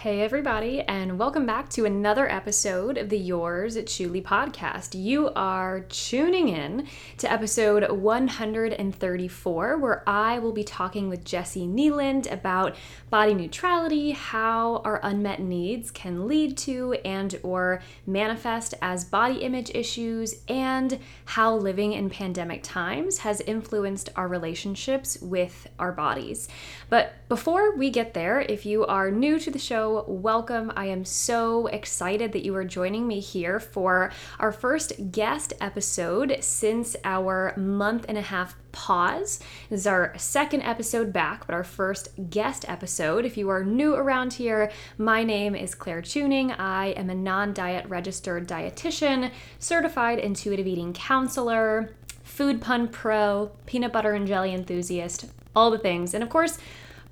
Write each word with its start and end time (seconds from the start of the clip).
Hey, 0.00 0.22
everybody, 0.22 0.80
and 0.80 1.18
welcome 1.18 1.44
back 1.44 1.68
to 1.70 1.84
another 1.84 2.26
episode 2.26 2.96
of 2.96 3.10
the 3.10 3.18
Yours 3.18 3.76
Truly 3.84 4.22
podcast. 4.22 4.98
You 4.98 5.28
are 5.36 5.80
tuning 5.80 6.48
in 6.48 6.86
to 7.18 7.30
episode 7.30 7.86
134, 7.90 9.76
where 9.76 10.02
I 10.08 10.38
will 10.38 10.52
be 10.52 10.64
talking 10.64 11.10
with 11.10 11.22
Jessi 11.26 11.68
Kneeland 11.68 12.32
about 12.32 12.76
body 13.10 13.34
neutrality, 13.34 14.12
how 14.12 14.76
our 14.86 15.00
unmet 15.02 15.40
needs 15.40 15.90
can 15.90 16.26
lead 16.26 16.56
to 16.58 16.94
and 17.04 17.38
or 17.42 17.82
manifest 18.06 18.72
as 18.80 19.04
body 19.04 19.40
image 19.42 19.70
issues, 19.74 20.36
and 20.48 20.98
how 21.26 21.54
living 21.54 21.92
in 21.92 22.08
pandemic 22.08 22.62
times 22.62 23.18
has 23.18 23.42
influenced 23.42 24.08
our 24.16 24.28
relationships 24.28 25.18
with 25.20 25.68
our 25.78 25.92
bodies. 25.92 26.48
But 26.88 27.16
before 27.28 27.76
we 27.76 27.90
get 27.90 28.14
there, 28.14 28.40
if 28.40 28.64
you 28.64 28.86
are 28.86 29.10
new 29.10 29.38
to 29.38 29.50
the 29.50 29.58
show, 29.58 29.89
welcome. 30.06 30.72
I 30.76 30.86
am 30.86 31.04
so 31.04 31.66
excited 31.66 32.32
that 32.32 32.44
you 32.44 32.54
are 32.54 32.64
joining 32.64 33.06
me 33.06 33.20
here 33.20 33.58
for 33.58 34.10
our 34.38 34.52
first 34.52 35.10
guest 35.10 35.52
episode 35.60 36.38
since 36.40 36.96
our 37.04 37.54
month 37.56 38.06
and 38.08 38.16
a 38.16 38.22
half 38.22 38.56
pause. 38.72 39.40
This 39.68 39.80
is 39.80 39.86
our 39.86 40.12
second 40.16 40.62
episode 40.62 41.12
back, 41.12 41.46
but 41.46 41.54
our 41.54 41.64
first 41.64 42.08
guest 42.30 42.64
episode. 42.68 43.24
If 43.24 43.36
you 43.36 43.48
are 43.48 43.64
new 43.64 43.94
around 43.94 44.34
here, 44.34 44.70
my 44.96 45.24
name 45.24 45.54
is 45.54 45.74
Claire 45.74 46.02
Chewning. 46.02 46.52
I 46.52 46.88
am 46.88 47.10
a 47.10 47.14
non 47.14 47.52
diet 47.52 47.86
registered 47.88 48.48
dietitian, 48.48 49.30
certified 49.58 50.18
intuitive 50.18 50.66
eating 50.66 50.92
counselor, 50.92 51.94
food 52.22 52.60
pun 52.60 52.88
pro, 52.88 53.50
peanut 53.66 53.92
butter 53.92 54.12
and 54.12 54.26
jelly 54.26 54.54
enthusiast, 54.54 55.26
all 55.54 55.70
the 55.70 55.78
things. 55.78 56.14
And 56.14 56.22
of 56.22 56.30
course, 56.30 56.58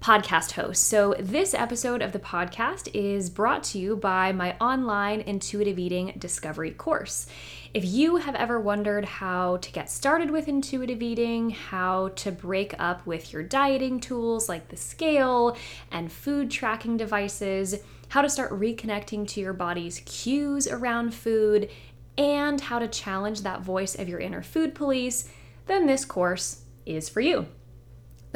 podcast 0.01 0.52
host. 0.52 0.84
So, 0.84 1.15
this 1.19 1.55
episode 1.55 2.02
of 2.02 2.12
the 2.12 2.19
podcast 2.19 2.89
is 2.95 3.30
brought 3.30 3.62
to 3.65 3.79
you 3.79 3.97
by 3.97 4.33
my 4.33 4.56
online 4.61 5.20
intuitive 5.23 5.79
eating 5.79 6.15
discovery 6.19 6.70
course. 6.70 7.27
If 7.75 7.84
you 7.84 8.17
have 8.17 8.34
ever 8.37 8.61
wondered 8.61 9.05
how 9.05 9.56
to 9.59 9.72
get 9.72 9.91
started 9.91 10.31
with 10.31 10.48
intuitive 10.48 11.03
eating, 11.03 11.50
how 11.50 12.09
to 12.17 12.31
break 12.31 12.75
up 12.78 13.05
with 13.06 13.33
your 13.33 13.42
dieting 13.42 14.00
tools 14.00 14.48
like 14.48 14.69
the 14.69 14.77
scale 14.77 15.56
and 15.91 16.11
food 16.12 16.50
tracking 16.50 16.97
devices, 16.97 17.75
how 18.09 18.22
to 18.22 18.31
start 18.31 18.53
reconnecting 18.53 19.27
to 19.28 19.41
your 19.41 19.53
body's 19.53 20.00
cues 20.06 20.69
around 20.69 21.12
food, 21.12 21.69
and 22.17 22.61
how 22.61 22.78
to 22.78 22.89
challenge 22.89 23.42
that 23.42 23.62
voice 23.62 23.94
of 23.94 24.09
your 24.09 24.20
inner 24.20 24.42
food 24.42 24.75
police, 24.75 25.28
then 25.67 25.87
this 25.87 26.05
course 26.05 26.62
is 26.87 27.09
for 27.09 27.20
you. 27.20 27.47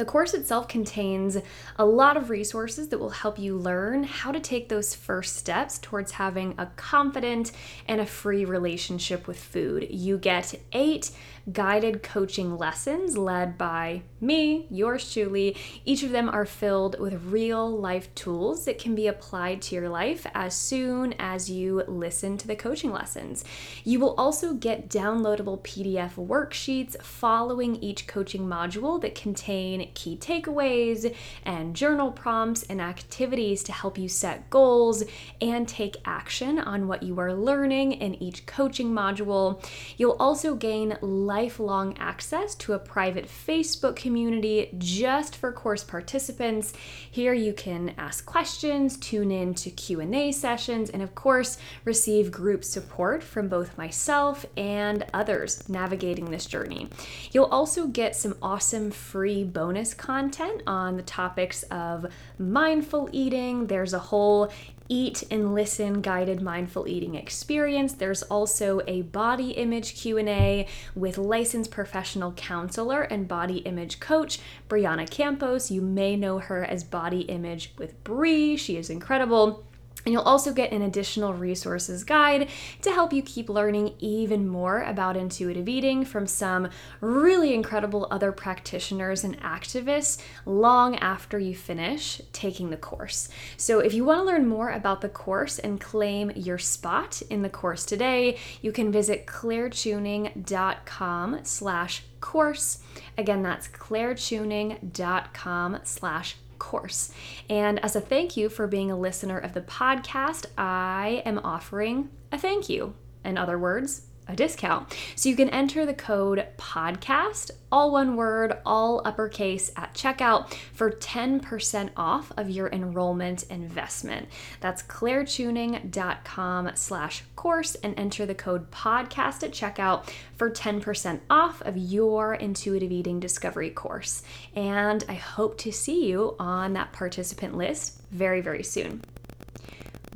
The 0.03 0.09
course 0.09 0.33
itself 0.33 0.67
contains 0.67 1.37
a 1.77 1.85
lot 1.85 2.17
of 2.17 2.29
resources 2.29 2.89
that 2.89 2.97
will 2.97 3.11
help 3.11 3.39
you 3.39 3.57
learn 3.57 4.03
how 4.03 4.33
to 4.33 4.39
take 4.41 4.67
those 4.67 4.93
first 4.93 5.37
steps 5.37 5.79
towards 5.79 6.11
having 6.11 6.55
a 6.57 6.65
confident 6.75 7.53
and 7.87 8.01
a 8.01 8.05
free 8.05 8.43
relationship 8.43 9.27
with 9.27 9.39
food. 9.39 9.87
You 9.89 10.17
get 10.17 10.55
eight 10.73 11.11
guided 11.51 12.03
coaching 12.03 12.57
lessons 12.57 13.17
led 13.17 13.57
by 13.57 14.01
me, 14.21 14.65
yours 14.69 15.11
truly. 15.11 15.57
Each 15.83 16.03
of 16.03 16.11
them 16.11 16.29
are 16.29 16.45
filled 16.45 16.99
with 16.99 17.25
real 17.25 17.69
life 17.69 18.13
tools 18.15 18.65
that 18.65 18.79
can 18.79 18.95
be 18.95 19.07
applied 19.07 19.61
to 19.63 19.75
your 19.75 19.89
life 19.89 20.25
as 20.33 20.55
soon 20.55 21.13
as 21.19 21.49
you 21.49 21.83
listen 21.87 22.37
to 22.37 22.47
the 22.47 22.55
coaching 22.55 22.91
lessons. 22.91 23.43
You 23.83 23.99
will 23.99 24.15
also 24.15 24.53
get 24.53 24.89
downloadable 24.89 25.59
PDF 25.61 26.15
worksheets 26.15 27.01
following 27.01 27.75
each 27.77 28.07
coaching 28.07 28.47
module 28.47 29.01
that 29.01 29.15
contain 29.15 29.91
key 29.93 30.17
takeaways 30.17 31.13
and 31.43 31.75
journal 31.75 32.11
prompts 32.11 32.63
and 32.63 32.81
activities 32.81 33.63
to 33.63 33.71
help 33.71 33.97
you 33.97 34.07
set 34.07 34.49
goals 34.49 35.03
and 35.41 35.67
take 35.67 35.97
action 36.05 36.59
on 36.59 36.87
what 36.87 37.03
you 37.03 37.19
are 37.19 37.33
learning 37.33 37.93
in 37.93 38.21
each 38.21 38.45
coaching 38.45 38.91
module. 38.91 39.63
You'll 39.97 40.17
also 40.19 40.55
gain 40.55 40.97
lifelong 41.01 41.97
access 41.97 42.55
to 42.55 42.73
a 42.73 42.79
private 42.79 43.27
Facebook 43.27 43.95
community 43.95 44.69
just 44.77 45.35
for 45.35 45.51
course 45.51 45.83
participants. 45.83 46.73
Here 47.09 47.33
you 47.33 47.53
can 47.53 47.93
ask 47.97 48.25
questions, 48.25 48.97
tune 48.97 49.31
in 49.31 49.53
to 49.55 49.69
Q&A 49.69 50.31
sessions, 50.31 50.89
and 50.89 51.01
of 51.01 51.15
course, 51.15 51.57
receive 51.85 52.31
group 52.31 52.63
support 52.63 53.23
from 53.23 53.47
both 53.47 53.77
myself 53.77 54.45
and 54.55 55.05
others 55.13 55.67
navigating 55.67 56.31
this 56.31 56.45
journey. 56.45 56.87
You'll 57.31 57.45
also 57.45 57.87
get 57.87 58.15
some 58.15 58.35
awesome 58.41 58.91
free 58.91 59.43
bonus 59.43 59.72
content 59.93 60.61
on 60.67 60.97
the 60.97 61.03
topics 61.03 61.63
of 61.63 62.05
mindful 62.37 63.09
eating. 63.11 63.67
There's 63.67 63.93
a 63.93 63.99
whole 63.99 64.51
eat 64.89 65.23
and 65.31 65.55
listen 65.55 66.01
guided 66.01 66.41
mindful 66.41 66.87
eating 66.87 67.15
experience. 67.15 67.93
There's 67.93 68.23
also 68.23 68.81
a 68.87 69.01
body 69.03 69.51
image 69.51 69.95
q&a 69.95 70.67
with 70.95 71.17
licensed 71.17 71.71
professional 71.71 72.33
counselor 72.33 73.01
and 73.01 73.27
body 73.27 73.57
image 73.59 73.99
coach 73.99 74.39
brianna 74.69 75.09
campos. 75.09 75.71
You 75.71 75.81
may 75.81 76.15
know 76.15 76.39
her 76.39 76.63
as 76.63 76.83
body 76.83 77.21
image 77.21 77.73
with 77.77 78.03
bri. 78.03 78.57
She 78.57 78.77
is 78.77 78.89
incredible 78.89 79.65
and 80.05 80.13
you'll 80.13 80.23
also 80.23 80.53
get 80.53 80.71
an 80.71 80.81
additional 80.81 81.33
resources 81.33 82.03
guide 82.03 82.49
to 82.81 82.91
help 82.91 83.13
you 83.13 83.21
keep 83.21 83.49
learning 83.49 83.93
even 83.99 84.47
more 84.47 84.81
about 84.83 85.17
intuitive 85.17 85.69
eating 85.69 86.05
from 86.05 86.27
some 86.27 86.69
really 87.01 87.53
incredible 87.53 88.07
other 88.11 88.31
practitioners 88.31 89.23
and 89.23 89.39
activists 89.41 90.21
long 90.45 90.95
after 90.97 91.39
you 91.39 91.55
finish 91.55 92.21
taking 92.31 92.69
the 92.69 92.77
course. 92.77 93.29
So 93.57 93.79
if 93.79 93.93
you 93.93 94.05
want 94.05 94.21
to 94.21 94.25
learn 94.25 94.47
more 94.47 94.69
about 94.69 95.01
the 95.01 95.09
course 95.09 95.59
and 95.59 95.79
claim 95.79 96.31
your 96.35 96.57
spot 96.57 97.21
in 97.29 97.41
the 97.41 97.49
course 97.49 97.85
today, 97.85 98.37
you 98.61 98.71
can 98.71 98.91
visit 98.91 99.25
clairechewning.com 99.25 101.39
slash 101.43 102.03
course. 102.19 102.79
Again, 103.17 103.41
that's 103.43 103.67
clairechewning.com 103.67 105.79
slash 105.83 106.35
course. 106.63 107.13
And 107.49 107.77
as 107.83 107.95
a 107.95 108.01
thank 108.01 108.37
you 108.37 108.47
for 108.47 108.67
being 108.67 108.89
a 108.89 108.97
listener 108.97 109.37
of 109.37 109.53
the 109.53 109.61
podcast, 109.61 110.45
I 110.57 111.21
am 111.25 111.39
offering 111.39 112.09
a 112.31 112.37
thank 112.37 112.69
you. 112.69 112.95
In 113.25 113.37
other 113.37 113.59
words, 113.59 114.07
a 114.27 114.35
discount. 114.35 114.95
So 115.15 115.29
you 115.29 115.35
can 115.35 115.49
enter 115.49 115.85
the 115.85 115.93
code 115.93 116.45
podcast, 116.57 117.51
all 117.71 117.91
one 117.91 118.15
word, 118.15 118.57
all 118.65 119.01
uppercase 119.05 119.71
at 119.75 119.93
checkout 119.93 120.53
for 120.73 120.91
10% 120.91 121.89
off 121.97 122.31
of 122.37 122.49
your 122.49 122.69
enrollment 122.69 123.43
investment. 123.43 124.27
That's 124.59 124.83
clairechewning.com 124.83 126.71
slash 126.75 127.23
course 127.35 127.75
and 127.75 127.97
enter 127.97 128.25
the 128.25 128.35
code 128.35 128.71
podcast 128.71 129.43
at 129.43 129.51
checkout 129.51 130.09
for 130.37 130.49
10% 130.49 131.19
off 131.29 131.61
of 131.61 131.77
your 131.77 132.33
intuitive 132.35 132.91
eating 132.91 133.19
discovery 133.19 133.69
course. 133.69 134.23
And 134.55 135.03
I 135.09 135.13
hope 135.13 135.57
to 135.59 135.71
see 135.71 136.07
you 136.07 136.35
on 136.39 136.73
that 136.73 136.93
participant 136.93 137.55
list 137.57 138.01
very, 138.11 138.41
very 138.41 138.63
soon. 138.63 139.01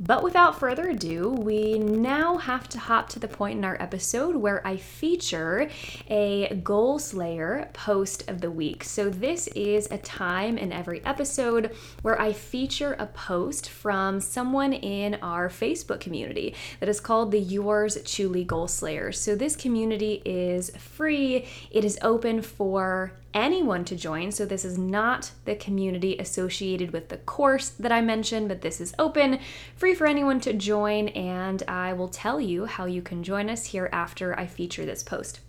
But 0.00 0.22
without 0.22 0.58
further 0.58 0.90
ado, 0.90 1.30
we 1.30 1.78
now 1.78 2.36
have 2.36 2.68
to 2.70 2.78
hop 2.78 3.08
to 3.10 3.18
the 3.18 3.26
point 3.26 3.58
in 3.58 3.64
our 3.64 3.80
episode 3.80 4.36
where 4.36 4.64
I 4.66 4.76
feature 4.76 5.68
a 6.08 6.54
Goal 6.62 6.98
Slayer 6.98 7.68
post 7.72 8.28
of 8.28 8.40
the 8.40 8.50
week. 8.50 8.84
So, 8.84 9.10
this 9.10 9.48
is 9.48 9.88
a 9.90 9.98
time 9.98 10.56
in 10.56 10.72
every 10.72 11.04
episode 11.04 11.74
where 12.02 12.20
I 12.20 12.32
feature 12.32 12.94
a 12.98 13.06
post 13.06 13.68
from 13.68 14.20
someone 14.20 14.72
in 14.72 15.16
our 15.16 15.48
Facebook 15.48 16.00
community 16.00 16.54
that 16.78 16.88
is 16.88 17.00
called 17.00 17.32
the 17.32 17.40
Yours 17.40 17.98
Truly 18.04 18.44
Goal 18.44 18.68
Slayers. 18.68 19.20
So, 19.20 19.34
this 19.34 19.56
community 19.56 20.22
is 20.24 20.70
free, 20.76 21.46
it 21.72 21.84
is 21.84 21.98
open 22.02 22.42
for 22.42 23.12
anyone 23.34 23.84
to 23.86 23.96
join. 23.96 24.32
So, 24.32 24.44
this 24.44 24.64
is 24.64 24.78
not 24.78 25.32
the 25.44 25.54
community 25.54 26.16
associated 26.18 26.92
with 26.92 27.08
the 27.08 27.18
course 27.18 27.70
that 27.70 27.92
I 27.92 28.00
mentioned, 28.00 28.48
but 28.48 28.62
this 28.62 28.80
is 28.80 28.94
open, 28.98 29.40
free 29.76 29.94
for 29.94 30.06
anyone 30.06 30.40
to 30.40 30.52
join. 30.52 31.08
And 31.08 31.62
I 31.68 31.92
will 31.92 32.08
tell 32.08 32.40
you 32.40 32.64
how 32.66 32.86
you 32.86 33.02
can 33.02 33.22
join 33.22 33.50
us 33.50 33.66
here 33.66 33.88
after 33.92 34.38
I 34.38 34.46
feature 34.46 34.86
this 34.86 35.02
post. 35.02 35.40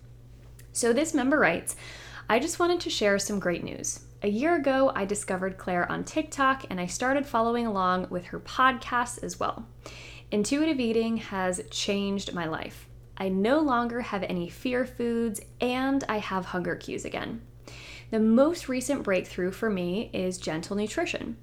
So, 0.72 0.94
this 0.94 1.14
member 1.14 1.40
writes 1.40 1.76
I 2.30 2.40
just 2.40 2.60
wanted 2.60 2.80
to 2.82 2.90
share 2.90 3.18
some 3.18 3.40
great 3.40 3.64
news. 3.64 4.02
A 4.22 4.28
year 4.28 4.56
ago, 4.56 4.92
I 4.96 5.06
discovered 5.06 5.58
Claire 5.58 5.90
on 5.92 6.04
TikTok 6.04 6.66
and 6.70 6.80
I 6.80 6.86
started 6.86 7.26
following 7.26 7.66
along 7.66 8.08
with 8.10 8.26
her 8.26 8.40
podcasts 8.40 9.24
as 9.24 9.40
well. 9.40 9.66
Intuitive 10.30 10.80
eating 10.80 11.18
has 11.18 11.62
changed 11.72 12.34
my 12.34 12.46
life. 12.46 12.88
I 13.18 13.30
no 13.30 13.60
longer 13.60 14.02
have 14.02 14.24
any 14.24 14.48
fear 14.48 14.86
foods 14.86 15.42
and 15.60 16.04
I 16.08 16.18
have 16.18 16.46
hunger 16.46 16.76
cues 16.76 17.04
again. 17.04 17.42
The 18.12 18.20
most 18.20 18.68
recent 18.68 19.04
breakthrough 19.04 19.52
for 19.52 19.70
me 19.70 20.10
is 20.14 20.40
gentle 20.40 20.76
nutrition. 20.76 21.38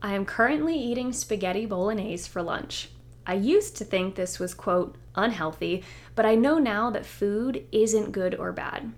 I 0.00 0.14
am 0.14 0.24
currently 0.24 0.74
eating 0.74 1.12
spaghetti 1.12 1.66
bolognese 1.66 2.28
for 2.28 2.42
lunch. 2.42 2.88
I 3.26 3.34
used 3.34 3.76
to 3.76 3.84
think 3.84 4.14
this 4.14 4.38
was, 4.38 4.54
quote, 4.54 4.96
unhealthy, 5.14 5.84
but 6.14 6.24
I 6.24 6.34
know 6.34 6.58
now 6.58 6.90
that 6.90 7.04
food 7.04 7.66
isn't 7.70 8.12
good 8.12 8.34
or 8.34 8.52
bad. 8.52 8.92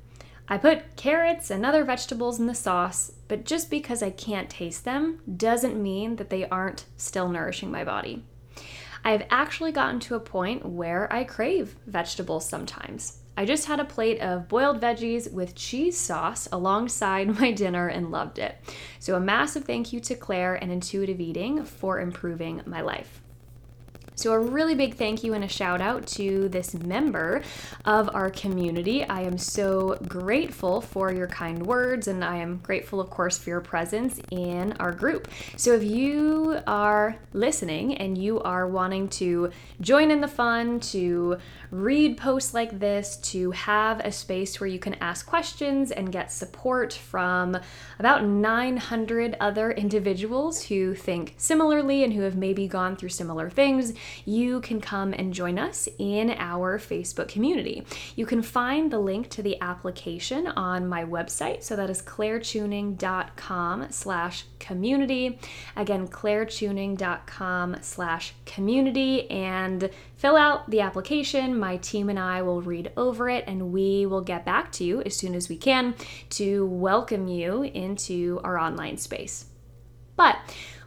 I 0.47 0.59
put 0.59 0.97
carrots 0.97 1.50
and 1.50 1.67
other 1.67 1.85
vegetables 1.85 2.38
in 2.38 2.47
the 2.47 2.55
sauce, 2.55 3.12
but 3.26 3.44
just 3.44 3.69
because 3.69 4.03
I 4.03 4.11
can't 4.11 4.49
taste 4.49 4.85
them 4.85 5.21
doesn't 5.37 5.82
mean 5.82 6.17
that 6.17 6.31
they 6.31 6.49
aren't 6.49 6.85
still 6.97 7.29
nourishing 7.29 7.71
my 7.71 7.85
body. 7.85 8.25
I've 9.05 9.26
actually 9.31 9.73
gotten 9.73 9.99
to 10.00 10.14
a 10.14 10.21
point 10.21 10.64
where 10.64 11.12
I 11.12 11.25
crave 11.25 11.76
vegetables 11.87 12.49
sometimes. 12.49 13.19
I 13.38 13.44
just 13.44 13.67
had 13.67 13.79
a 13.79 13.85
plate 13.85 14.19
of 14.19 14.49
boiled 14.49 14.81
veggies 14.81 15.32
with 15.32 15.55
cheese 15.55 15.96
sauce 15.96 16.49
alongside 16.50 17.29
my 17.40 17.52
dinner 17.52 17.87
and 17.87 18.11
loved 18.11 18.40
it. 18.40 18.56
So, 18.99 19.14
a 19.14 19.20
massive 19.20 19.64
thank 19.64 19.93
you 19.93 20.00
to 20.00 20.17
Claire 20.17 20.56
and 20.56 20.73
Intuitive 20.73 21.20
Eating 21.20 21.64
for 21.64 22.00
improving 22.00 22.62
my 22.67 22.81
life. 22.81 23.23
So, 24.19 24.32
a 24.32 24.38
really 24.41 24.75
big 24.75 24.97
thank 24.97 25.23
you 25.23 25.35
and 25.35 25.44
a 25.44 25.49
shout 25.49 25.81
out 25.81 26.05
to 26.09 26.49
this 26.49 26.75
member 26.75 27.41
of 27.85 28.12
our 28.12 28.31
community. 28.31 29.05
I 29.05 29.20
am 29.20 29.38
so 29.38 29.97
grateful 30.09 30.81
for 30.81 31.12
your 31.12 31.29
kind 31.29 31.65
words, 31.65 32.09
and 32.09 32.25
I 32.25 32.38
am 32.38 32.56
grateful, 32.56 33.00
of 33.00 33.11
course, 33.11 33.38
for 33.38 33.50
your 33.50 33.61
presence 33.61 34.19
in 34.32 34.73
our 34.81 34.91
group. 34.91 35.29
So, 35.56 35.73
if 35.75 35.85
you 35.85 36.59
are 36.67 37.15
listening 37.32 37.97
and 37.99 38.19
you 38.19 38.41
are 38.41 38.67
wanting 38.67 39.06
to 39.11 39.53
join 39.81 40.11
in 40.11 40.21
the 40.21 40.26
fun, 40.26 40.81
to 40.81 41.38
read 41.71 42.17
posts 42.17 42.53
like 42.53 42.81
this, 42.81 43.19
to 43.19 43.53
have 43.53 44.00
a 44.00 44.11
space 44.11 44.59
where 44.59 44.67
you 44.67 44.81
can 44.81 44.94
ask 44.94 45.26
questions 45.26 45.93
and 45.93 46.11
get 46.11 46.32
support 46.32 46.93
from 46.93 47.56
about 48.00 48.25
900 48.25 49.37
other 49.38 49.71
individuals 49.71 50.64
who 50.64 50.97
think 50.97 51.35
similarly 51.37 52.03
and 52.03 52.14
who 52.14 52.23
have 52.23 52.35
maybe 52.35 52.67
gone 52.67 52.97
through 52.97 53.11
similar 53.11 53.49
things, 53.49 53.93
you 54.25 54.61
can 54.61 54.81
come 54.81 55.13
and 55.13 55.33
join 55.33 55.59
us 55.59 55.89
in 55.99 56.31
our 56.31 56.79
Facebook 56.79 57.29
community. 57.29 57.85
You 58.17 58.27
can 58.27 58.43
find 58.43 58.91
the 58.91 58.99
link 58.99 59.29
to 59.31 59.43
the 59.43 59.61
application 59.61 60.47
on 60.49 60.87
my 60.87 61.05
website. 61.05 61.63
So 61.63 61.77
that 61.77 61.91
is 61.91 62.03
clairechewning.com 62.03 63.87
slash 63.91 64.45
community. 64.59 65.39
Again, 65.77 66.09
clairechewning.com 66.09 67.77
slash 67.81 68.35
community 68.45 69.31
and 69.31 69.91
fill 70.17 70.37
out 70.37 70.69
the 70.71 70.81
application. 70.81 71.59
My 71.59 71.77
team 71.77 72.09
and 72.09 72.19
I 72.19 72.43
will 72.43 72.63
read 72.63 72.93
over 72.97 73.29
it 73.29 73.45
and 73.47 73.73
we 73.73 74.07
will 74.07 74.23
get 74.23 74.45
back 74.45 74.73
to 74.73 74.85
you 74.85 75.03
as 75.03 75.17
soon 75.17 75.35
as 75.35 75.49
we 75.49 75.57
can 75.57 75.95
to 76.31 76.67
welcome 76.67 77.29
you 77.29 77.63
into 77.63 78.41
our 78.45 78.59
online 78.59 78.99
space. 78.99 79.47
But 80.19 80.37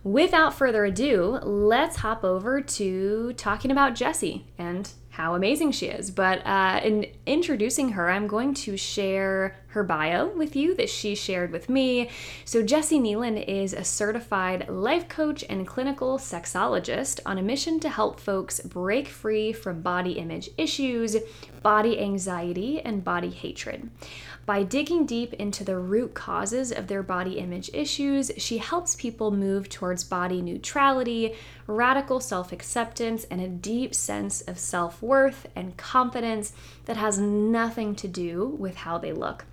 without 0.04 0.54
further 0.54 0.84
ado, 0.86 1.40
let's 1.42 1.96
hop 1.96 2.24
over 2.24 2.62
to 2.62 3.34
talking 3.34 3.72
about 3.72 3.96
Jessi 3.96 4.44
and 4.58 4.92
how 5.10 5.36
amazing 5.36 5.72
she 5.72 5.88
is. 5.88 6.12
But 6.12 6.46
uh, 6.46 6.82
in 6.84 7.08
introducing 7.26 7.94
her, 7.94 8.10
I'm 8.10 8.28
going 8.28 8.54
to 8.56 8.76
share 8.76 9.56
her 9.72 9.84
bio 9.84 10.28
with 10.28 10.56
you 10.56 10.76
that 10.76 10.90
she 10.90 11.16
shared 11.16 11.52
with 11.52 11.70
me. 11.70 12.10
So, 12.46 12.64
Jessi 12.64 13.00
Kneeland 13.00 13.46
is 13.48 13.74
a 13.74 13.84
certified 13.84 14.70
life 14.70 15.08
coach 15.08 15.44
and 15.50 15.68
clinical 15.68 16.18
sexologist 16.18 17.20
on 17.26 17.38
a 17.38 17.44
mission 17.44 17.80
to 17.82 17.90
help 17.90 18.20
folks 18.20 18.60
break 18.60 19.08
free 19.08 19.54
from 19.54 19.82
body 19.82 20.14
image 20.14 20.50
issues, 20.58 21.18
body 21.62 22.00
anxiety, 22.00 22.82
and 22.82 23.04
body 23.04 23.30
hatred. 23.30 23.90
By 24.46 24.64
digging 24.64 25.06
deep 25.06 25.34
into 25.34 25.64
the 25.64 25.78
root 25.78 26.14
causes 26.14 26.72
of 26.72 26.88
their 26.88 27.04
body 27.04 27.38
image 27.38 27.70
issues, 27.74 28.32
she 28.38 28.58
helps 28.58 28.96
people 28.96 29.32
move 29.32 29.70
towards 29.70 30.04
body 30.04 30.42
neutrality, 30.42 31.36
radical 31.68 32.20
self 32.20 32.52
acceptance, 32.52 33.24
and 33.26 33.40
a 33.40 33.48
deep 33.48 33.94
sense 33.94 34.42
of 34.42 34.58
self 34.60 35.02
worth 35.02 35.48
and 35.56 35.78
confidence 35.78 36.54
that 36.86 36.98
has 36.98 37.20
nothing 37.20 37.96
to 37.96 38.08
do 38.08 38.48
with 38.60 38.78
how 38.78 38.98
they 38.98 39.14
look. 39.14 39.46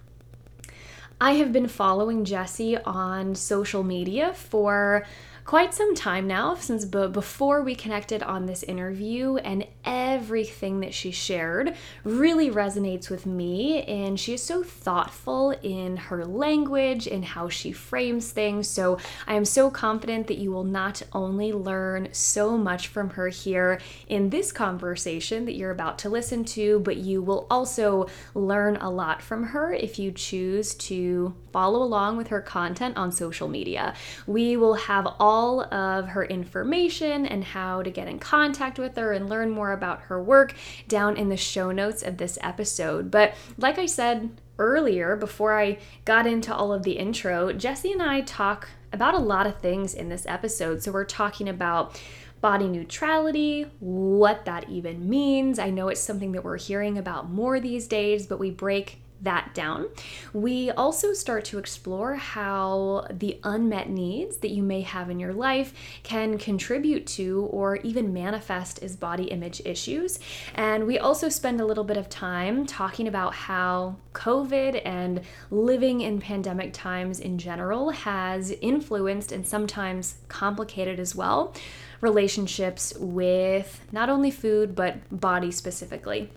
I 1.20 1.32
have 1.32 1.52
been 1.52 1.66
following 1.66 2.24
Jessi 2.24 2.80
on 2.86 3.34
social 3.34 3.82
media 3.82 4.32
for 4.34 5.04
quite 5.48 5.72
some 5.72 5.94
time 5.94 6.26
now, 6.26 6.54
since 6.54 6.84
b- 6.84 7.08
before 7.08 7.62
we 7.62 7.74
connected 7.74 8.22
on 8.22 8.44
this 8.44 8.62
interview, 8.64 9.36
and 9.36 9.66
everything 9.82 10.80
that 10.80 10.92
she 10.92 11.10
shared 11.10 11.74
really 12.04 12.50
resonates 12.50 13.08
with 13.08 13.24
me. 13.24 13.82
And 13.84 14.20
she 14.20 14.34
is 14.34 14.42
so 14.42 14.62
thoughtful 14.62 15.52
in 15.62 15.96
her 15.96 16.26
language 16.26 17.06
and 17.06 17.24
how 17.24 17.48
she 17.48 17.72
frames 17.72 18.30
things. 18.30 18.68
So 18.68 18.98
I 19.26 19.36
am 19.36 19.46
so 19.46 19.70
confident 19.70 20.26
that 20.26 20.36
you 20.36 20.52
will 20.52 20.64
not 20.64 21.00
only 21.14 21.50
learn 21.50 22.10
so 22.12 22.58
much 22.58 22.88
from 22.88 23.08
her 23.10 23.28
here 23.28 23.80
in 24.06 24.28
this 24.28 24.52
conversation 24.52 25.46
that 25.46 25.54
you're 25.54 25.70
about 25.70 25.98
to 26.00 26.10
listen 26.10 26.44
to, 26.44 26.80
but 26.80 26.98
you 26.98 27.22
will 27.22 27.46
also 27.50 28.06
learn 28.34 28.76
a 28.76 28.90
lot 28.90 29.22
from 29.22 29.44
her 29.44 29.72
if 29.72 29.98
you 29.98 30.12
choose 30.12 30.74
to 30.74 31.34
follow 31.54 31.82
along 31.82 32.18
with 32.18 32.28
her 32.28 32.42
content 32.42 32.98
on 32.98 33.10
social 33.10 33.48
media. 33.48 33.94
We 34.26 34.58
will 34.58 34.74
have 34.74 35.06
all 35.18 35.37
all 35.38 35.72
of 35.72 36.08
her 36.08 36.24
information 36.24 37.24
and 37.24 37.44
how 37.44 37.80
to 37.80 37.90
get 37.90 38.08
in 38.08 38.18
contact 38.18 38.76
with 38.76 38.96
her 38.96 39.12
and 39.12 39.28
learn 39.28 39.50
more 39.50 39.70
about 39.70 40.00
her 40.02 40.20
work 40.20 40.52
down 40.88 41.16
in 41.16 41.28
the 41.28 41.36
show 41.36 41.70
notes 41.70 42.02
of 42.02 42.16
this 42.16 42.38
episode. 42.42 43.08
But 43.08 43.34
like 43.56 43.78
I 43.78 43.86
said 43.86 44.30
earlier, 44.58 45.14
before 45.14 45.56
I 45.56 45.78
got 46.04 46.26
into 46.26 46.52
all 46.52 46.72
of 46.72 46.82
the 46.82 46.98
intro, 46.98 47.52
Jessi 47.52 47.92
and 47.92 48.02
I 48.02 48.22
talk 48.22 48.68
about 48.92 49.14
a 49.14 49.18
lot 49.18 49.46
of 49.46 49.60
things 49.60 49.94
in 49.94 50.08
this 50.08 50.26
episode. 50.26 50.82
So 50.82 50.90
we're 50.90 51.04
talking 51.04 51.48
about 51.48 52.02
body 52.40 52.66
neutrality, 52.66 53.66
what 53.78 54.44
that 54.44 54.68
even 54.68 55.08
means. 55.08 55.60
I 55.60 55.70
know 55.70 55.86
it's 55.86 56.00
something 56.00 56.32
that 56.32 56.42
we're 56.42 56.58
hearing 56.58 56.98
about 56.98 57.30
more 57.30 57.60
these 57.60 57.86
days, 57.86 58.26
but 58.26 58.40
we 58.40 58.50
break 58.50 59.00
that 59.22 59.54
down. 59.54 59.88
We 60.32 60.70
also 60.70 61.12
start 61.12 61.44
to 61.46 61.58
explore 61.58 62.14
how 62.14 63.06
the 63.10 63.38
unmet 63.42 63.88
needs 63.88 64.38
that 64.38 64.50
you 64.50 64.62
may 64.62 64.82
have 64.82 65.10
in 65.10 65.18
your 65.18 65.32
life 65.32 65.72
can 66.02 66.38
contribute 66.38 67.06
to 67.08 67.48
or 67.50 67.76
even 67.76 68.12
manifest 68.12 68.82
as 68.82 68.96
body 68.96 69.24
image 69.24 69.60
issues. 69.64 70.18
And 70.54 70.86
we 70.86 70.98
also 70.98 71.28
spend 71.28 71.60
a 71.60 71.66
little 71.66 71.84
bit 71.84 71.96
of 71.96 72.08
time 72.08 72.66
talking 72.66 73.08
about 73.08 73.34
how 73.34 73.96
COVID 74.14 74.82
and 74.84 75.22
living 75.50 76.00
in 76.00 76.20
pandemic 76.20 76.72
times 76.72 77.20
in 77.20 77.38
general 77.38 77.90
has 77.90 78.50
influenced 78.60 79.32
and 79.32 79.46
sometimes 79.46 80.16
complicated 80.28 80.98
as 81.00 81.14
well 81.14 81.54
relationships 82.00 82.94
with 82.98 83.80
not 83.90 84.08
only 84.08 84.30
food 84.30 84.74
but 84.74 84.96
body 85.10 85.50
specifically. 85.50 86.30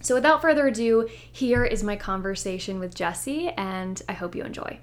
So, 0.00 0.14
without 0.14 0.40
further 0.40 0.68
ado, 0.68 1.08
here 1.32 1.64
is 1.64 1.82
my 1.82 1.96
conversation 1.96 2.78
with 2.78 2.94
Jessi, 2.94 3.52
and 3.56 4.00
I 4.08 4.12
hope 4.12 4.36
you 4.36 4.44
enjoy. 4.44 4.78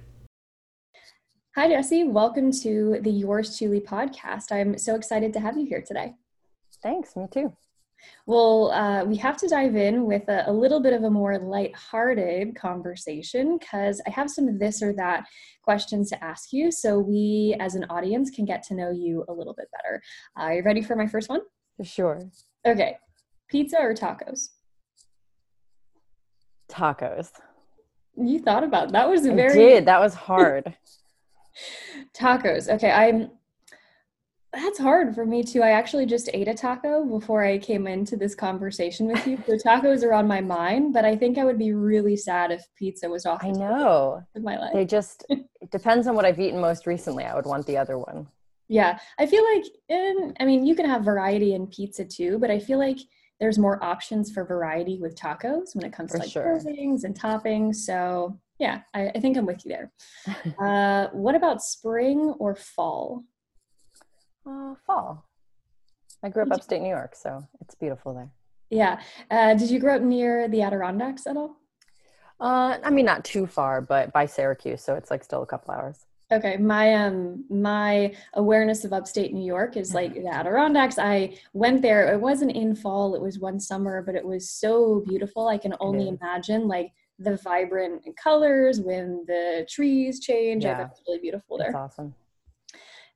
Hi, 1.55 1.69
Jessi. 1.69 2.05
Welcome 2.05 2.51
to 2.63 2.99
the 3.01 3.11
Yours 3.11 3.57
Truly 3.57 3.79
podcast. 3.79 4.51
I'm 4.51 4.77
so 4.77 4.95
excited 4.95 5.31
to 5.33 5.39
have 5.39 5.57
you 5.57 5.65
here 5.65 5.81
today. 5.81 6.15
Thanks, 6.83 7.15
me 7.15 7.27
too. 7.31 7.53
Well, 8.27 8.71
uh, 8.71 9.05
we 9.05 9.15
have 9.15 9.37
to 9.37 9.47
dive 9.47 9.77
in 9.77 10.05
with 10.05 10.27
a, 10.27 10.49
a 10.49 10.51
little 10.51 10.81
bit 10.81 10.91
of 10.91 11.03
a 11.03 11.09
more 11.09 11.39
light-hearted 11.39 12.53
conversation 12.57 13.57
because 13.57 14.01
I 14.05 14.09
have 14.09 14.29
some 14.29 14.59
this 14.59 14.83
or 14.83 14.91
that 14.93 15.25
questions 15.63 16.09
to 16.09 16.21
ask 16.21 16.51
you 16.51 16.73
so 16.73 16.99
we 16.99 17.55
as 17.61 17.75
an 17.75 17.85
audience 17.89 18.29
can 18.29 18.43
get 18.43 18.63
to 18.63 18.75
know 18.75 18.91
you 18.91 19.23
a 19.29 19.33
little 19.33 19.53
bit 19.53 19.69
better. 19.71 20.01
Uh, 20.37 20.43
are 20.43 20.55
you 20.55 20.63
ready 20.63 20.81
for 20.81 20.97
my 20.97 21.07
first 21.07 21.29
one? 21.29 21.39
Sure. 21.83 22.21
Okay. 22.67 22.97
Pizza 23.47 23.77
or 23.79 23.93
tacos? 23.93 24.49
Tacos. 26.69 27.31
You 28.17 28.39
thought 28.39 28.63
about 28.63 28.91
that 28.93 29.09
was 29.09 29.25
I 29.25 29.33
very 29.33 29.57
did. 29.57 29.85
That 29.85 29.99
was 29.99 30.13
hard. 30.13 30.75
tacos. 32.17 32.69
Okay, 32.69 32.91
I'm 32.91 33.31
that's 34.55 34.79
hard 34.79 35.13
for 35.13 35.25
me 35.25 35.43
too. 35.43 35.61
I 35.61 35.71
actually 35.71 36.05
just 36.05 36.29
ate 36.33 36.47
a 36.47 36.53
taco 36.53 37.03
before 37.03 37.43
I 37.43 37.57
came 37.57 37.87
into 37.87 38.15
this 38.15 38.33
conversation 38.33 39.07
with 39.07 39.27
you. 39.27 39.37
So 39.45 39.57
tacos 39.57 40.01
are 40.03 40.13
on 40.13 40.27
my 40.27 40.39
mind, 40.39 40.93
but 40.93 41.03
I 41.03 41.15
think 41.15 41.37
I 41.37 41.43
would 41.43 41.59
be 41.59 41.73
really 41.73 42.15
sad 42.15 42.51
if 42.51 42.65
pizza 42.77 43.09
was 43.09 43.25
off. 43.25 43.43
I 43.43 43.51
know. 43.51 44.23
Of 44.33 44.43
my 44.43 44.57
life. 44.57 44.73
They 44.73 44.85
just 44.85 45.25
it 45.29 45.71
depends 45.71 46.07
on 46.07 46.15
what 46.15 46.25
I've 46.25 46.39
eaten 46.39 46.61
most 46.61 46.87
recently. 46.87 47.25
I 47.25 47.35
would 47.35 47.45
want 47.45 47.67
the 47.67 47.77
other 47.77 47.97
one. 47.97 48.27
Yeah, 48.67 48.97
I 49.19 49.27
feel 49.27 49.43
like 49.53 49.65
in, 49.89 50.33
I 50.39 50.45
mean, 50.45 50.65
you 50.65 50.73
can 50.73 50.87
have 50.87 51.03
variety 51.03 51.53
in 51.53 51.67
pizza 51.67 52.03
too, 52.03 52.39
but 52.39 52.49
I 52.49 52.57
feel 52.59 52.79
like 52.79 52.97
there's 53.39 53.57
more 53.57 53.83
options 53.83 54.31
for 54.31 54.45
variety 54.45 54.97
with 54.99 55.15
tacos 55.15 55.75
when 55.75 55.85
it 55.85 55.93
comes 55.93 56.11
for 56.11 56.17
to 56.17 56.23
like 56.23 56.31
sure. 56.31 56.59
fillings 56.59 57.03
and 57.03 57.19
toppings. 57.19 57.75
So 57.75 58.39
yeah, 58.59 58.81
I, 58.93 59.09
I, 59.09 59.19
think 59.19 59.37
I'm 59.37 59.45
with 59.45 59.65
you 59.65 59.71
there. 59.71 59.91
uh, 60.59 61.09
what 61.11 61.35
about 61.35 61.61
spring 61.61 62.33
or 62.39 62.55
fall? 62.55 63.23
Uh, 64.47 64.75
fall. 64.85 65.25
I 66.23 66.29
grew 66.29 66.43
up 66.43 66.51
upstate 66.51 66.81
New 66.81 66.89
York, 66.89 67.15
so 67.15 67.43
it's 67.61 67.75
beautiful 67.75 68.13
there. 68.13 68.31
Yeah. 68.69 69.01
Uh, 69.29 69.53
did 69.53 69.69
you 69.69 69.79
grow 69.79 69.97
up 69.97 70.01
near 70.01 70.47
the 70.47 70.61
Adirondacks 70.61 71.27
at 71.27 71.37
all? 71.37 71.57
Uh, 72.39 72.77
I 72.83 72.89
mean, 72.89 73.05
not 73.05 73.23
too 73.23 73.45
far, 73.47 73.81
but 73.81 74.11
by 74.11 74.25
Syracuse, 74.25 74.83
so 74.83 74.95
it's 74.95 75.11
like 75.11 75.23
still 75.23 75.41
a 75.41 75.45
couple 75.45 75.73
hours. 75.73 76.05
Okay, 76.31 76.57
my 76.57 76.93
um 76.95 77.45
my 77.49 78.13
awareness 78.33 78.83
of 78.83 78.93
upstate 78.93 79.31
New 79.31 79.45
York 79.45 79.77
is 79.77 79.93
like 79.93 80.15
the 80.15 80.27
Adirondacks. 80.27 80.97
I 80.97 81.37
went 81.53 81.83
there. 81.83 82.11
It 82.11 82.19
wasn't 82.19 82.51
in 82.53 82.75
fall. 82.75 83.13
It 83.13 83.21
was 83.21 83.37
one 83.37 83.59
summer, 83.59 84.01
but 84.01 84.15
it 84.15 84.25
was 84.25 84.49
so 84.49 85.03
beautiful. 85.07 85.47
I 85.47 85.59
can 85.59 85.75
only 85.79 86.07
imagine 86.07 86.67
like 86.67 86.91
the 87.19 87.37
vibrant 87.37 88.03
colors 88.21 88.79
when 88.79 89.23
the 89.27 89.67
trees 89.69 90.19
change. 90.19 90.63
Yeah. 90.63 90.79
I 90.79 90.83
it's 90.85 91.01
really 91.07 91.19
beautiful 91.19 91.59
there. 91.59 91.71
That's 91.71 91.93
awesome. 91.93 92.15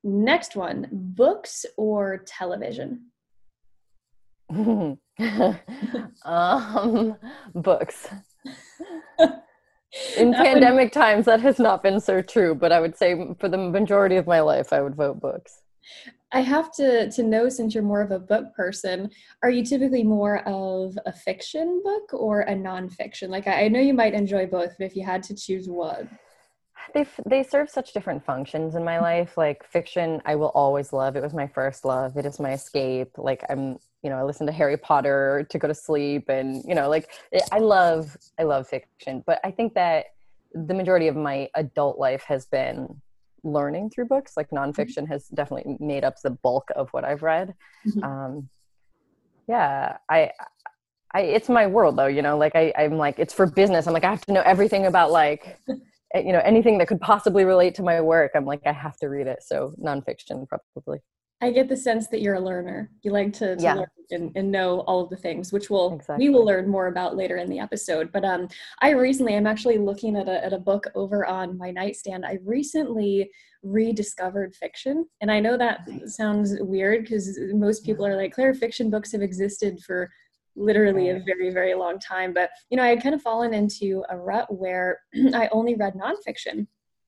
Next 0.04 0.56
one 0.56 0.88
books 0.92 1.66
or 1.78 2.20
television? 2.26 3.08
um, 6.26 7.18
books. 7.56 8.08
In 10.18 10.34
pandemic 10.46 10.92
times, 10.92 11.26
that 11.26 11.42
has 11.42 11.60
not 11.60 11.82
been 11.82 12.00
so 12.00 12.22
true, 12.22 12.54
but 12.56 12.72
I 12.72 12.80
would 12.80 12.98
say 12.98 13.34
for 13.40 13.50
the 13.50 13.58
majority 13.58 14.18
of 14.18 14.28
my 14.28 14.40
life, 14.40 14.72
I 14.72 14.82
would 14.82 14.96
vote 14.96 15.20
books. 15.20 15.62
I 16.32 16.42
have 16.42 16.72
to 16.74 17.10
to 17.10 17.24
know 17.24 17.50
since 17.50 17.74
you're 17.74 17.84
more 17.84 18.02
of 18.02 18.12
a 18.12 18.20
book 18.20 18.54
person, 18.56 19.10
are 19.42 19.50
you 19.50 19.66
typically 19.66 20.04
more 20.04 20.48
of 20.48 20.98
a 21.06 21.12
fiction 21.12 21.82
book 21.84 22.14
or 22.14 22.42
a 22.42 22.54
nonfiction? 22.54 23.30
Like 23.30 23.48
I, 23.48 23.64
I 23.64 23.68
know 23.68 23.80
you 23.80 23.96
might 23.96 24.14
enjoy 24.14 24.46
both, 24.46 24.76
but 24.78 24.86
if 24.86 24.96
you 24.96 25.04
had 25.04 25.24
to 25.24 25.36
choose 25.36 25.68
one, 25.68 26.08
they 26.94 27.06
they 27.26 27.44
serve 27.44 27.70
such 27.70 27.94
different 27.94 28.26
functions 28.26 28.76
in 28.76 28.84
my 28.84 29.00
life 29.00 29.38
like 29.38 29.64
fiction 29.66 30.22
i 30.26 30.36
will 30.36 30.52
always 30.56 30.92
love. 30.94 31.16
It 31.16 31.24
was 31.24 31.34
my 31.34 31.48
first 31.48 31.86
love. 31.86 32.18
It 32.18 32.26
is 32.26 32.40
my 32.40 32.54
escape. 32.54 33.12
Like 33.18 33.44
i'm 33.50 33.78
you 34.04 34.10
know 34.10 34.18
i 34.18 34.24
listen 34.24 34.48
to 34.48 34.54
harry 34.54 34.78
potter 34.78 35.46
to 35.50 35.60
go 35.60 35.68
to 35.68 35.74
sleep 35.76 36.30
and 36.30 36.64
you 36.66 36.74
know 36.74 36.90
like 36.90 37.10
it, 37.32 37.44
i 37.52 37.60
love 37.60 38.16
i 38.40 38.44
love 38.44 38.68
fiction. 38.68 39.24
But 39.26 39.40
i 39.44 39.52
think 39.52 39.74
that 39.76 40.06
the 40.54 40.74
majority 40.74 41.08
of 41.08 41.16
my 41.16 41.50
adult 41.56 42.00
life 42.00 42.24
has 42.28 42.46
been 42.48 43.02
learning 43.44 43.90
through 43.90 44.06
books. 44.06 44.34
Like 44.36 44.50
nonfiction 44.50 45.08
has 45.08 45.28
definitely 45.28 45.78
made 45.80 46.04
up 46.04 46.16
the 46.24 46.32
bulk 46.32 46.70
of 46.76 46.90
what 46.92 47.06
i've 47.06 47.24
read. 47.24 47.54
Mhm. 47.88 48.04
um 48.04 48.50
yeah 49.48 49.98
i 50.10 50.32
I, 51.14 51.22
it's 51.22 51.50
my 51.50 51.66
world 51.66 51.98
though, 51.98 52.06
you 52.06 52.22
know, 52.22 52.38
like 52.38 52.56
I, 52.56 52.72
I'm 52.78 52.98
like, 52.98 53.18
it's 53.18 53.34
for 53.34 53.48
business. 53.48 53.88
I'm 53.88 53.94
like, 53.94 54.04
I 54.04 54.12
have 54.12 54.24
to 54.28 54.32
know 54.32 54.42
everything 54.46 54.86
about 54.86 55.10
like, 55.12 55.58
eh, 55.68 55.74
you 56.16 56.34
know, 56.34 56.42
anything 56.44 56.78
that 56.80 56.88
could 56.88 57.02
possibly 57.02 57.46
relate 57.46 57.76
to 57.76 57.84
my 57.84 58.02
work. 58.02 58.32
I'm 58.36 58.46
like, 58.46 58.62
I 58.66 58.72
have 58.72 58.98
to 58.98 59.08
read 59.08 59.28
it. 59.28 59.44
So 59.44 59.74
nonfiction 59.82 60.48
probably. 60.48 61.00
I 61.42 61.52
get 61.52 61.70
the 61.70 61.78
sense 61.78 62.08
that 62.08 62.22
you're 62.22 62.36
a 62.36 62.40
learner. 62.40 62.92
You 63.02 63.12
like 63.12 63.32
to, 63.34 63.56
to 63.56 63.64
Yeah. 63.64 63.76
learn 63.76 63.88
and, 64.12 64.32
and 64.36 64.52
know 64.52 64.82
all 64.82 65.02
of 65.04 65.10
the 65.10 65.16
things, 65.16 65.54
which 65.54 65.70
we'll 65.70 65.94
Exactly. 65.94 66.28
we 66.28 66.34
will 66.34 66.44
learn 66.44 66.68
more 66.68 66.88
about 66.88 67.16
later 67.16 67.38
in 67.38 67.50
the 67.50 67.60
episode. 67.60 68.12
But 68.12 68.26
um, 68.26 68.50
I 68.82 68.90
recently 68.90 69.36
I'm 69.38 69.48
actually 69.48 69.78
looking 69.78 70.18
at 70.18 70.28
a 70.28 70.44
at 70.44 70.52
a 70.52 70.58
book 70.60 70.88
over 70.96 71.26
on 71.26 71.58
my 71.58 71.72
nightstand. 71.72 72.26
I 72.26 72.40
recently 72.44 73.30
rediscovered 73.64 74.56
fiction, 74.56 75.06
and 75.22 75.32
I 75.32 75.40
know 75.40 75.58
that 75.58 75.88
sounds 76.08 76.56
weird 76.60 77.04
because 77.04 77.40
most 77.54 77.86
people 77.86 78.06
are 78.06 78.16
like, 78.18 78.34
Claire, 78.34 78.54
fiction 78.54 78.90
books 78.90 79.12
have 79.12 79.22
existed 79.22 79.80
for 79.86 80.10
literally 80.60 81.10
a 81.10 81.20
very 81.26 81.50
very 81.52 81.74
long 81.74 81.98
time. 82.00 82.34
But 82.34 82.50
you 82.70 82.78
know, 82.78 82.84
I 82.84 82.90
had 82.90 83.02
kind 83.04 83.16
of 83.16 83.22
fallen 83.22 83.54
into 83.54 84.04
a 84.10 84.18
rut 84.18 84.48
where 84.54 85.00
I 85.34 85.50
only 85.52 85.76
read 85.76 85.94
nonfiction, 85.96 86.68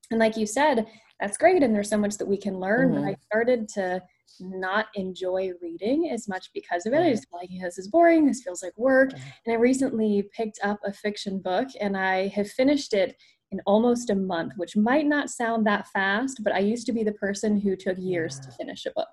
and 0.10 0.20
like 0.20 0.38
you 0.38 0.46
said, 0.46 0.88
that's 1.20 1.38
great, 1.38 1.62
and 1.62 1.76
there's 1.76 1.90
so 1.90 1.98
much 1.98 2.18
that 2.18 2.28
we 2.28 2.38
can 2.38 2.60
learn. 2.60 2.94
But 2.94 3.02
Mhm. 3.04 3.10
I 3.10 3.16
started 3.26 3.70
to 3.70 4.02
not 4.40 4.88
enjoy 4.96 5.52
reading 5.62 6.10
as 6.10 6.28
much 6.28 6.50
because 6.54 6.86
of 6.86 6.94
it. 6.94 6.98
I 6.98 7.02
Right. 7.02 7.12
just 7.12 7.30
feel 7.30 7.40
like 7.40 7.50
"Yeah, 7.52 7.66
this 7.66 7.78
is 7.78 7.90
boring. 7.90 8.26
This 8.26 8.42
feels 8.42 8.64
like 8.64 8.76
work. 8.78 9.12
And 9.46 9.54
I 9.54 9.58
recently 9.58 10.24
picked 10.36 10.60
up 10.64 10.80
a 10.86 10.92
fiction 10.94 11.40
book 11.40 11.68
and 11.80 11.96
I 11.98 12.28
have 12.30 12.50
finished 12.50 12.94
it 12.94 13.16
in 13.52 13.60
almost 13.68 14.10
a 14.10 14.16
month, 14.16 14.54
which 14.56 14.78
might 14.78 15.06
not 15.06 15.30
sound 15.30 15.68
that 15.68 15.86
fast, 15.90 16.40
but 16.44 16.54
I 16.54 16.60
used 16.60 16.86
to 16.88 16.94
be 16.94 17.04
the 17.04 17.12
person 17.12 17.60
who 17.60 17.76
took 17.76 17.98
years 18.00 18.40
to 18.40 18.52
finish 18.54 18.86
a 18.86 18.92
book. 18.92 19.10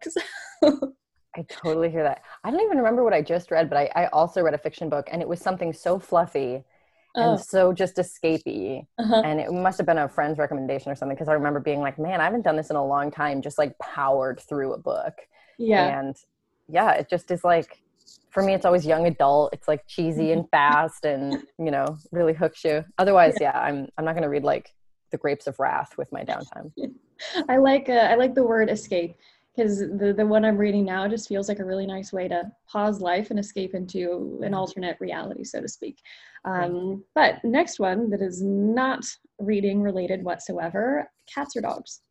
I 1.36 1.44
totally 1.48 1.90
hear 1.90 2.02
that. 2.02 2.22
I 2.42 2.50
don't 2.50 2.60
even 2.62 2.78
remember 2.78 3.04
what 3.04 3.12
I 3.12 3.22
just 3.22 3.50
read, 3.50 3.68
but 3.68 3.78
I, 3.78 3.90
I 3.94 4.06
also 4.08 4.42
read 4.42 4.54
a 4.54 4.58
fiction 4.58 4.88
book 4.88 5.08
and 5.12 5.22
it 5.22 5.28
was 5.28 5.40
something 5.40 5.72
so 5.72 5.98
fluffy 5.98 6.64
oh, 7.16 7.32
and 7.32 7.40
so 7.40 7.72
just 7.72 7.96
escapey. 7.96 8.86
uh-huh. 8.98 9.22
And 9.24 9.38
it 9.38 9.52
must 9.52 9.78
have 9.78 9.86
been 9.86 9.98
a 9.98 10.08
friend's 10.08 10.38
recommendation 10.38 10.90
or 10.90 10.94
something 10.94 11.14
because 11.14 11.28
I 11.28 11.34
remember 11.34 11.60
being 11.60 11.80
like, 11.80 11.98
man, 11.98 12.20
I 12.20 12.24
haven't 12.24 12.42
done 12.42 12.56
this 12.56 12.70
in 12.70 12.76
a 12.76 12.84
long 12.84 13.10
time, 13.10 13.42
just 13.42 13.58
like 13.58 13.78
powered 13.78 14.40
through 14.40 14.72
a 14.72 14.78
book. 14.78 15.14
yeah. 15.58 16.00
and 16.00 16.16
yeah 16.68 16.92
it 16.92 17.08
just 17.08 17.30
is 17.30 17.42
like 17.44 17.82
for 18.30 18.42
me 18.42 18.54
it's 18.54 18.66
always 18.66 18.86
young 18.86 19.06
adult 19.06 19.52
it's 19.52 19.66
like 19.66 19.86
cheesy 19.86 20.32
and 20.32 20.48
fast 20.50 21.04
and 21.04 21.42
you 21.58 21.70
know 21.70 21.96
really 22.12 22.34
hooks 22.34 22.64
you 22.64 22.84
otherwise 22.98 23.34
yeah 23.40 23.58
i'm 23.58 23.88
i'm 23.96 24.04
not 24.04 24.12
going 24.12 24.22
to 24.22 24.28
read 24.28 24.44
like 24.44 24.74
the 25.10 25.18
grapes 25.18 25.46
of 25.46 25.58
wrath 25.58 25.96
with 25.96 26.10
my 26.12 26.22
downtime 26.22 26.70
I 27.48 27.56
like 27.56 27.88
uh, 27.88 27.94
I 27.94 28.14
like 28.14 28.36
the 28.36 28.44
word 28.44 28.70
escape 28.70 29.16
because 29.58 29.80
the 29.80 30.14
the 30.16 30.24
one 30.26 30.44
I'm 30.44 30.56
reading 30.56 30.84
now 30.84 31.08
just 31.08 31.28
feels 31.28 31.48
like 31.48 31.58
a 31.58 31.64
really 31.64 31.86
nice 31.86 32.12
way 32.12 32.28
to 32.28 32.44
pause 32.70 33.00
life 33.00 33.30
and 33.30 33.38
escape 33.38 33.74
into 33.74 34.40
an 34.44 34.54
alternate 34.54 34.96
reality, 35.00 35.42
so 35.42 35.60
to 35.60 35.68
speak. 35.68 35.98
Um, 36.44 37.02
but 37.14 37.42
next 37.42 37.80
one 37.80 38.08
that 38.10 38.22
is 38.22 38.40
not 38.40 39.04
reading 39.40 39.82
related 39.82 40.22
whatsoever: 40.22 41.10
cats 41.32 41.56
or 41.56 41.62
dogs. 41.62 42.02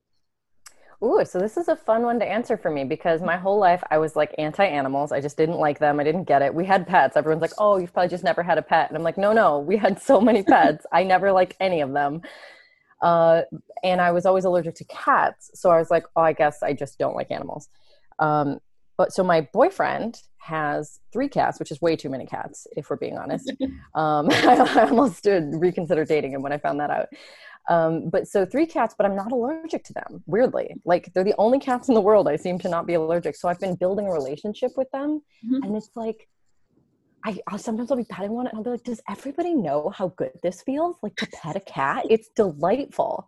Ooh, 1.01 1.23
so 1.23 1.39
this 1.39 1.57
is 1.57 1.67
a 1.67 1.75
fun 1.75 2.01
one 2.01 2.19
to 2.19 2.25
answer 2.25 2.57
for 2.57 2.71
me 2.71 2.83
because 2.83 3.21
my 3.21 3.37
whole 3.37 3.59
life 3.59 3.83
I 3.91 3.97
was 3.97 4.17
like 4.17 4.35
anti 4.37 4.65
animals. 4.65 5.13
I 5.13 5.21
just 5.21 5.37
didn't 5.37 5.59
like 5.59 5.79
them. 5.79 6.01
I 6.01 6.03
didn't 6.03 6.25
get 6.25 6.41
it. 6.41 6.53
We 6.53 6.65
had 6.65 6.85
pets. 6.85 7.15
Everyone's 7.15 7.41
like, 7.41 7.53
oh, 7.59 7.77
you've 7.77 7.93
probably 7.93 8.09
just 8.09 8.23
never 8.25 8.43
had 8.43 8.57
a 8.57 8.63
pet. 8.63 8.89
And 8.89 8.97
I'm 8.97 9.03
like, 9.03 9.17
no, 9.17 9.31
no, 9.31 9.59
we 9.59 9.77
had 9.77 10.01
so 10.01 10.19
many 10.19 10.43
pets. 10.43 10.85
I 10.91 11.03
never 11.03 11.31
liked 11.31 11.55
any 11.61 11.79
of 11.79 11.93
them. 11.93 12.23
Uh, 13.01 13.41
and 13.83 14.01
I 14.01 14.11
was 14.11 14.25
always 14.25 14.45
allergic 14.45 14.75
to 14.75 14.85
cats. 14.85 15.51
So 15.53 15.69
I 15.69 15.77
was 15.77 15.91
like, 15.91 16.05
oh, 16.15 16.21
I 16.21 16.33
guess 16.33 16.63
I 16.63 16.73
just 16.73 16.97
don't 16.97 17.15
like 17.15 17.29
animals. 17.31 17.69
Um, 18.19 18.59
but 18.97 19.13
so 19.13 19.23
my 19.23 19.41
boyfriend 19.53 20.19
has 20.39 20.99
three 21.13 21.27
cats, 21.29 21.59
which 21.59 21.71
is 21.71 21.79
way 21.81 21.95
too 21.95 22.09
many 22.09 22.25
cats, 22.25 22.65
if 22.75 22.89
we're 22.89 22.95
being 22.95 23.17
honest. 23.17 23.51
Um, 23.95 24.27
I 24.31 24.87
almost 24.89 25.23
did 25.23 25.53
reconsider 25.55 26.05
dating 26.05 26.33
him 26.33 26.41
when 26.41 26.51
I 26.53 26.57
found 26.57 26.79
that 26.79 26.89
out. 26.91 27.07
Um, 27.69 28.09
but 28.09 28.27
so 28.27 28.45
three 28.45 28.65
cats, 28.65 28.93
but 28.97 29.05
I'm 29.05 29.15
not 29.15 29.31
allergic 29.31 29.83
to 29.85 29.93
them. 29.93 30.23
Weirdly, 30.25 30.75
like 30.85 31.11
they're 31.13 31.23
the 31.23 31.35
only 31.37 31.59
cats 31.59 31.89
in 31.89 31.95
the 31.95 32.01
world 32.01 32.27
I 32.27 32.35
seem 32.37 32.57
to 32.59 32.69
not 32.69 32.85
be 32.87 32.93
allergic. 32.93 33.35
So 33.35 33.49
I've 33.49 33.59
been 33.59 33.75
building 33.75 34.07
a 34.07 34.11
relationship 34.13 34.71
with 34.77 34.89
them, 34.91 35.21
Mhm. 35.45 35.63
and 35.65 35.75
it's 35.75 35.89
like. 35.95 36.27
I 37.27 37.37
I'll, 37.47 37.57
sometimes 37.57 37.91
I'll 37.91 37.97
be 37.97 38.05
petting 38.05 38.31
one 38.31 38.47
and 38.47 38.57
I'll 38.57 38.63
be 38.63 38.69
like, 38.69 38.83
does 38.83 39.01
everybody 39.09 39.53
know 39.53 39.89
how 39.89 40.13
good 40.15 40.31
this 40.41 40.61
feels? 40.61 40.95
Like 41.03 41.17
to 41.17 41.27
pet 41.27 41.57
a 41.57 41.59
cat? 41.59 42.05
It's 42.09 42.29
delightful. 42.29 43.27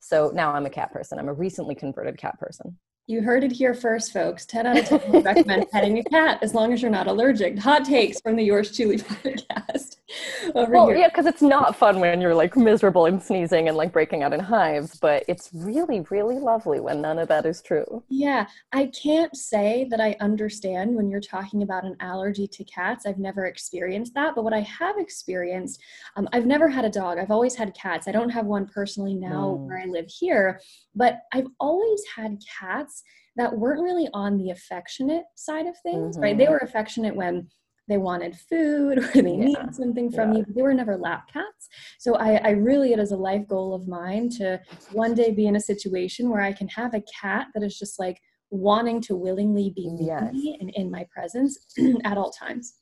So 0.00 0.30
now 0.34 0.52
I'm 0.52 0.66
a 0.66 0.70
cat 0.70 0.92
person. 0.92 1.18
I'm 1.18 1.28
a 1.28 1.32
recently 1.32 1.74
converted 1.74 2.18
cat 2.18 2.38
person. 2.38 2.76
You 3.10 3.22
heard 3.22 3.42
it 3.42 3.50
here 3.52 3.72
first, 3.72 4.12
folks. 4.12 4.44
10 4.44 4.66
out 4.66 4.78
of 4.78 4.84
10 4.84 5.12
would 5.12 5.24
recommend 5.24 5.70
petting 5.72 5.96
a 5.98 6.04
cat 6.04 6.40
as 6.42 6.52
long 6.52 6.74
as 6.74 6.82
you're 6.82 6.90
not 6.90 7.06
allergic. 7.06 7.58
Hot 7.58 7.82
takes 7.82 8.20
from 8.20 8.36
the 8.36 8.44
Yours 8.44 8.76
Truly 8.76 8.98
podcast 8.98 9.96
over 10.54 10.70
Well, 10.74 10.88
here. 10.88 10.96
yeah, 10.98 11.08
because 11.08 11.24
it's 11.24 11.40
not 11.40 11.74
fun 11.74 12.00
when 12.00 12.20
you're 12.20 12.34
like 12.34 12.54
miserable 12.54 13.06
and 13.06 13.22
sneezing 13.22 13.66
and 13.68 13.78
like 13.78 13.92
breaking 13.94 14.22
out 14.24 14.34
in 14.34 14.40
hives, 14.40 14.98
but 15.00 15.24
it's 15.26 15.48
really, 15.54 16.00
really 16.10 16.38
lovely 16.38 16.80
when 16.80 17.00
none 17.00 17.18
of 17.18 17.28
that 17.28 17.46
is 17.46 17.62
true. 17.62 18.02
Yeah, 18.10 18.46
I 18.74 18.88
can't 18.88 19.34
say 19.34 19.86
that 19.90 20.02
I 20.02 20.14
understand 20.20 20.94
when 20.94 21.08
you're 21.08 21.18
talking 21.22 21.62
about 21.62 21.84
an 21.84 21.96
allergy 22.00 22.46
to 22.46 22.64
cats. 22.64 23.06
I've 23.06 23.16
never 23.18 23.46
experienced 23.46 24.12
that, 24.16 24.34
but 24.34 24.44
what 24.44 24.52
I 24.52 24.60
have 24.60 24.98
experienced, 24.98 25.80
um, 26.16 26.28
I've 26.34 26.44
never 26.44 26.68
had 26.68 26.84
a 26.84 26.90
dog. 26.90 27.16
I've 27.16 27.30
always 27.30 27.54
had 27.54 27.72
cats. 27.72 28.06
I 28.06 28.12
don't 28.12 28.28
have 28.28 28.44
one 28.44 28.66
personally 28.66 29.14
now 29.14 29.56
Mm. 29.58 29.66
where 29.66 29.78
I 29.78 29.86
live 29.86 30.08
here, 30.10 30.60
but 30.94 31.20
I've 31.32 31.46
always 31.58 32.02
had 32.14 32.36
cats 32.60 32.97
that 33.38 33.56
weren't 33.56 33.80
really 33.80 34.08
on 34.12 34.36
the 34.36 34.50
affectionate 34.50 35.24
side 35.36 35.66
of 35.66 35.76
things, 35.82 36.18
right? 36.20 36.36
They 36.36 36.46
Mhm. 36.46 36.50
were 36.50 36.58
affectionate 36.58 37.14
when 37.16 37.48
they 37.86 37.96
wanted 37.96 38.36
food 38.36 38.98
or 38.98 39.22
they 39.22 39.22
Yeah, 39.36 39.44
needed 39.44 39.74
something 39.74 40.10
from 40.10 40.32
yeah. 40.32 40.38
you. 40.40 40.44
They 40.54 40.62
were 40.62 40.74
never 40.74 40.96
lap 40.96 41.28
cats. 41.32 41.68
So 41.98 42.16
I, 42.16 42.34
I 42.36 42.50
really, 42.50 42.92
it 42.92 42.98
is 42.98 43.12
a 43.12 43.16
life 43.16 43.46
goal 43.48 43.72
of 43.74 43.88
mine 43.88 44.28
to 44.38 44.60
one 44.90 45.14
day 45.14 45.30
be 45.30 45.46
in 45.46 45.56
a 45.56 45.60
situation 45.60 46.28
where 46.28 46.42
I 46.42 46.52
can 46.52 46.68
have 46.68 46.92
a 46.94 47.02
cat 47.20 47.46
that 47.54 47.62
is 47.62 47.78
just 47.78 47.98
like 47.98 48.20
wanting 48.50 49.00
to 49.02 49.14
willingly 49.16 49.72
be 49.74 49.88
near 49.88 50.20
Yes. 50.20 50.32
me 50.32 50.58
and 50.60 50.70
in 50.74 50.90
my 50.90 51.06
presence 51.10 51.58
at 52.04 52.18
all 52.18 52.30
times. 52.32 52.74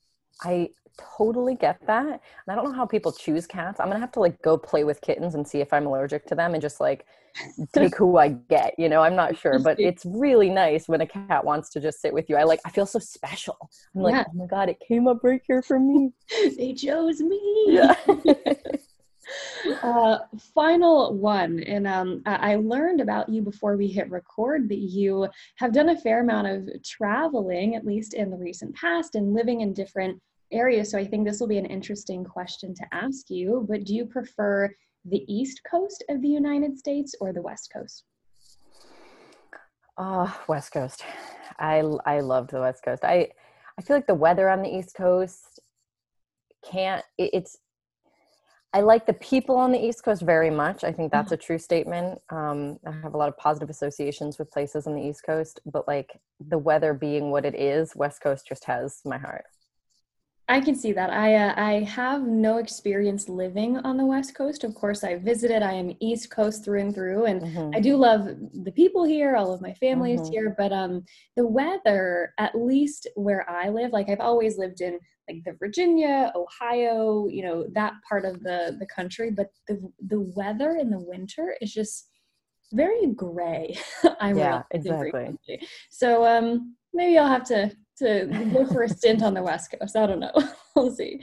I 0.42 0.70
totally 1.18 1.54
get 1.54 1.86
that. 1.86 2.06
And 2.06 2.20
I 2.48 2.54
don't 2.54 2.64
know 2.64 2.72
how 2.72 2.86
people 2.86 3.12
choose 3.12 3.46
cats. 3.46 3.80
I'm 3.80 3.88
gonna 3.88 4.00
have 4.00 4.12
to 4.12 4.20
like 4.20 4.40
go 4.42 4.56
play 4.56 4.84
with 4.84 5.00
kittens 5.00 5.34
and 5.34 5.46
see 5.46 5.60
if 5.60 5.72
I'm 5.72 5.86
allergic 5.86 6.26
to 6.26 6.34
them 6.34 6.54
and 6.54 6.62
just 6.62 6.80
like 6.80 7.06
take 7.72 7.94
who 7.96 8.16
I 8.16 8.28
get. 8.28 8.74
You 8.78 8.88
know, 8.88 9.02
I'm 9.02 9.16
not 9.16 9.36
sure, 9.36 9.58
but 9.58 9.78
it's 9.80 10.04
really 10.06 10.50
nice 10.50 10.88
when 10.88 11.00
a 11.00 11.06
cat 11.06 11.44
wants 11.44 11.70
to 11.70 11.80
just 11.80 12.00
sit 12.00 12.12
with 12.12 12.28
you. 12.30 12.36
I 12.36 12.44
like 12.44 12.60
I 12.64 12.70
feel 12.70 12.86
so 12.86 12.98
special. 12.98 13.56
I'm 13.94 14.02
like, 14.02 14.14
Yeah. 14.14 14.24
oh 14.28 14.32
my 14.34 14.46
god, 14.46 14.68
it 14.68 14.78
came 14.86 15.06
up 15.08 15.18
right 15.22 15.42
here 15.46 15.62
for 15.62 15.78
me. 15.78 16.12
they 16.56 16.74
chose 16.74 17.20
me. 17.20 17.40
Yeah. 17.68 17.94
uh, 19.82 20.18
final 20.54 21.14
one, 21.14 21.60
and 21.60 21.86
um, 21.86 22.22
I 22.26 22.56
learned 22.56 23.00
about 23.00 23.28
you 23.28 23.42
before 23.42 23.76
we 23.76 23.88
hit 23.88 24.10
record 24.10 24.68
that 24.68 24.78
you 24.78 25.28
have 25.56 25.72
done 25.72 25.90
a 25.90 26.00
fair 26.00 26.20
amount 26.20 26.46
of 26.46 26.68
traveling, 26.84 27.74
at 27.74 27.86
least 27.86 28.14
in 28.14 28.30
the 28.30 28.36
recent 28.36 28.74
past, 28.74 29.14
and 29.14 29.34
living 29.34 29.60
in 29.62 29.72
different 29.72 30.20
areas. 30.52 30.90
So 30.90 30.98
I 30.98 31.04
think 31.04 31.26
this 31.26 31.40
will 31.40 31.48
be 31.48 31.58
an 31.58 31.66
interesting 31.66 32.24
question 32.24 32.74
to 32.74 32.86
ask 32.92 33.30
you. 33.30 33.66
But 33.68 33.84
do 33.84 33.94
you 33.94 34.06
prefer 34.06 34.72
the 35.04 35.24
East 35.32 35.60
Coast 35.68 36.04
of 36.08 36.20
the 36.22 36.28
United 36.28 36.78
States 36.78 37.14
or 37.20 37.32
the 37.32 37.42
West 37.42 37.70
Coast? 37.72 38.04
Oh, 39.98 40.40
West 40.46 40.72
Coast. 40.72 41.04
I 41.58 41.78
I 42.04 42.20
loved 42.20 42.50
the 42.50 42.60
West 42.60 42.82
Coast. 42.84 43.02
I 43.04 43.28
I 43.78 43.82
feel 43.82 43.96
like 43.96 44.06
the 44.06 44.14
weather 44.14 44.48
on 44.48 44.62
the 44.62 44.68
East 44.68 44.94
Coast 44.94 45.60
can't. 46.64 47.04
It, 47.18 47.30
it's. 47.32 47.56
I 48.76 48.80
like 48.80 49.06
the 49.06 49.14
people 49.14 49.56
on 49.56 49.72
the 49.72 49.82
East 49.82 50.04
Coast 50.04 50.20
very 50.20 50.50
much. 50.50 50.84
I 50.84 50.92
think 50.92 51.10
that's 51.10 51.32
a 51.32 51.36
true 51.38 51.58
statement. 51.58 52.20
Um, 52.28 52.78
I 52.86 52.90
have 53.02 53.14
a 53.14 53.16
lot 53.16 53.30
of 53.30 53.36
positive 53.38 53.70
associations 53.70 54.38
with 54.38 54.50
places 54.50 54.86
on 54.86 54.94
the 54.94 55.00
East 55.00 55.22
Coast, 55.24 55.60
but 55.64 55.88
like 55.88 56.20
the 56.46 56.58
weather 56.58 56.92
being 56.92 57.30
what 57.30 57.46
it 57.46 57.54
is, 57.54 57.96
West 57.96 58.20
Coast 58.20 58.46
just 58.46 58.66
has 58.66 59.00
my 59.02 59.16
heart. 59.16 59.46
I 60.48 60.60
can 60.60 60.76
see 60.76 60.92
that. 60.92 61.10
I 61.10 61.34
uh, 61.34 61.54
I 61.56 61.80
have 61.82 62.22
no 62.22 62.58
experience 62.58 63.28
living 63.28 63.78
on 63.78 63.96
the 63.96 64.06
West 64.06 64.34
Coast. 64.36 64.62
Of 64.62 64.76
course, 64.76 65.02
I 65.02 65.16
visited. 65.16 65.60
I 65.62 65.72
am 65.72 65.96
East 66.00 66.30
Coast 66.30 66.64
through 66.64 66.80
and 66.82 66.94
through, 66.94 67.24
and 67.24 67.42
mm-hmm. 67.42 67.70
I 67.74 67.80
do 67.80 67.96
love 67.96 68.28
the 68.64 68.72
people 68.72 69.02
here. 69.04 69.34
All 69.34 69.52
of 69.52 69.60
my 69.60 69.74
family 69.74 70.12
is 70.12 70.20
mm-hmm. 70.20 70.32
here, 70.32 70.54
but 70.56 70.72
um, 70.72 71.04
the 71.36 71.46
weather, 71.46 72.32
at 72.38 72.54
least 72.54 73.08
where 73.16 73.48
I 73.50 73.70
live, 73.70 73.92
like 73.92 74.08
I've 74.08 74.20
always 74.20 74.56
lived 74.56 74.82
in 74.82 75.00
like 75.28 75.42
the 75.44 75.56
Virginia, 75.58 76.32
Ohio, 76.36 77.26
you 77.26 77.42
know 77.42 77.66
that 77.74 77.94
part 78.08 78.24
of 78.24 78.40
the 78.44 78.76
the 78.78 78.86
country. 78.86 79.32
But 79.32 79.48
the 79.66 79.80
the 80.06 80.20
weather 80.36 80.76
in 80.76 80.90
the 80.90 81.00
winter 81.00 81.56
is 81.60 81.72
just 81.72 82.08
very 82.72 83.06
gray. 83.06 83.76
I 84.20 84.32
yeah, 84.32 84.62
exactly. 84.70 85.36
So 85.90 86.24
um, 86.24 86.76
maybe 86.96 87.18
I'll 87.18 87.28
have 87.28 87.44
to 87.44 87.70
to 87.98 88.26
go 88.52 88.66
for 88.66 88.82
a 88.82 88.88
stint 88.88 89.22
on 89.22 89.34
the 89.34 89.42
West 89.42 89.74
Coast. 89.78 89.96
I 89.96 90.06
don't 90.06 90.20
know. 90.20 90.32
we'll 90.76 90.94
see. 90.94 91.22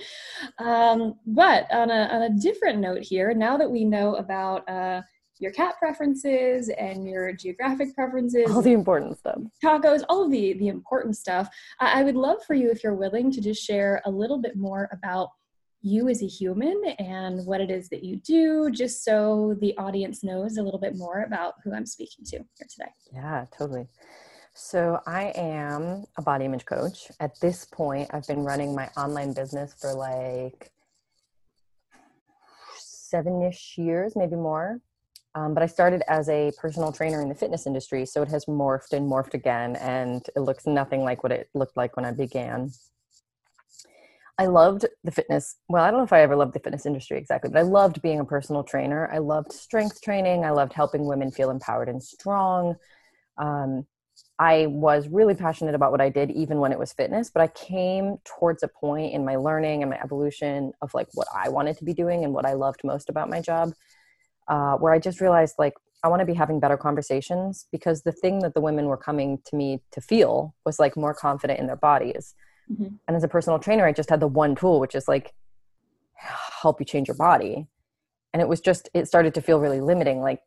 Um, 0.59 1.15
but 1.25 1.71
on 1.71 1.91
a, 1.91 2.07
on 2.11 2.21
a 2.23 2.29
different 2.29 2.79
note 2.79 3.03
here, 3.03 3.33
now 3.33 3.57
that 3.57 3.69
we 3.69 3.85
know 3.85 4.15
about 4.15 4.67
uh, 4.67 5.01
your 5.37 5.51
cat 5.51 5.75
preferences 5.77 6.69
and 6.69 7.07
your 7.07 7.31
geographic 7.33 7.93
preferences, 7.93 8.49
all 8.49 8.61
the 8.61 8.73
important 8.73 9.17
stuff, 9.19 9.39
tacos, 9.63 10.03
all 10.09 10.25
of 10.25 10.31
the, 10.31 10.53
the 10.53 10.67
important 10.67 11.15
stuff, 11.15 11.47
I, 11.79 11.99
I 11.99 12.03
would 12.03 12.15
love 12.15 12.43
for 12.45 12.55
you, 12.55 12.71
if 12.71 12.83
you're 12.83 12.95
willing, 12.95 13.31
to 13.31 13.41
just 13.41 13.63
share 13.63 14.01
a 14.05 14.09
little 14.09 14.39
bit 14.39 14.55
more 14.55 14.89
about 14.91 15.29
you 15.83 16.07
as 16.07 16.23
a 16.23 16.27
human 16.27 16.81
and 16.97 17.45
what 17.45 17.61
it 17.61 17.69
is 17.69 17.89
that 17.89 18.03
you 18.03 18.15
do, 18.15 18.71
just 18.71 19.03
so 19.03 19.55
the 19.59 19.77
audience 19.77 20.23
knows 20.23 20.57
a 20.57 20.63
little 20.63 20.79
bit 20.79 20.95
more 20.95 21.23
about 21.23 21.55
who 21.63 21.73
I'm 21.73 21.85
speaking 21.85 22.25
to 22.25 22.37
here 22.37 22.67
today. 22.69 22.91
Yeah, 23.11 23.45
totally. 23.55 23.87
So, 24.55 24.99
I 25.07 25.33
am 25.35 26.05
a 26.15 26.21
body 26.21 26.45
image 26.45 26.65
coach. 26.65 27.11
At 27.19 27.39
this 27.39 27.65
point, 27.65 28.09
I've 28.13 28.27
been 28.27 28.43
running 28.43 28.75
my 28.75 28.87
online 28.95 29.33
business 29.33 29.73
for 29.73 29.93
like 29.95 30.71
seven 32.77 33.41
ish 33.41 33.79
years, 33.79 34.15
maybe 34.15 34.35
more. 34.35 34.79
Um, 35.33 35.55
but 35.55 35.63
I 35.63 35.65
started 35.65 36.03
as 36.07 36.29
a 36.29 36.51
personal 36.59 36.91
trainer 36.91 37.19
in 37.19 37.29
the 37.29 37.35
fitness 37.35 37.65
industry. 37.65 38.05
So, 38.05 38.21
it 38.21 38.27
has 38.29 38.45
morphed 38.45 38.93
and 38.93 39.09
morphed 39.11 39.33
again, 39.33 39.75
and 39.77 40.23
it 40.35 40.41
looks 40.41 40.67
nothing 40.67 41.01
like 41.01 41.23
what 41.23 41.31
it 41.31 41.49
looked 41.55 41.75
like 41.75 41.95
when 41.95 42.05
I 42.05 42.11
began. 42.11 42.71
I 44.37 44.45
loved 44.45 44.85
the 45.03 45.11
fitness. 45.11 45.55
Well, 45.67 45.83
I 45.83 45.89
don't 45.89 45.99
know 45.99 46.05
if 46.05 46.13
I 46.13 46.21
ever 46.21 46.35
loved 46.35 46.53
the 46.53 46.59
fitness 46.59 46.85
industry 46.85 47.17
exactly, 47.17 47.49
but 47.49 47.57
I 47.57 47.63
loved 47.63 48.03
being 48.03 48.19
a 48.19 48.25
personal 48.25 48.63
trainer. 48.63 49.09
I 49.11 49.17
loved 49.17 49.51
strength 49.51 50.01
training. 50.01 50.45
I 50.45 50.51
loved 50.51 50.73
helping 50.73 51.05
women 51.07 51.31
feel 51.31 51.49
empowered 51.49 51.89
and 51.89 52.03
strong. 52.03 52.75
Um, 53.39 53.87
I 54.43 54.65
was 54.65 55.07
really 55.07 55.35
passionate 55.35 55.73
about 55.73 55.91
what 55.93 56.01
I 56.01 56.09
did, 56.09 56.29
even 56.31 56.57
when 56.57 56.73
it 56.73 56.79
was 56.79 56.91
fitness. 56.91 57.31
But 57.33 57.43
I 57.43 57.47
came 57.47 58.17
towards 58.25 58.61
a 58.61 58.67
point 58.67 59.13
in 59.13 59.23
my 59.23 59.37
learning 59.37 59.83
and 59.83 59.89
my 59.89 59.99
evolution 60.03 60.73
of 60.81 60.93
like 60.93 61.07
what 61.13 61.27
I 61.33 61.47
wanted 61.47 61.77
to 61.77 61.85
be 61.85 61.93
doing 61.93 62.25
and 62.25 62.33
what 62.33 62.45
I 62.45 62.53
loved 62.53 62.81
most 62.83 63.07
about 63.07 63.29
my 63.29 63.39
job, 63.39 63.73
uh, 64.49 64.75
where 64.75 64.91
I 64.91 64.99
just 64.99 65.21
realized 65.21 65.55
like 65.57 65.75
I 66.03 66.09
want 66.09 66.19
to 66.19 66.25
be 66.25 66.33
having 66.33 66.59
better 66.59 66.75
conversations 66.75 67.67
because 67.71 68.01
the 68.01 68.11
thing 68.11 68.39
that 68.39 68.53
the 68.53 68.59
women 68.59 68.87
were 68.87 68.97
coming 68.97 69.39
to 69.45 69.55
me 69.55 69.81
to 69.91 70.01
feel 70.01 70.53
was 70.65 70.77
like 70.77 70.97
more 70.97 71.13
confident 71.13 71.57
in 71.61 71.67
their 71.67 71.77
bodies. 71.77 72.35
Mm-hmm. 72.69 72.95
And 73.07 73.15
as 73.15 73.23
a 73.23 73.29
personal 73.29 73.59
trainer, 73.59 73.85
I 73.85 73.93
just 73.93 74.09
had 74.09 74.19
the 74.19 74.27
one 74.27 74.55
tool, 74.55 74.81
which 74.81 74.95
is 74.95 75.07
like 75.07 75.33
help 76.15 76.81
you 76.81 76.85
change 76.85 77.07
your 77.07 77.15
body. 77.15 77.67
And 78.33 78.41
it 78.41 78.49
was 78.49 78.59
just, 78.59 78.89
it 78.93 79.07
started 79.07 79.33
to 79.35 79.41
feel 79.41 79.61
really 79.61 79.79
limiting. 79.79 80.19
Like, 80.19 80.41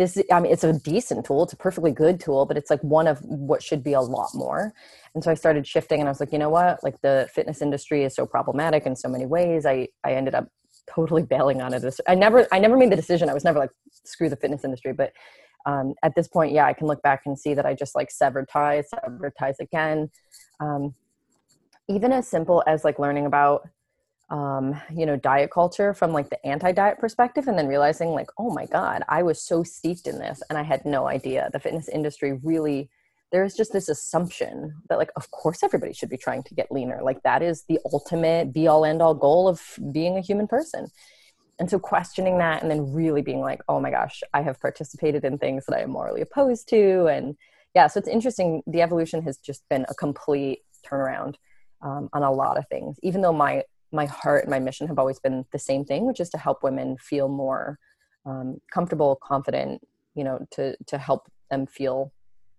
this 0.00 0.20
i 0.32 0.40
mean 0.40 0.50
it's 0.50 0.64
a 0.64 0.72
decent 0.72 1.24
tool 1.26 1.42
it's 1.44 1.52
a 1.52 1.56
perfectly 1.56 1.92
good 1.92 2.18
tool 2.18 2.46
but 2.46 2.56
it's 2.56 2.70
like 2.70 2.82
one 2.82 3.06
of 3.06 3.18
what 3.24 3.62
should 3.62 3.82
be 3.84 3.92
a 3.92 4.00
lot 4.00 4.30
more. 4.34 4.72
And 5.14 5.22
so 5.22 5.30
i 5.30 5.34
started 5.34 5.66
shifting 5.66 6.00
and 6.00 6.08
i 6.08 6.10
was 6.10 6.20
like 6.20 6.32
you 6.32 6.38
know 6.38 6.48
what? 6.48 6.82
Like 6.82 7.00
the 7.02 7.28
fitness 7.34 7.62
industry 7.62 8.04
is 8.04 8.14
so 8.14 8.26
problematic 8.26 8.86
in 8.86 8.96
so 8.96 9.08
many 9.08 9.26
ways. 9.26 9.66
I 9.66 9.88
i 10.02 10.12
ended 10.12 10.34
up 10.34 10.48
totally 10.92 11.22
bailing 11.34 11.60
on 11.60 11.74
it. 11.74 11.82
I 12.08 12.14
never 12.14 12.46
i 12.52 12.58
never 12.58 12.76
made 12.76 12.90
the 12.90 12.96
decision. 12.96 13.28
I 13.28 13.34
was 13.34 13.44
never 13.44 13.58
like 13.58 13.70
screw 14.04 14.28
the 14.28 14.36
fitness 14.36 14.64
industry. 14.64 14.92
But 14.92 15.12
um, 15.66 15.94
at 16.02 16.14
this 16.14 16.26
point 16.26 16.52
yeah 16.52 16.64
i 16.64 16.72
can 16.72 16.86
look 16.86 17.02
back 17.02 17.26
and 17.26 17.38
see 17.38 17.52
that 17.52 17.66
i 17.66 17.74
just 17.74 17.94
like 17.94 18.10
severed 18.10 18.48
ties 18.48 18.88
severed 18.88 19.34
ties 19.38 19.60
again. 19.60 20.10
Um, 20.58 20.94
even 21.88 22.12
as 22.12 22.26
simple 22.28 22.62
as 22.66 22.84
like 22.84 22.98
learning 22.98 23.26
about 23.26 23.68
um, 24.30 24.80
you 24.94 25.06
know, 25.06 25.16
diet 25.16 25.50
culture 25.50 25.92
from 25.92 26.12
like 26.12 26.30
the 26.30 26.46
anti-diet 26.46 26.98
perspective, 26.98 27.48
and 27.48 27.58
then 27.58 27.66
realizing 27.66 28.10
like, 28.10 28.30
oh 28.38 28.50
my 28.54 28.66
god, 28.66 29.02
I 29.08 29.22
was 29.22 29.42
so 29.42 29.62
steeped 29.62 30.06
in 30.06 30.18
this, 30.18 30.42
and 30.48 30.56
I 30.56 30.62
had 30.62 30.84
no 30.84 31.08
idea. 31.08 31.50
The 31.52 31.58
fitness 31.58 31.88
industry 31.88 32.38
really, 32.42 32.90
there's 33.32 33.54
just 33.54 33.72
this 33.72 33.88
assumption 33.88 34.74
that 34.88 34.98
like, 34.98 35.10
of 35.16 35.30
course, 35.30 35.62
everybody 35.62 35.92
should 35.92 36.10
be 36.10 36.16
trying 36.16 36.42
to 36.44 36.54
get 36.54 36.70
leaner. 36.70 37.00
Like 37.02 37.22
that 37.22 37.42
is 37.42 37.64
the 37.68 37.78
ultimate 37.92 38.52
be-all, 38.52 38.84
end-all 38.84 39.14
goal 39.14 39.48
of 39.48 39.60
being 39.92 40.16
a 40.16 40.20
human 40.20 40.46
person. 40.46 40.86
And 41.58 41.68
so 41.68 41.78
questioning 41.78 42.38
that, 42.38 42.62
and 42.62 42.70
then 42.70 42.92
really 42.92 43.22
being 43.22 43.40
like, 43.40 43.60
oh 43.68 43.80
my 43.80 43.90
gosh, 43.90 44.22
I 44.32 44.42
have 44.42 44.60
participated 44.60 45.24
in 45.24 45.38
things 45.38 45.66
that 45.66 45.76
I 45.76 45.82
am 45.82 45.90
morally 45.90 46.20
opposed 46.20 46.68
to, 46.68 47.06
and 47.06 47.36
yeah, 47.74 47.86
so 47.86 47.98
it's 47.98 48.08
interesting. 48.08 48.62
The 48.66 48.82
evolution 48.82 49.22
has 49.22 49.38
just 49.38 49.68
been 49.68 49.86
a 49.88 49.94
complete 49.94 50.60
turnaround. 50.86 51.34
Um, 51.82 52.10
on 52.12 52.22
a 52.22 52.30
lot 52.30 52.58
of 52.58 52.68
things. 52.68 52.98
Even 53.02 53.22
though 53.22 53.32
my 53.32 53.62
my 53.92 54.06
heart 54.06 54.44
and 54.44 54.50
my 54.50 54.58
mission 54.58 54.86
have 54.86 54.98
always 54.98 55.18
been 55.18 55.44
the 55.52 55.58
same 55.58 55.84
thing, 55.84 56.06
which 56.06 56.20
is 56.20 56.30
to 56.30 56.38
help 56.38 56.62
women 56.62 56.96
feel 56.98 57.28
more 57.28 57.78
um, 58.26 58.60
comfortable, 58.72 59.18
confident, 59.22 59.80
you 60.14 60.24
know, 60.24 60.46
to 60.52 60.76
to 60.86 60.98
help 60.98 61.30
them 61.50 61.66
feel 61.66 62.12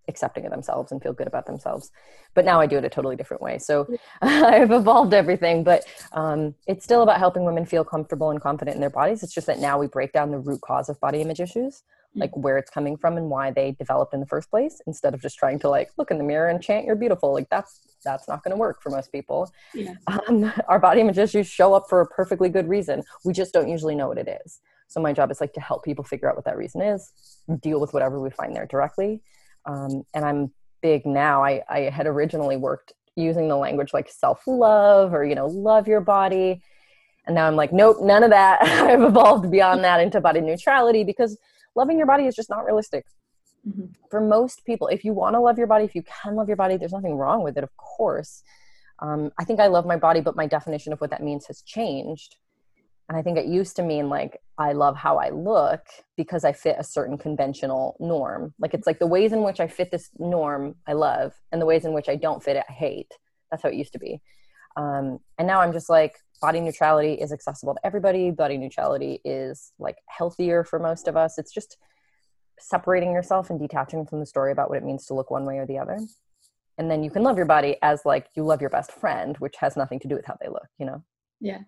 accepting 0.08 0.46
of 0.46 0.52
themselves 0.52 0.92
and 0.92 1.02
feel 1.02 1.14
good 1.14 1.28
about 1.28 1.46
themselves. 1.46 1.92
But 2.34 2.44
now 2.44 2.60
I 2.60 2.66
do 2.66 2.78
it 2.78 2.86
a 2.86 2.90
totally 2.90 3.16
different 3.16 3.42
way. 3.42 3.58
So 3.60 3.88
I've 4.22 4.72
evolved 4.72 5.14
everything, 5.14 5.64
but 5.64 5.86
um, 6.12 6.56
it's 6.68 6.84
still 6.84 7.04
about 7.04 7.20
helping 7.20 7.46
women 7.46 7.66
feel 7.66 7.84
comfortable 7.84 8.32
and 8.32 8.42
confident 8.42 8.76
in 8.76 8.82
their 8.82 8.90
bodies. 8.90 9.24
It's 9.24 9.34
just 9.34 9.48
that 9.48 9.60
now 9.60 9.78
we 9.80 9.88
break 9.88 10.12
down 10.12 10.32
the 10.32 10.40
root 10.40 10.62
cause 10.62 10.90
of 10.90 11.00
body 11.00 11.22
image 11.22 11.40
issues 11.40 11.84
like 12.16 12.36
where 12.36 12.58
it's 12.58 12.70
coming 12.70 12.98
from 12.98 13.18
and 13.18 13.30
why 13.30 13.52
they 13.52 13.72
developed 13.72 14.14
in 14.14 14.20
the 14.20 14.26
first 14.26 14.50
place 14.50 14.82
instead 14.86 15.14
of 15.14 15.22
just 15.22 15.38
trying 15.38 15.58
to 15.60 15.70
like 15.70 15.90
look 15.98 16.12
in 16.12 16.18
the 16.18 16.24
mirror 16.24 16.50
and 16.50 16.62
chant 16.62 16.86
you're 16.86 16.96
beautiful 16.96 17.34
like 17.34 17.50
that's 17.50 17.80
that's 18.04 18.28
not 18.28 18.44
going 18.44 18.52
to 18.52 18.58
work 18.58 18.82
for 18.82 18.90
most 18.90 19.12
people. 19.12 19.52
Yeah. 19.74 19.94
um, 20.08 20.52
our 20.68 20.80
body 20.80 21.02
image 21.02 21.18
issues 21.18 21.48
show 21.48 21.74
up 21.74 21.86
for 21.90 22.02
a 22.02 22.08
perfectly 22.08 22.50
good 22.50 22.68
reason. 22.68 23.04
We 23.24 23.34
just 23.34 23.54
don't 23.54 23.70
usually 23.70 23.96
know 23.96 24.08
what 24.08 24.18
it 24.18 24.40
is. 24.46 24.60
So 24.88 25.00
my 25.00 25.14
job 25.14 25.32
is 25.32 25.40
like 25.40 25.54
to 25.54 25.62
help 25.62 25.86
people 25.86 26.04
figure 26.04 26.30
out 26.30 26.36
what 26.36 26.46
that 26.46 26.58
reason 26.58 26.82
is 26.82 27.12
deal 27.62 27.80
with 27.80 27.94
whatever 27.94 28.20
we 28.20 28.30
find 28.30 28.56
there 28.56 28.66
directly. 28.66 29.22
Um, 29.66 30.04
and 30.14 30.26
i'm 30.26 30.52
big 30.82 31.06
now. 31.06 31.44
I, 31.44 31.62
I 31.70 31.80
had 31.82 32.08
originally 32.08 32.58
worked 32.58 32.94
using 33.16 33.48
the 33.48 33.56
language 33.56 33.94
like 33.94 34.10
self-love 34.10 35.14
or 35.14 35.24
you 35.24 35.36
know 35.36 35.48
love 35.48 35.88
your 35.88 36.02
body. 36.02 36.62
And 37.28 37.36
now 37.36 37.48
i'm 37.48 37.56
like 37.56 37.72
nope 37.72 37.98
none 38.02 38.24
of 38.24 38.32
that. 38.32 38.62
I've 38.64 39.02
evolved 39.02 39.50
beyond 39.52 39.84
that 39.84 40.02
into 40.02 40.20
body 40.20 40.42
neutrality 40.42 41.04
because 41.04 41.38
loving 41.76 41.98
your 41.98 42.08
body 42.08 42.26
is 42.26 42.36
just 42.36 42.50
not 42.50 42.66
realistic. 42.66 43.06
Mm-hmm. 43.68 43.86
For 44.10 44.22
most 44.22 44.66
people, 44.66 44.88
if 44.88 45.04
you 45.04 45.14
want 45.14 45.36
to 45.36 45.40
love 45.40 45.58
your 45.58 45.68
body, 45.68 45.86
if 45.86 45.96
you 45.96 46.04
can 46.04 46.36
love 46.36 46.48
your 46.48 46.58
body, 46.58 46.78
there's 46.78 46.94
nothing 46.94 47.16
wrong 47.16 47.44
with 47.44 47.58
it, 47.58 47.64
of 47.64 47.76
course. 47.78 48.44
Um, 49.00 49.32
I 49.40 49.44
think 49.44 49.60
I 49.60 49.68
love 49.68 49.86
my 49.86 49.98
body, 49.98 50.22
but 50.22 50.36
my 50.36 50.48
definition 50.48 50.94
of 50.94 51.02
what 51.02 51.10
that 51.10 51.24
means 51.24 51.46
has 51.48 51.62
changed. 51.62 52.36
And 53.10 53.18
I 53.18 53.24
think 53.24 53.38
it 53.38 53.46
used 53.46 53.76
to 53.76 53.84
mean 53.84 54.10
like 54.10 54.40
I 54.58 54.72
love 54.72 54.96
how 54.96 55.18
I 55.18 55.32
look 55.32 55.82
because 56.16 56.46
I 56.46 56.54
fit 56.54 56.78
a 56.80 56.84
certain 56.84 57.18
conventional 57.18 57.98
norm. 58.00 58.54
Like 58.58 58.74
it's 58.74 58.88
like 58.88 59.00
the 59.00 59.08
ways 59.08 59.34
in 59.34 59.44
which 59.44 59.60
I 59.60 59.68
fit 59.68 59.92
this 59.92 60.10
norm 60.18 60.76
I 60.88 60.94
love, 60.94 61.34
and 61.52 61.62
the 61.62 61.66
ways 61.66 61.84
in 61.84 61.94
which 61.94 62.08
I 62.08 62.16
don't 62.16 62.42
fit 62.42 62.56
it 62.56 62.64
I 62.70 62.72
hate. 62.72 63.12
That's 63.50 63.64
how 63.64 63.70
it 63.70 63.76
used 63.76 63.94
to 63.94 64.00
be. 64.00 64.22
Um, 64.78 65.20
and 65.38 65.46
now 65.46 65.60
I'm 65.60 65.74
just 65.74 65.90
like 65.90 66.16
body 66.42 66.60
neutrality 66.60 67.14
is 67.14 67.32
accessible 67.32 67.76
to 67.76 67.86
everybody. 67.86 68.32
Body 68.32 68.58
neutrality 68.58 69.22
is 69.24 69.72
like 69.80 69.98
healthier 70.08 70.64
for 70.64 70.80
most 70.80 71.08
of 71.08 71.16
us. 71.16 71.38
It's 71.38 71.54
just 71.54 71.78
separating 72.60 73.12
yourself 73.12 73.50
and 73.50 73.60
detaching 73.60 74.06
from 74.06 74.20
the 74.20 74.26
story 74.26 74.52
about 74.52 74.70
what 74.70 74.78
it 74.78 74.84
means 74.84 75.06
to 75.06 75.14
look 75.14 75.32
one 75.32 75.46
way 75.46 75.58
or 75.58 75.66
the 75.66 75.78
other. 75.78 76.00
And 76.78 76.90
then 76.90 77.04
you 77.04 77.12
can 77.12 77.24
love 77.24 77.38
your 77.38 77.46
body 77.46 77.78
as 77.82 78.02
like 78.06 78.28
you 78.36 78.44
love 78.44 78.62
your 78.62 78.70
best 78.70 78.92
friend 78.92 79.38
which 79.38 79.56
has 79.60 79.78
nothing 79.78 80.00
to 80.00 80.08
do 80.08 80.16
with 80.16 80.26
how 80.26 80.38
they 80.42 80.48
look 80.48 80.68
you 80.80 80.86
know? 80.86 81.04
Yeah. 81.40 81.60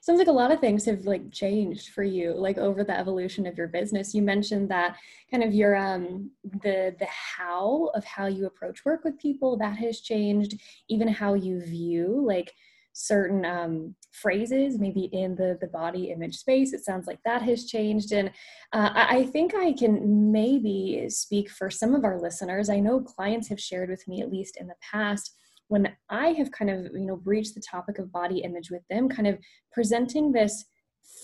Sounds 0.00 0.18
like 0.18 0.28
a 0.28 0.32
lot 0.32 0.50
of 0.50 0.60
things 0.60 0.84
have 0.86 1.04
like 1.04 1.30
changed 1.30 1.90
for 1.90 2.02
you 2.02 2.34
like 2.34 2.58
over 2.58 2.82
the 2.82 2.98
evolution 2.98 3.46
of 3.46 3.56
your 3.56 3.68
business. 3.68 4.14
You 4.14 4.22
mentioned 4.22 4.68
that 4.70 4.96
kind 5.30 5.44
of 5.44 5.54
your 5.54 5.76
um 5.76 6.30
the 6.42 6.94
the 6.98 7.06
how 7.06 7.90
of 7.94 8.04
how 8.04 8.26
you 8.26 8.46
approach 8.46 8.84
work 8.84 9.04
with 9.04 9.18
people 9.18 9.56
that 9.58 9.76
has 9.78 10.00
changed. 10.00 10.60
Even 10.88 11.08
how 11.08 11.34
you 11.34 11.60
view 11.60 12.22
like 12.26 12.52
certain 12.98 13.44
um, 13.44 13.94
phrases 14.12 14.78
maybe 14.78 15.04
in 15.12 15.36
the 15.36 15.56
the 15.60 15.68
body 15.68 16.10
image 16.10 16.36
space 16.36 16.72
it 16.72 16.84
sounds 16.84 17.06
like 17.06 17.20
that 17.24 17.42
has 17.42 17.66
changed. 17.66 18.12
And 18.12 18.28
uh, 18.72 18.90
I, 18.94 19.18
I 19.18 19.26
think 19.26 19.54
i 19.54 19.72
can 19.72 20.32
maybe 20.32 21.06
speak 21.08 21.50
for 21.50 21.70
some 21.70 21.94
of 21.94 22.04
our 22.04 22.20
listeners. 22.20 22.68
I 22.68 22.80
know 22.80 23.00
clients 23.00 23.48
have 23.48 23.60
shared 23.60 23.90
with 23.90 24.06
me 24.08 24.20
at 24.20 24.30
least 24.30 24.56
in 24.60 24.66
the 24.66 24.74
past 24.92 25.34
when 25.68 25.92
i 26.08 26.28
have 26.28 26.50
kind 26.50 26.70
of 26.70 26.92
you 26.94 27.06
know 27.06 27.16
breached 27.16 27.54
the 27.54 27.60
topic 27.60 27.98
of 27.98 28.10
body 28.10 28.38
image 28.38 28.70
with 28.70 28.82
them 28.88 29.08
kind 29.08 29.28
of 29.28 29.38
presenting 29.70 30.32
this 30.32 30.64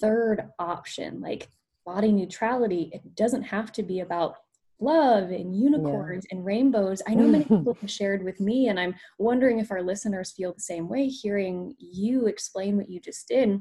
third 0.00 0.48
option, 0.58 1.20
like 1.20 1.48
body 1.84 2.12
neutrality, 2.12 2.90
it 2.92 3.14
doesn't 3.14 3.42
have 3.42 3.72
to 3.72 3.82
be 3.82 4.00
about 4.00 4.36
love 4.84 5.30
and 5.30 5.56
unicorns 5.56 6.26
yeah. 6.28 6.36
and 6.36 6.46
rainbows. 6.46 7.02
I 7.08 7.14
know 7.14 7.26
many 7.26 7.44
people 7.44 7.74
have 7.80 7.90
shared 7.90 8.22
with 8.22 8.40
me, 8.40 8.68
and 8.68 8.78
I'm 8.78 8.94
wondering 9.18 9.58
if 9.58 9.70
our 9.70 9.82
listeners 9.82 10.32
feel 10.32 10.52
the 10.52 10.60
same 10.60 10.88
way 10.88 11.08
hearing 11.08 11.74
you 11.78 12.26
explain 12.26 12.76
what 12.76 12.88
you 12.88 13.00
just 13.00 13.26
did, 13.28 13.60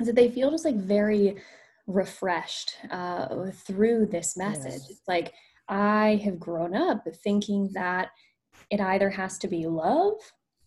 is 0.00 0.06
that 0.06 0.16
they 0.16 0.30
feel 0.30 0.50
just 0.50 0.64
like 0.64 0.76
very 0.76 1.36
refreshed 1.86 2.76
uh, 2.90 3.50
through 3.52 4.06
this 4.06 4.36
message. 4.36 4.82
It's 4.90 5.08
like 5.08 5.32
I 5.68 6.20
have 6.24 6.38
grown 6.38 6.74
up 6.74 7.06
thinking 7.24 7.70
that 7.74 8.10
it 8.70 8.80
either 8.80 9.10
has 9.10 9.38
to 9.38 9.48
be 9.48 9.66
love 9.66 10.16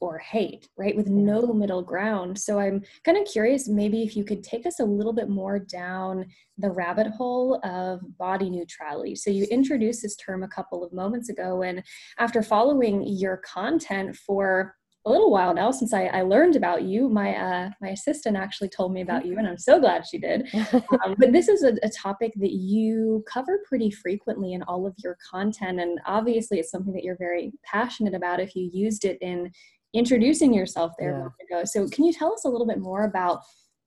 or 0.02 0.18
hate, 0.18 0.68
right? 0.78 0.96
With 0.96 1.08
no 1.08 1.54
middle 1.54 1.84
ground. 1.84 2.38
So 2.38 2.60
I'm 2.60 2.84
kind 3.06 3.18
of 3.18 3.26
curious, 3.26 3.70
maybe 3.70 4.02
if 4.02 4.18
you 4.18 4.26
could 4.26 4.44
take 4.44 4.66
us 4.66 4.80
a 4.80 4.86
little 4.86 5.14
bit 5.14 5.30
more 5.30 5.60
down 5.60 6.26
the 6.58 6.72
rabbit 6.72 7.08
hole 7.08 7.60
of 7.64 8.02
body 8.18 8.50
neutrality. 8.50 9.16
So 9.16 9.30
you 9.30 9.46
introduced 9.46 10.02
this 10.02 10.16
term 10.16 10.44
a 10.44 10.48
couple 10.48 10.84
of 10.84 10.92
moments 10.92 11.30
ago, 11.30 11.62
and 11.62 11.84
after 12.20 12.42
following 12.42 13.04
your 13.08 13.38
content 13.38 14.16
for 14.16 14.76
a 15.06 15.10
little 15.10 15.32
while 15.32 15.54
now 15.54 15.72
since 15.72 15.94
I, 15.94 16.06
I 16.06 16.22
learned 16.22 16.56
about 16.56 16.84
you. 16.84 17.10
My 17.10 17.36
uh, 17.36 17.70
my 17.82 17.90
assistant 17.90 18.38
actually 18.38 18.70
told 18.70 18.94
me 18.94 19.02
about 19.02 19.26
you, 19.26 19.38
and 19.38 19.48
I'm 19.48 19.58
so 19.58 19.80
glad 19.80 20.06
she 20.06 20.18
did. 20.18 20.48
Um, 21.04 21.16
but 21.18 21.32
this 21.32 21.48
is 21.48 21.64
a, 21.64 21.74
a, 21.84 21.90
topic 21.90 22.34
that 22.36 22.52
you 22.52 23.24
cover 23.28 23.60
pretty 23.68 23.90
frequently 23.90 24.54
in 24.54 24.62
all 24.64 24.86
of 24.86 24.94
your 24.98 25.18
content, 25.30 25.80
and 25.80 26.00
obviously 26.06 26.60
it's 26.60 26.70
something 26.70 26.94
that 26.94 27.04
you're 27.04 27.18
very 27.18 27.54
passionate 27.64 28.14
about. 28.14 28.40
If 28.40 28.56
you 28.56 28.70
used 28.72 29.06
it 29.06 29.18
in 29.22 29.52
introducing 29.94 30.54
yourself 30.54 30.94
there 30.98 31.32
yeah. 31.50 31.58
ago, 31.58 31.66
so 31.66 31.88
can 31.88 32.06
you 32.06 32.14
tell 32.14 32.34
us 32.34 32.46
a 32.46 32.50
little 32.50 32.68
bit 32.68 32.80
more 32.80 33.06
about 33.06 33.42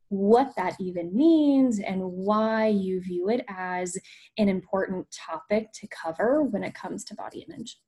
what 0.09 0.53
that 0.57 0.77
even 0.79 1.15
means 1.17 1.81
and 1.81 2.01
why 2.03 2.67
you 2.67 3.01
view 3.01 3.29
it 3.31 3.45
as 3.49 3.97
an 4.39 4.49
important 4.49 5.07
topic 5.11 5.73
to 5.75 5.89
cover 5.89 6.43
when 6.43 6.63
it 6.63 6.75
comes 6.75 7.05
to 7.05 7.15
body 7.15 7.45
image? 7.49 7.79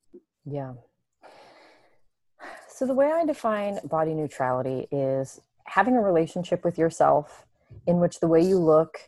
Yeah, 0.44 0.72
so, 2.76 2.84
the 2.84 2.92
way 2.92 3.10
I 3.10 3.24
define 3.24 3.78
body 3.84 4.12
neutrality 4.12 4.86
is 4.92 5.40
having 5.64 5.96
a 5.96 6.02
relationship 6.02 6.62
with 6.62 6.76
yourself 6.76 7.46
in 7.86 8.00
which 8.00 8.20
the 8.20 8.28
way 8.28 8.42
you 8.42 8.58
look 8.58 8.98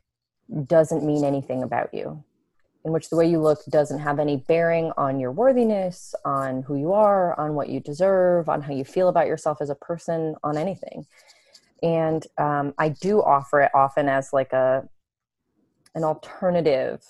doesn't 0.65 1.05
mean 1.05 1.23
anything 1.23 1.63
about 1.63 1.93
you, 1.93 2.25
in 2.85 2.93
which 2.93 3.11
the 3.11 3.17
way 3.17 3.29
you 3.29 3.41
look 3.41 3.65
doesn't 3.69 3.99
have 3.99 4.19
any 4.19 4.37
bearing 4.37 4.93
on 4.97 5.21
your 5.21 5.33
worthiness, 5.33 6.15
on 6.25 6.63
who 6.63 6.77
you 6.77 6.93
are, 6.93 7.39
on 7.39 7.55
what 7.55 7.69
you 7.69 7.81
deserve, 7.81 8.49
on 8.49 8.63
how 8.63 8.73
you 8.73 8.85
feel 8.85 9.09
about 9.09 9.27
yourself 9.27 9.59
as 9.61 9.71
a 9.71 9.75
person, 9.75 10.35
on 10.43 10.57
anything. 10.57 11.07
And 11.83 12.27
um, 12.39 12.75
I 12.79 12.89
do 12.89 13.23
offer 13.23 13.63
it 13.63 13.71
often 13.75 14.09
as 14.09 14.33
like 14.33 14.53
a 14.53 14.89
an 15.95 16.05
alternative 16.05 17.03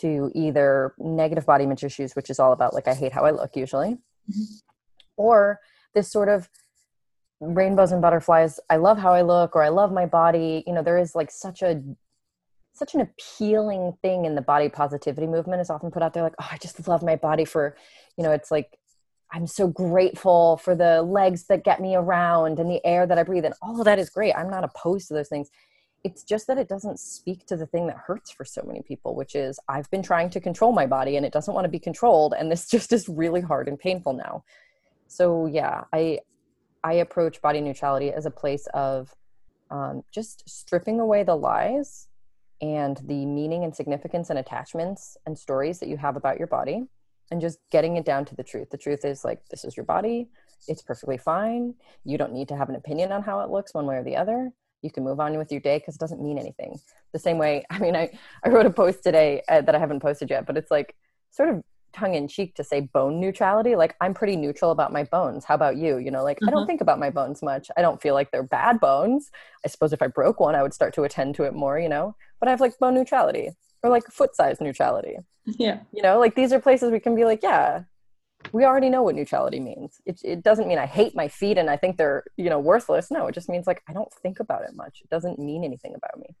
to 0.00 0.30
either 0.34 0.94
negative 0.98 1.46
body 1.46 1.64
image 1.64 1.82
issues, 1.82 2.14
which 2.14 2.30
is 2.30 2.38
all 2.38 2.52
about 2.52 2.74
like 2.74 2.88
I 2.88 2.94
hate 2.94 3.12
how 3.12 3.24
I 3.24 3.30
look 3.30 3.56
usually, 3.56 3.96
mm-hmm 4.30 4.42
or 5.16 5.60
this 5.94 6.10
sort 6.10 6.28
of 6.28 6.48
rainbows 7.40 7.92
and 7.92 8.00
butterflies 8.00 8.58
i 8.70 8.76
love 8.76 8.98
how 8.98 9.12
i 9.12 9.22
look 9.22 9.54
or 9.54 9.62
i 9.62 9.68
love 9.68 9.92
my 9.92 10.06
body 10.06 10.64
you 10.66 10.72
know 10.72 10.82
there 10.82 10.98
is 10.98 11.14
like 11.14 11.30
such 11.30 11.62
a 11.62 11.82
such 12.78 12.94
an 12.94 13.00
appealing 13.00 13.96
thing 14.02 14.24
in 14.24 14.34
the 14.34 14.42
body 14.42 14.68
positivity 14.68 15.26
movement 15.26 15.60
is 15.60 15.70
often 15.70 15.90
put 15.90 16.02
out 16.02 16.12
there 16.14 16.22
like 16.22 16.34
oh 16.40 16.48
i 16.50 16.58
just 16.58 16.86
love 16.88 17.02
my 17.02 17.16
body 17.16 17.44
for 17.44 17.76
you 18.16 18.24
know 18.24 18.32
it's 18.32 18.50
like 18.50 18.78
i'm 19.32 19.46
so 19.46 19.66
grateful 19.66 20.56
for 20.58 20.74
the 20.74 21.02
legs 21.02 21.46
that 21.46 21.64
get 21.64 21.80
me 21.80 21.94
around 21.94 22.58
and 22.58 22.70
the 22.70 22.84
air 22.84 23.06
that 23.06 23.18
i 23.18 23.22
breathe 23.22 23.44
and 23.44 23.54
all 23.62 23.78
of 23.78 23.84
that 23.84 23.98
is 23.98 24.10
great. 24.10 24.34
I'm 24.34 24.50
not 24.50 24.64
opposed 24.64 25.08
to 25.08 25.14
those 25.14 25.28
things. 25.28 25.50
It's 26.04 26.22
just 26.22 26.46
that 26.46 26.58
it 26.58 26.68
doesn't 26.68 27.00
speak 27.00 27.46
to 27.46 27.56
the 27.56 27.66
thing 27.66 27.88
that 27.88 27.96
hurts 27.96 28.30
for 28.30 28.44
so 28.44 28.62
many 28.64 28.82
people 28.82 29.14
which 29.14 29.34
is 29.34 29.58
i've 29.68 29.90
been 29.90 30.02
trying 30.02 30.30
to 30.30 30.40
control 30.40 30.72
my 30.72 30.86
body 30.86 31.16
and 31.16 31.26
it 31.26 31.32
doesn't 31.32 31.54
want 31.54 31.64
to 31.64 31.70
be 31.70 31.78
controlled 31.78 32.34
and 32.38 32.50
this 32.50 32.68
just 32.76 32.92
is 32.92 33.08
really 33.08 33.40
hard 33.40 33.68
and 33.68 33.78
painful 33.78 34.12
now. 34.12 34.44
So 35.08 35.46
yeah 35.46 35.84
i 35.92 36.20
i 36.84 36.94
approach 36.94 37.40
body 37.40 37.60
neutrality 37.60 38.12
as 38.12 38.26
a 38.26 38.30
place 38.30 38.66
of 38.74 39.14
um, 39.68 40.02
just 40.12 40.48
stripping 40.48 41.00
away 41.00 41.24
the 41.24 41.34
lies 41.34 42.06
and 42.60 42.98
the 43.04 43.26
meaning 43.26 43.64
and 43.64 43.74
significance 43.74 44.30
and 44.30 44.38
attachments 44.38 45.16
and 45.26 45.38
stories 45.38 45.78
that 45.78 45.88
you 45.88 45.96
have 45.96 46.16
about 46.16 46.38
your 46.38 46.46
body 46.46 46.84
and 47.30 47.40
just 47.40 47.58
getting 47.70 47.96
it 47.96 48.04
down 48.04 48.24
to 48.24 48.34
the 48.34 48.42
truth 48.42 48.70
the 48.70 48.78
truth 48.78 49.04
is 49.04 49.24
like 49.24 49.40
this 49.50 49.64
is 49.64 49.76
your 49.76 49.84
body 49.84 50.28
it's 50.68 50.82
perfectly 50.82 51.18
fine 51.18 51.74
you 52.04 52.16
don't 52.16 52.32
need 52.32 52.48
to 52.48 52.56
have 52.56 52.68
an 52.68 52.76
opinion 52.76 53.12
on 53.12 53.22
how 53.22 53.40
it 53.40 53.50
looks 53.50 53.74
one 53.74 53.86
way 53.86 53.96
or 53.96 54.04
the 54.04 54.16
other 54.16 54.50
you 54.82 54.90
can 54.90 55.04
move 55.04 55.20
on 55.20 55.36
with 55.36 55.50
your 55.50 55.60
day 55.60 55.78
because 55.78 55.96
it 55.96 56.00
doesn't 56.00 56.22
mean 56.22 56.38
anything 56.38 56.78
the 57.12 57.18
same 57.18 57.38
way 57.38 57.64
i 57.70 57.78
mean 57.78 57.94
i, 57.94 58.10
I 58.44 58.48
wrote 58.48 58.66
a 58.66 58.70
post 58.70 59.02
today 59.02 59.42
uh, 59.48 59.60
that 59.60 59.74
i 59.74 59.78
haven't 59.78 60.00
posted 60.00 60.30
yet 60.30 60.46
but 60.46 60.56
it's 60.56 60.70
like 60.70 60.94
sort 61.30 61.50
of 61.50 61.62
tongue 61.96 62.14
in 62.14 62.28
cheek 62.28 62.54
to 62.54 62.62
say 62.62 62.80
bone 62.80 63.20
neutrality. 63.20 63.74
Like 63.74 63.96
I'm 64.00 64.14
pretty 64.14 64.36
neutral 64.36 64.70
about 64.70 64.92
my 64.92 65.04
bones. 65.04 65.44
How 65.44 65.54
about 65.54 65.76
you? 65.76 65.96
You 65.98 66.10
know, 66.10 66.22
like 66.22 66.36
mm-hmm. 66.36 66.48
I 66.48 66.50
don't 66.50 66.60
mm-hmm. 66.60 66.66
think 66.66 66.80
about 66.82 66.98
my 66.98 67.10
bones 67.10 67.42
much. 67.42 67.70
I 67.76 67.82
don't 67.82 68.00
feel 68.00 68.14
like 68.14 68.30
they're 68.30 68.42
bad 68.42 68.80
bones. 68.80 69.30
I 69.64 69.68
suppose 69.68 69.92
if 69.92 70.02
I 70.02 70.08
broke 70.08 70.38
one, 70.38 70.54
I 70.54 70.62
would 70.62 70.74
start 70.74 70.94
to 70.94 71.04
attend 71.04 71.34
to 71.36 71.44
it 71.44 71.54
more, 71.54 71.78
you 71.78 71.88
know, 71.88 72.14
but 72.40 72.48
I 72.48 72.50
have 72.50 72.60
like 72.60 72.78
bone 72.78 72.94
neutrality 72.94 73.50
or 73.82 73.90
like 73.90 74.06
foot 74.06 74.34
size 74.34 74.60
neutrality. 74.60 75.16
Yeah. 75.44 75.80
You 75.92 76.02
know, 76.02 76.18
like 76.18 76.34
these 76.34 76.52
are 76.52 76.60
places 76.60 76.90
we 76.90 77.00
can 77.00 77.14
be 77.14 77.24
like, 77.24 77.42
yeah, 77.42 77.82
we 78.52 78.64
already 78.64 78.90
know 78.90 79.02
what 79.02 79.14
neutrality 79.14 79.60
means. 79.60 80.00
It, 80.04 80.20
it 80.24 80.42
doesn't 80.42 80.68
mean 80.68 80.78
I 80.78 80.86
hate 80.86 81.14
my 81.14 81.28
feet 81.28 81.58
and 81.58 81.70
I 81.70 81.76
think 81.76 81.96
they're, 81.96 82.24
you 82.36 82.50
know, 82.50 82.58
worthless. 82.58 83.10
No, 83.10 83.26
it 83.26 83.34
just 83.34 83.48
means 83.48 83.66
like 83.66 83.82
I 83.88 83.92
don't 83.92 84.12
think 84.22 84.40
about 84.40 84.62
it 84.62 84.74
much. 84.74 85.00
It 85.02 85.10
doesn't 85.10 85.38
mean 85.38 85.64
anything 85.64 85.94
about 85.94 86.18
me. 86.18 86.34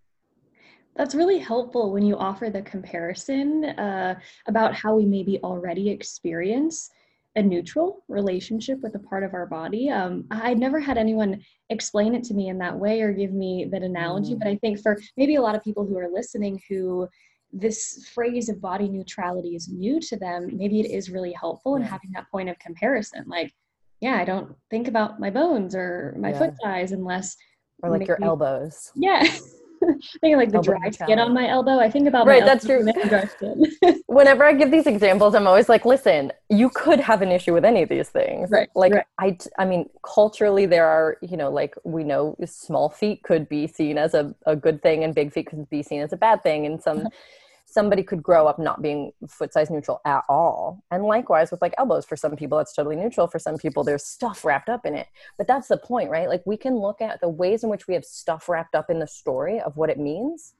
That's 0.96 1.14
really 1.14 1.38
helpful 1.38 1.92
when 1.92 2.04
you 2.04 2.16
offer 2.16 2.48
the 2.48 2.62
comparison 2.62 3.64
uh, 3.64 4.18
about 4.46 4.74
how 4.74 4.96
we 4.96 5.04
maybe 5.04 5.38
already 5.42 5.90
experience 5.90 6.90
a 7.36 7.42
neutral 7.42 8.02
relationship 8.08 8.80
with 8.82 8.94
a 8.94 8.98
part 8.98 9.22
of 9.22 9.34
our 9.34 9.46
body. 9.46 9.90
Um, 9.90 10.24
I'd 10.30 10.58
never 10.58 10.80
had 10.80 10.96
anyone 10.96 11.42
explain 11.68 12.14
it 12.14 12.24
to 12.24 12.34
me 12.34 12.48
in 12.48 12.58
that 12.58 12.76
way 12.76 13.02
or 13.02 13.12
give 13.12 13.32
me 13.32 13.68
that 13.70 13.82
analogy, 13.82 14.34
mm. 14.34 14.38
but 14.38 14.48
I 14.48 14.56
think 14.56 14.80
for 14.80 14.98
maybe 15.16 15.36
a 15.36 15.42
lot 15.42 15.54
of 15.54 15.62
people 15.62 15.86
who 15.86 15.98
are 15.98 16.08
listening 16.08 16.60
who 16.68 17.06
this 17.52 18.08
phrase 18.12 18.48
of 18.48 18.60
body 18.60 18.88
neutrality 18.88 19.54
is 19.54 19.68
new 19.68 20.00
to 20.00 20.16
them, 20.16 20.48
maybe 20.52 20.80
it 20.80 20.90
is 20.90 21.10
really 21.10 21.32
helpful 21.32 21.76
in 21.76 21.82
having 21.82 22.10
that 22.14 22.30
point 22.30 22.48
of 22.48 22.58
comparison. 22.58 23.24
Like, 23.26 23.52
yeah, 24.00 24.16
I 24.16 24.24
don't 24.24 24.54
think 24.70 24.88
about 24.88 25.20
my 25.20 25.30
bones 25.30 25.74
or 25.74 26.16
my 26.18 26.30
yeah. 26.30 26.38
foot 26.38 26.54
size 26.62 26.92
unless 26.92 27.36
or 27.82 27.90
like 27.90 28.00
maybe, 28.00 28.08
your 28.08 28.24
elbows. 28.24 28.92
Yeah. 28.94 29.22
thinking 30.20 30.36
like 30.36 30.50
the 30.50 30.56
elbow 30.56 30.78
dry 30.78 30.90
skin 30.90 31.18
on 31.18 31.32
my 31.32 31.48
elbow. 31.48 31.78
I 31.78 31.90
think 31.90 32.08
about 32.08 32.26
right. 32.26 32.44
that's 32.44 32.64
true. 32.64 32.84
Whenever 34.06 34.44
I 34.44 34.52
give 34.52 34.70
these 34.70 34.86
examples, 34.86 35.34
I'm 35.34 35.46
always 35.46 35.68
like, 35.68 35.84
listen, 35.84 36.32
you 36.48 36.70
could 36.70 37.00
have 37.00 37.22
an 37.22 37.30
issue 37.30 37.52
with 37.52 37.64
any 37.64 37.82
of 37.82 37.88
these 37.88 38.08
things. 38.08 38.50
Right. 38.50 38.68
Like 38.74 38.92
right. 38.92 39.06
I, 39.18 39.38
I 39.58 39.64
mean, 39.64 39.88
culturally, 40.02 40.66
there 40.66 40.86
are 40.86 41.16
you 41.22 41.36
know, 41.36 41.50
like 41.50 41.74
we 41.84 42.04
know, 42.04 42.36
small 42.44 42.88
feet 42.88 43.22
could 43.22 43.48
be 43.48 43.66
seen 43.66 43.98
as 43.98 44.14
a, 44.14 44.34
a 44.46 44.56
good 44.56 44.82
thing, 44.82 45.04
and 45.04 45.14
big 45.14 45.32
feet 45.32 45.46
could 45.46 45.68
be 45.70 45.82
seen 45.82 46.00
as 46.00 46.12
a 46.12 46.16
bad 46.16 46.42
thing, 46.42 46.66
and 46.66 46.82
some. 46.82 47.08
somebody 47.66 48.02
could 48.02 48.22
grow 48.22 48.46
up 48.46 48.58
not 48.58 48.80
being 48.80 49.12
foot 49.28 49.52
size 49.52 49.70
neutral 49.70 50.00
at 50.06 50.22
all. 50.28 50.82
And 50.90 51.02
likewise 51.02 51.50
with 51.50 51.60
like 51.60 51.74
elbows, 51.76 52.06
for 52.06 52.16
some 52.16 52.34
people, 52.36 52.58
it's 52.60 52.72
totally 52.72 52.96
neutral. 52.96 53.26
For 53.26 53.40
some 53.40 53.58
people, 53.58 53.84
there's 53.84 54.04
stuff 54.04 54.44
wrapped 54.44 54.68
up 54.68 54.86
in 54.86 54.94
it. 54.94 55.08
But 55.36 55.48
that's 55.48 55.68
the 55.68 55.76
point, 55.76 56.08
right? 56.08 56.28
Like 56.28 56.42
we 56.46 56.56
can 56.56 56.76
look 56.76 57.02
at 57.02 57.20
the 57.20 57.28
ways 57.28 57.64
in 57.64 57.68
which 57.68 57.88
we 57.88 57.94
have 57.94 58.04
stuff 58.04 58.48
wrapped 58.48 58.74
up 58.74 58.88
in 58.88 59.00
the 59.00 59.06
story 59.06 59.60
of 59.60 59.76
what 59.76 59.90
it 59.90 59.98
means. 59.98 60.54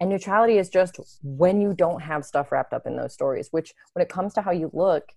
And 0.00 0.08
neutrality 0.08 0.58
is 0.58 0.70
just 0.70 1.00
when 1.22 1.60
you 1.60 1.74
don't 1.74 2.00
have 2.00 2.24
stuff 2.24 2.52
wrapped 2.52 2.72
up 2.72 2.86
in 2.86 2.96
those 2.96 3.12
stories, 3.12 3.48
which 3.50 3.74
when 3.92 4.02
it 4.02 4.08
comes 4.08 4.32
to 4.34 4.42
how 4.42 4.52
you 4.52 4.70
look, 4.72 5.12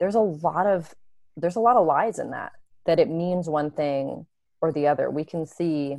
there's 0.00 0.16
a 0.16 0.20
lot 0.20 0.66
of 0.66 0.92
there's 1.36 1.56
a 1.56 1.60
lot 1.60 1.76
of 1.76 1.86
lies 1.86 2.18
in 2.18 2.30
that 2.30 2.52
that 2.84 2.98
it 2.98 3.08
means 3.08 3.48
one 3.48 3.70
thing 3.70 4.26
or 4.60 4.72
the 4.72 4.88
other. 4.88 5.08
We 5.08 5.24
can 5.24 5.46
see 5.46 5.98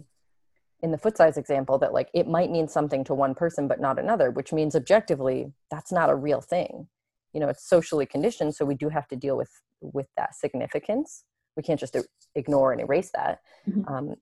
in 0.82 0.92
the 0.92 0.98
foot 0.98 1.18
size 1.18 1.38
example 1.38 1.78
that 1.80 1.94
like 1.94 2.10
it 2.14 2.28
might 2.28 2.52
mean 2.52 2.68
something 2.68 3.04
to 3.06 3.14
one 3.14 3.34
person 3.34 3.68
but 3.68 3.80
not 3.80 3.98
another 3.98 4.30
which 4.30 4.54
means 4.54 4.76
objectively 4.76 5.52
that's 5.72 5.92
not 5.92 6.10
a 6.10 6.16
real 6.16 6.42
thing. 6.42 6.88
You 7.34 7.40
know 7.40 7.50
it's 7.50 7.68
socially 7.68 8.06
conditioned 8.06 8.56
so 8.56 8.66
we 8.66 8.76
do 8.76 8.90
have 8.90 9.08
to 9.10 9.16
deal 9.16 9.38
with 9.38 9.50
with 9.82 10.08
that 10.18 10.36
significance. 10.36 11.24
We 11.56 11.64
can't 11.64 11.80
just 11.80 11.96
ignore 12.36 12.72
and 12.72 12.82
erase 12.82 13.12
that. 13.14 13.40
Mm-hmm. 13.70 13.94
um, 13.94 14.16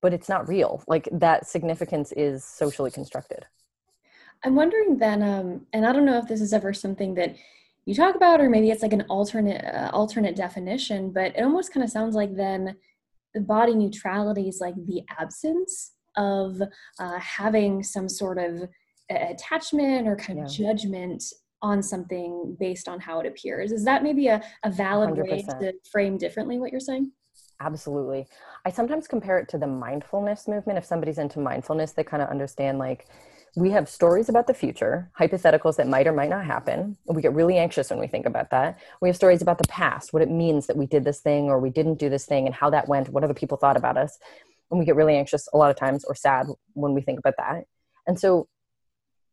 but 0.00 0.14
it's 0.14 0.28
not 0.28 0.48
real. 0.48 0.84
Like 0.86 1.08
that 1.10 1.46
significance 1.48 2.12
is 2.12 2.44
socially 2.44 2.90
constructed. 2.90 3.46
I'm 4.44 4.54
wondering 4.54 4.98
then 4.98 5.22
um, 5.22 5.66
and 5.72 5.86
i 5.86 5.92
don't 5.92 6.04
know 6.04 6.18
if 6.18 6.28
this 6.28 6.40
is 6.40 6.52
ever 6.52 6.72
something 6.72 7.14
that 7.14 7.36
you 7.84 7.94
talk 7.94 8.14
about 8.14 8.40
or 8.40 8.48
maybe 8.48 8.70
it's 8.70 8.82
like 8.82 8.92
an 8.92 9.04
alternate 9.08 9.64
uh, 9.64 9.90
alternate 9.92 10.36
definition 10.36 11.10
but 11.10 11.36
it 11.36 11.42
almost 11.42 11.72
kind 11.72 11.82
of 11.82 11.90
sounds 11.90 12.14
like 12.14 12.36
then 12.36 12.64
the 12.64 12.76
body 13.40 13.74
neutrality 13.74 14.48
is 14.48 14.58
like 14.60 14.74
the 14.86 15.02
absence 15.18 15.92
of 16.16 16.60
uh, 16.98 17.18
having 17.18 17.82
some 17.82 18.08
sort 18.08 18.38
of 18.38 18.68
attachment 19.10 20.06
or 20.06 20.16
kind 20.16 20.40
of 20.40 20.50
judgment 20.50 21.22
on 21.62 21.82
something 21.82 22.56
based 22.60 22.88
on 22.88 23.00
how 23.00 23.20
it 23.20 23.26
appears. 23.26 23.72
Is 23.72 23.84
that 23.84 24.02
maybe 24.02 24.28
a, 24.28 24.42
a 24.64 24.70
valid 24.70 25.10
100%. 25.10 25.22
way 25.22 25.42
to 25.42 25.72
frame 25.90 26.16
differently 26.16 26.58
what 26.58 26.70
you're 26.70 26.80
saying? 26.80 27.10
Absolutely. 27.60 28.26
I 28.64 28.70
sometimes 28.70 29.08
compare 29.08 29.38
it 29.38 29.48
to 29.48 29.58
the 29.58 29.66
mindfulness 29.66 30.46
movement. 30.46 30.78
If 30.78 30.84
somebody's 30.84 31.18
into 31.18 31.40
mindfulness, 31.40 31.92
they 31.92 32.04
kind 32.04 32.22
of 32.22 32.28
understand 32.28 32.78
like 32.78 33.06
we 33.56 33.70
have 33.70 33.88
stories 33.88 34.28
about 34.28 34.46
the 34.46 34.54
future, 34.54 35.10
hypotheticals 35.18 35.76
that 35.76 35.88
might 35.88 36.06
or 36.06 36.12
might 36.12 36.30
not 36.30 36.44
happen. 36.44 36.96
We 37.06 37.22
get 37.22 37.34
really 37.34 37.56
anxious 37.56 37.90
when 37.90 37.98
we 37.98 38.06
think 38.06 38.26
about 38.26 38.50
that. 38.50 38.78
We 39.00 39.08
have 39.08 39.16
stories 39.16 39.42
about 39.42 39.58
the 39.58 39.68
past, 39.68 40.12
what 40.12 40.22
it 40.22 40.30
means 40.30 40.66
that 40.66 40.76
we 40.76 40.86
did 40.86 41.04
this 41.04 41.20
thing 41.20 41.44
or 41.44 41.58
we 41.58 41.70
didn't 41.70 41.98
do 41.98 42.08
this 42.08 42.26
thing 42.26 42.46
and 42.46 42.54
how 42.54 42.70
that 42.70 42.88
went, 42.88 43.08
what 43.08 43.24
other 43.24 43.34
people 43.34 43.56
thought 43.56 43.76
about 43.76 43.96
us. 43.96 44.18
And 44.70 44.78
we 44.78 44.84
get 44.84 44.96
really 44.96 45.16
anxious 45.16 45.48
a 45.52 45.56
lot 45.56 45.70
of 45.70 45.76
times 45.76 46.04
or 46.04 46.14
sad 46.14 46.46
when 46.74 46.94
we 46.94 47.00
think 47.00 47.18
about 47.18 47.34
that. 47.38 47.64
And 48.06 48.18
so 48.18 48.48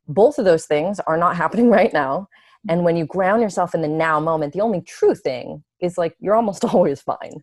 both 0.07 0.39
of 0.39 0.45
those 0.45 0.65
things 0.65 0.99
are 1.01 1.17
not 1.17 1.35
happening 1.43 1.69
right 1.69 1.93
now. 1.93 2.29
And 2.67 2.83
when 2.83 2.95
you 2.95 3.05
ground 3.05 3.41
yourself 3.41 3.75
in 3.75 3.81
the 3.81 3.87
now 3.87 4.19
moment, 4.19 4.53
the 4.53 4.61
only 4.61 4.81
true 4.81 5.13
thing 5.13 5.63
is 5.79 5.97
like 5.97 6.15
you're 6.19 6.35
almost 6.35 6.63
always 6.73 7.01
fine 7.01 7.41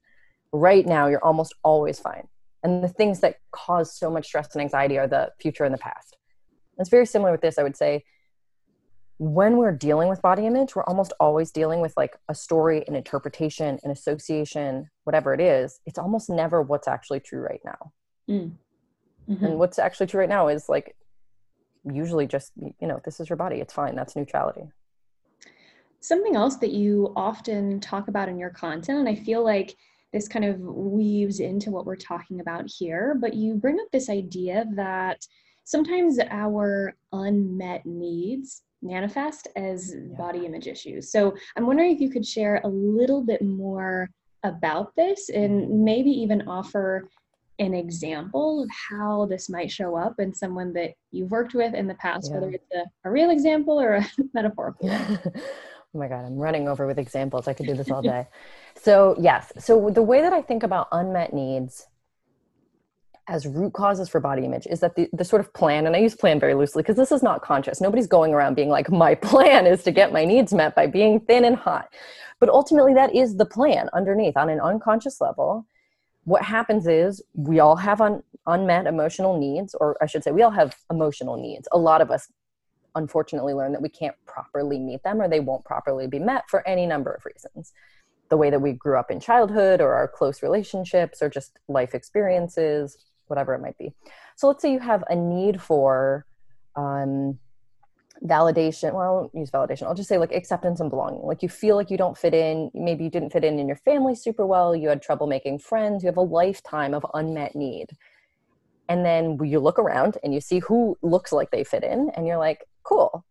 right 0.53 0.87
now 0.87 1.07
you're 1.07 1.25
almost 1.25 1.55
always 1.63 1.99
fine 1.99 2.29
and 2.63 2.85
the 2.85 2.89
things 2.89 3.21
that 3.21 3.37
cause 3.51 3.97
so 3.97 4.11
much 4.11 4.27
stress 4.27 4.55
and 4.55 4.63
anxiety 4.63 4.99
are 4.99 5.09
the 5.09 5.31
future 5.41 5.65
and 5.65 5.75
the 5.75 5.79
past 5.79 6.17
it's 6.83 6.91
very 6.91 7.07
similar 7.07 7.33
with 7.33 7.41
this 7.41 7.59
i 7.59 7.63
would 7.63 7.77
say. 7.77 8.05
When 9.19 9.57
we're 9.57 9.77
dealing 9.77 10.09
with 10.09 10.21
body 10.21 10.47
image 10.47 10.75
we're 10.75 10.83
almost 10.85 11.13
always 11.21 11.53
dealing 11.53 11.81
with 11.81 11.95
like 11.97 12.17
a 12.29 12.35
story 12.35 12.83
an 12.89 12.97
interpretation 12.97 13.79
an 13.85 13.93
association 13.93 14.91
whatever 15.05 15.33
it 15.33 15.41
is. 15.41 15.79
It's 15.87 15.99
almost 15.99 16.29
never 16.29 16.61
what's 16.61 16.89
actually 16.89 17.21
true 17.21 17.41
right 17.41 17.61
now. 17.65 17.93
Mm. 18.29 18.53
mm-hmm. 19.29 19.45
and 19.45 19.59
what's 19.59 19.79
actually 19.79 20.09
true 20.09 20.21
right 20.21 20.29
now 20.29 20.49
is 20.49 20.69
like 20.69 20.97
usually 21.85 22.27
just 22.27 22.53
you 22.57 22.89
know 22.89 23.01
this 23.05 23.21
is 23.21 23.29
your 23.29 23.37
body. 23.37 23.61
It's 23.61 23.75
fine. 23.75 23.95
That's 23.95 24.17
neutrality. 24.17 24.65
Something 26.01 26.35
else 26.35 26.57
that 26.57 26.73
you 26.73 27.13
often 27.15 27.79
talk 27.79 28.09
about 28.09 28.29
in 28.29 28.39
your 28.39 28.51
content 28.51 28.99
and 28.99 29.09
i 29.09 29.15
feel 29.15 29.45
like 29.45 29.77
this 30.13 30.29
kind 30.29 30.45
of 30.45 30.61
weaves 30.61 31.41
into 31.41 31.71
what 31.71 31.87
we're 31.87 31.97
talking 31.97 32.41
about 32.41 32.67
here, 32.69 33.17
but 33.19 33.35
you 33.35 33.55
bring 33.55 33.81
up 33.81 33.91
this 33.91 34.11
idea 34.11 34.67
that 34.75 35.27
sometimes 35.65 36.19
our 36.31 36.95
unmet 37.13 37.85
needs 37.87 38.63
manifest 38.83 39.49
as 39.57 39.95
yeah. 39.95 40.17
body 40.17 40.45
image 40.45 40.67
issues. 40.67 41.11
So 41.11 41.35
I'm 41.57 41.67
wondering 41.67 41.93
if 41.93 42.01
you 42.01 42.11
could 42.11 42.27
share 42.27 42.61
a 42.65 42.69
little 42.69 43.23
bit 43.23 43.43
more 43.43 44.11
about 44.43 44.95
this 44.97 45.29
and 45.29 45.63
mm-hmm. 45.63 45.85
maybe 45.85 46.11
even 46.11 46.49
offer 46.49 47.09
an 47.59 47.75
example 47.75 48.63
of 48.63 48.69
how 48.91 49.27
this 49.27 49.49
might 49.49 49.71
show 49.71 49.97
up 49.97 50.19
in 50.19 50.35
someone 50.35 50.73
that 50.73 50.95
you've 51.13 51.31
worked 51.31 51.55
with 51.55 51.75
in 51.75 51.87
the 51.87 51.95
past, 51.95 52.29
yeah. 52.29 52.35
whether 52.35 52.51
it's 52.51 52.67
a, 52.75 53.09
a, 53.09 53.11
real 53.11 53.31
example 53.31 53.81
or 53.81 53.97
a 53.97 54.07
metaphorical 54.35 54.91
oh 55.95 55.99
my 55.99 56.09
God, 56.09 56.25
I'm 56.25 56.37
running 56.37 56.69
over 56.69 56.87
with 56.87 56.99
examples. 56.99 57.47
I 57.47 57.53
could 57.53 57.67
do 57.67 57.75
this 57.75 57.91
all 57.91 58.03
day. 58.03 58.27
so, 58.81 59.15
yes. 59.21 59.53
So, 59.59 59.91
the 59.91 60.03
way 60.03 60.23
that 60.23 60.33
I 60.33 60.43
think 60.43 60.63
about 60.63 60.89
unmet 60.91 61.33
needs 61.35 61.87
as 63.29 63.47
root 63.47 63.73
causes 63.73 64.09
for 64.09 64.21
body 64.21 64.45
image 64.45 64.67
is 64.67 64.81
that 64.81 64.97
the, 64.97 65.09
the 65.13 65.25
sort 65.25 65.41
of 65.41 65.53
plan, 65.55 65.87
and 65.87 65.95
I 65.95 66.01
use 66.01 66.15
plan 66.15 66.41
very 66.41 66.55
loosely 66.55 66.83
because 66.83 66.97
this 66.97 67.13
is 67.13 67.23
not 67.23 67.43
conscious. 67.43 67.81
Nobody's 67.81 68.07
going 68.07 68.35
around 68.35 68.55
being 68.55 68.69
like, 68.69 68.91
my 68.91 69.15
plan 69.31 69.67
is 69.67 69.83
to 69.85 69.91
get 69.91 70.13
my 70.13 70.25
needs 70.25 70.53
met 70.53 70.75
by 70.75 70.87
being 70.87 71.21
thin 71.21 71.45
and 71.45 71.57
hot. 71.57 71.89
But 72.41 72.49
ultimately, 72.49 72.95
that 72.95 73.15
is 73.15 73.37
the 73.37 73.47
plan 73.47 73.89
underneath 73.93 74.37
on 74.37 74.49
an 74.49 74.61
unconscious 74.61 75.21
level. 75.21 75.67
What 76.25 76.43
happens 76.43 76.87
is 76.87 77.23
we 77.35 77.61
all 77.61 77.77
have 77.77 78.01
un, 78.01 78.23
unmet 78.47 78.87
emotional 78.87 79.39
needs, 79.39 79.75
or 79.75 79.97
I 80.03 80.07
should 80.07 80.25
say, 80.25 80.33
we 80.33 80.43
all 80.43 80.51
have 80.51 80.75
emotional 80.91 81.37
needs. 81.37 81.69
A 81.71 81.79
lot 81.79 82.01
of 82.01 82.11
us 82.11 82.29
unfortunately 82.95 83.55
learn 83.55 83.73
that 83.73 83.83
we 83.83 83.89
can't 83.89 84.17
properly 84.27 84.79
meet 84.79 85.03
them 85.03 85.21
or 85.21 85.29
they 85.29 85.41
won't 85.41 85.65
properly 85.65 86.07
be 86.07 86.19
met 86.19 86.45
for 86.49 86.67
any 86.67 86.87
number 86.87 87.13
of 87.13 87.25
reasons. 87.25 87.73
The 88.29 88.37
way 88.37 88.51
that 88.51 88.61
we 88.61 88.73
grew 88.73 88.99
up 88.99 89.11
in 89.11 89.21
childhood 89.21 89.81
or 89.81 89.95
our 89.95 90.09
close 90.09 90.43
relationships 90.43 91.23
or 91.23 91.29
just 91.29 91.59
life 91.69 91.95
experiences, 91.95 92.97
whatever 93.33 93.55
it 93.55 93.63
might 93.67 93.79
be. 93.79 93.89
So 94.37 94.47
let's 94.49 94.63
say 94.63 94.71
you 94.77 94.83
have 94.93 95.03
a 95.09 95.17
need 95.17 95.61
for 95.69 96.27
um, 96.77 97.39
validation. 98.25 98.93
Well, 98.95 99.03
I 99.03 99.11
won't 99.17 99.35
use 99.35 99.51
validation. 99.51 99.85
I'll 99.85 100.01
just 100.03 100.09
say 100.09 100.19
like 100.19 100.33
acceptance 100.33 100.79
and 100.81 100.91
belonging. 100.91 101.25
Like 101.31 101.43
you 101.43 101.49
feel 101.49 101.77
like 101.77 101.91
you 101.91 101.97
don't 101.97 102.19
fit 102.25 102.35
in. 102.35 102.71
Maybe 102.75 103.05
you 103.05 103.11
didn't 103.11 103.31
fit 103.31 103.45
in 103.45 103.59
in 103.59 103.67
your 103.67 103.81
family 103.89 104.15
super 104.15 104.47
well. 104.53 104.77
You 104.77 104.89
had 104.91 105.03
trouble 105.03 105.27
making 105.27 105.59
friends. 105.71 106.03
You 106.03 106.09
have 106.09 106.17
a 106.17 106.29
lifetime 106.43 106.93
of 106.95 107.05
unmet 107.15 107.57
need. 107.57 107.89
And 108.89 109.05
then 109.05 109.39
you 109.43 109.59
look 109.61 109.79
around 109.79 110.19
and 110.23 110.35
you 110.35 110.41
see 110.41 110.59
who 110.59 110.99
looks 111.03 111.33
like 111.33 111.51
they 111.51 111.65
fit 111.65 111.85
in, 111.85 112.11
and 112.15 112.27
you're 112.27 112.37
like, 112.49 112.61
cool. 112.83 113.25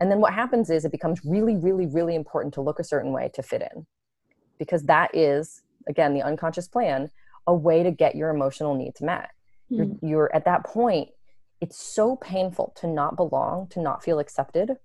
And 0.00 0.10
then 0.10 0.20
what 0.20 0.32
happens 0.32 0.70
is 0.70 0.84
it 0.84 0.92
becomes 0.92 1.20
really, 1.24 1.56
really, 1.56 1.86
really 1.86 2.14
important 2.14 2.54
to 2.54 2.62
look 2.62 2.78
a 2.78 2.84
certain 2.84 3.12
way 3.12 3.30
to 3.34 3.42
fit 3.42 3.62
in. 3.62 3.86
Because 4.58 4.84
that 4.84 5.14
is, 5.14 5.62
again, 5.86 6.14
the 6.14 6.22
unconscious 6.22 6.68
plan, 6.68 7.10
a 7.46 7.54
way 7.54 7.82
to 7.82 7.90
get 7.90 8.14
your 8.14 8.30
emotional 8.30 8.74
needs 8.74 9.00
met. 9.02 9.30
Mm. 9.72 9.76
You're, 9.76 9.86
hmm. 9.86 10.06
you're 10.06 10.34
at 10.34 10.44
that 10.44 10.64
point, 10.64 11.10
it's 11.60 11.82
so 11.82 12.16
painful 12.16 12.72
to 12.76 12.86
not 12.86 13.16
belong, 13.16 13.68
to 13.68 13.80
not 13.80 14.04
feel 14.04 14.18
accepted, 14.18 14.76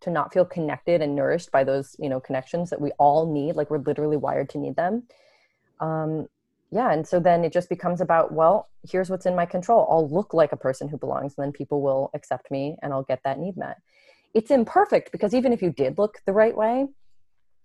to 0.00 0.10
not 0.10 0.32
feel 0.32 0.44
connected 0.44 1.00
and 1.00 1.16
nourished 1.16 1.50
by 1.50 1.64
those, 1.64 1.96
you 1.98 2.08
know, 2.08 2.20
connections 2.20 2.70
that 2.70 2.80
we 2.80 2.90
all 2.92 3.32
need. 3.32 3.56
Like 3.56 3.70
we're 3.70 3.78
literally 3.78 4.16
wired 4.16 4.50
to 4.50 4.58
need 4.58 4.76
them. 4.76 5.04
Um, 5.80 6.28
yeah 6.70 6.92
and 6.92 7.06
so 7.06 7.20
then 7.20 7.44
it 7.44 7.52
just 7.52 7.68
becomes 7.68 8.00
about 8.00 8.32
well 8.32 8.68
here's 8.88 9.08
what's 9.08 9.26
in 9.26 9.36
my 9.36 9.46
control 9.46 9.86
i'll 9.90 10.08
look 10.08 10.34
like 10.34 10.52
a 10.52 10.56
person 10.56 10.88
who 10.88 10.98
belongs 10.98 11.34
and 11.36 11.44
then 11.44 11.52
people 11.52 11.80
will 11.80 12.10
accept 12.14 12.50
me 12.50 12.76
and 12.82 12.92
i'll 12.92 13.02
get 13.04 13.20
that 13.24 13.38
need 13.38 13.56
met 13.56 13.78
it's 14.34 14.50
imperfect 14.50 15.12
because 15.12 15.34
even 15.34 15.52
if 15.52 15.62
you 15.62 15.70
did 15.70 15.98
look 15.98 16.18
the 16.26 16.32
right 16.32 16.56
way 16.56 16.86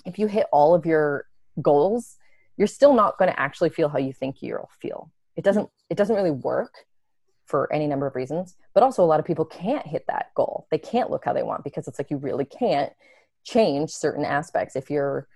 if 0.05 0.19
you 0.19 0.27
hit 0.27 0.45
all 0.51 0.75
of 0.75 0.85
your 0.85 1.25
goals 1.61 2.17
you're 2.57 2.67
still 2.67 2.93
not 2.93 3.17
going 3.17 3.29
to 3.29 3.39
actually 3.39 3.69
feel 3.69 3.89
how 3.89 3.97
you 3.97 4.13
think 4.13 4.41
you'll 4.41 4.69
feel 4.79 5.11
it 5.35 5.43
doesn't 5.43 5.69
it 5.91 5.97
doesn't 5.97 6.15
really 6.15 6.31
work 6.31 6.85
for 7.45 7.71
any 7.73 7.85
number 7.85 8.07
of 8.07 8.15
reasons 8.15 8.55
but 8.73 8.81
also 8.81 9.03
a 9.03 9.05
lot 9.05 9.19
of 9.19 9.25
people 9.25 9.45
can't 9.45 9.85
hit 9.85 10.05
that 10.07 10.27
goal 10.35 10.67
they 10.71 10.77
can't 10.77 11.11
look 11.11 11.25
how 11.25 11.33
they 11.33 11.43
want 11.43 11.63
because 11.63 11.87
it's 11.87 11.99
like 11.99 12.09
you 12.09 12.17
really 12.17 12.45
can't 12.45 12.93
change 13.43 13.91
certain 13.91 14.25
aspects 14.25 14.75
if 14.75 14.89
you're 14.89 15.27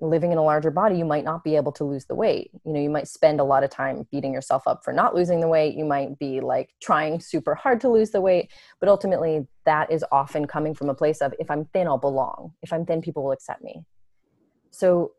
living 0.00 0.30
in 0.30 0.38
a 0.38 0.42
larger 0.42 0.70
body, 0.70 0.98
you 0.98 1.04
might 1.04 1.24
not 1.24 1.42
be 1.42 1.56
able 1.56 1.72
to 1.72 1.84
lose 1.84 2.04
the 2.04 2.14
weight. 2.14 2.50
You 2.64 2.72
know, 2.72 2.80
you 2.80 2.90
might 2.90 3.08
spend 3.08 3.40
a 3.40 3.44
lot 3.44 3.64
of 3.64 3.70
time 3.70 4.06
beating 4.10 4.32
yourself 4.32 4.62
up 4.66 4.84
for 4.84 4.92
not 4.92 5.14
losing 5.14 5.40
the 5.40 5.48
weight. 5.48 5.74
You 5.74 5.84
might 5.84 6.18
be 6.18 6.40
like 6.40 6.74
trying 6.82 7.20
super 7.20 7.54
hard 7.54 7.80
to 7.80 7.88
lose 7.88 8.10
the 8.10 8.20
weight, 8.20 8.50
but 8.78 8.88
ultimately 8.88 9.46
that 9.64 9.90
is 9.90 10.04
often 10.12 10.46
coming 10.46 10.74
from 10.74 10.90
a 10.90 10.94
place 10.94 11.22
of 11.22 11.34
if 11.38 11.50
I'm 11.50 11.64
thin, 11.66 11.86
I'll 11.86 11.98
belong. 11.98 12.52
If 12.62 12.72
I'm 12.72 12.84
thin, 12.84 13.00
people 13.00 13.24
will 13.24 13.32
accept 13.32 13.62
me. 13.62 13.84
So, 14.70 15.12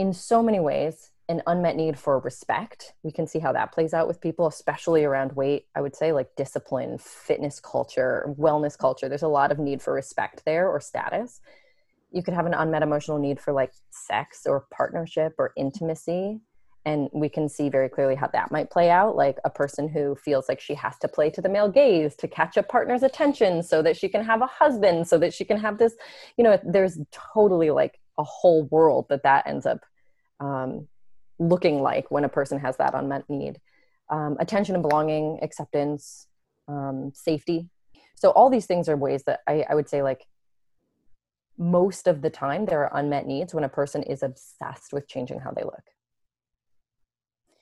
in 0.00 0.12
so 0.12 0.42
many 0.42 0.60
ways, 0.60 1.10
an 1.28 1.42
unmet 1.46 1.76
need 1.76 1.98
for 1.98 2.18
respect, 2.18 2.94
we 3.04 3.12
can 3.12 3.26
see 3.26 3.38
how 3.38 3.52
that 3.52 3.72
plays 3.72 3.94
out 3.94 4.08
with 4.08 4.20
people, 4.20 4.48
especially 4.48 5.04
around 5.04 5.32
weight. 5.32 5.66
I 5.76 5.80
would 5.80 5.94
say 5.94 6.12
like 6.12 6.34
discipline, 6.36 6.98
fitness 6.98 7.60
culture, 7.60 8.34
wellness 8.38 8.76
culture. 8.76 9.08
There's 9.08 9.22
a 9.22 9.28
lot 9.28 9.52
of 9.52 9.58
need 9.58 9.80
for 9.80 9.92
respect 9.92 10.42
there 10.44 10.68
or 10.68 10.80
status 10.80 11.40
you 12.12 12.22
could 12.22 12.34
have 12.34 12.46
an 12.46 12.54
unmet 12.54 12.82
emotional 12.82 13.18
need 13.18 13.40
for 13.40 13.52
like 13.52 13.72
sex 13.90 14.46
or 14.46 14.66
partnership 14.70 15.34
or 15.38 15.52
intimacy 15.56 16.40
and 16.86 17.10
we 17.12 17.28
can 17.28 17.46
see 17.46 17.68
very 17.68 17.90
clearly 17.90 18.14
how 18.14 18.26
that 18.28 18.50
might 18.50 18.70
play 18.70 18.90
out 18.90 19.14
like 19.14 19.36
a 19.44 19.50
person 19.50 19.86
who 19.86 20.16
feels 20.16 20.48
like 20.48 20.60
she 20.60 20.74
has 20.74 20.96
to 20.98 21.06
play 21.06 21.28
to 21.28 21.42
the 21.42 21.48
male 21.48 21.68
gaze 21.68 22.16
to 22.16 22.26
catch 22.26 22.56
a 22.56 22.62
partner's 22.62 23.02
attention 23.02 23.62
so 23.62 23.82
that 23.82 23.96
she 23.96 24.08
can 24.08 24.24
have 24.24 24.40
a 24.40 24.46
husband 24.46 25.06
so 25.06 25.18
that 25.18 25.34
she 25.34 25.44
can 25.44 25.58
have 25.58 25.78
this 25.78 25.94
you 26.36 26.44
know 26.44 26.58
there's 26.64 26.98
totally 27.12 27.70
like 27.70 27.99
a 28.20 28.24
whole 28.24 28.64
world 28.64 29.06
that 29.08 29.22
that 29.22 29.46
ends 29.46 29.66
up 29.66 29.80
um, 30.38 30.86
looking 31.38 31.80
like 31.80 32.10
when 32.10 32.24
a 32.24 32.28
person 32.28 32.60
has 32.60 32.76
that 32.76 32.94
unmet 32.94 33.28
need. 33.28 33.60
Um, 34.10 34.36
attention 34.38 34.74
and 34.74 34.82
belonging 34.82 35.38
acceptance 35.42 36.26
um, 36.68 37.12
safety. 37.14 37.68
So 38.14 38.30
all 38.30 38.50
these 38.50 38.66
things 38.66 38.88
are 38.88 38.96
ways 38.96 39.22
that 39.24 39.40
I, 39.48 39.64
I 39.68 39.74
would 39.74 39.88
say 39.88 40.02
like 40.02 40.26
most 41.56 42.06
of 42.06 42.20
the 42.22 42.30
time 42.30 42.66
there 42.66 42.84
are 42.84 42.98
unmet 42.98 43.26
needs 43.26 43.54
when 43.54 43.64
a 43.64 43.68
person 43.68 44.02
is 44.02 44.22
obsessed 44.22 44.92
with 44.92 45.08
changing 45.08 45.40
how 45.40 45.52
they 45.52 45.62
look. 45.62 45.84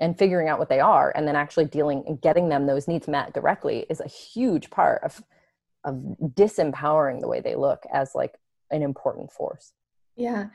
And 0.01 0.16
figuring 0.16 0.49
out 0.49 0.59
what 0.59 0.68
they 0.68 0.81
are 0.81 1.12
and 1.14 1.27
then 1.27 1.37
actually 1.37 1.64
dealing 1.66 2.05
and 2.07 2.21
getting 2.21 2.49
them 2.49 2.66
those 2.66 2.87
needs 2.88 3.09
met 3.09 3.35
directly 3.35 3.85
is 3.90 4.01
a 4.01 4.09
huge 4.09 4.71
part 4.71 5.03
of 5.05 5.23
of 5.85 5.94
disempowering 6.35 7.21
the 7.21 7.29
way 7.29 7.40
they 7.40 7.55
look 7.55 7.85
as 7.92 8.14
like 8.14 8.35
an 8.71 8.83
important 8.83 9.33
force 9.33 9.73
yeah 10.18 10.46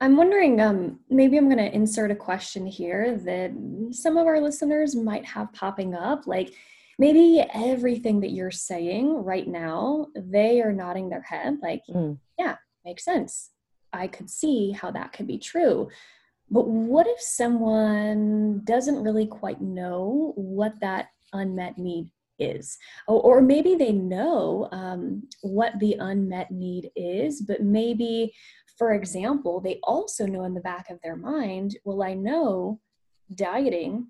i'm 0.00 0.16
wondering 0.16 0.60
um, 0.60 1.00
maybe 1.10 1.36
i'm 1.36 1.48
going 1.48 1.58
to 1.58 1.74
insert 1.74 2.10
a 2.10 2.16
question 2.16 2.66
here 2.66 3.18
that 3.24 3.50
some 3.90 4.16
of 4.16 4.26
our 4.26 4.40
listeners 4.40 4.94
might 4.94 5.24
have 5.24 5.52
popping 5.52 5.94
up 5.94 6.26
like 6.26 6.52
maybe 6.98 7.44
everything 7.52 8.20
that 8.20 8.30
you're 8.30 8.50
saying 8.50 9.12
right 9.24 9.48
now 9.48 10.06
they 10.14 10.60
are 10.60 10.72
nodding 10.72 11.08
their 11.08 11.22
head 11.22 11.56
like 11.62 11.82
mm. 11.92 12.16
yeah 12.38 12.56
makes 12.86 13.04
sense. 13.04 13.50
I 13.92 14.06
could 14.06 14.30
see 14.30 14.70
how 14.70 14.90
that 14.92 15.12
could 15.12 15.26
be 15.26 15.38
true. 15.38 15.90
But 16.50 16.68
what 16.68 17.08
if 17.08 17.20
someone 17.20 18.62
doesn't 18.64 19.02
really 19.02 19.26
quite 19.26 19.60
know 19.60 20.32
what 20.36 20.74
that 20.80 21.08
unmet 21.32 21.76
need 21.76 22.12
is? 22.38 22.78
Or, 23.08 23.40
maybe 23.40 23.74
they 23.74 23.92
know 23.92 24.68
um, 24.70 25.28
what 25.42 25.72
the 25.80 25.96
unmet 25.98 26.52
need 26.52 26.90
is, 26.94 27.40
but 27.40 27.62
maybe, 27.62 28.32
for 28.76 28.92
example, 28.92 29.60
they 29.60 29.80
also 29.82 30.26
know 30.26 30.44
in 30.44 30.54
the 30.54 30.60
back 30.60 30.90
of 30.90 31.00
their 31.02 31.16
mind, 31.16 31.76
well, 31.84 32.02
I 32.02 32.14
know 32.14 32.80
dieting 33.34 34.08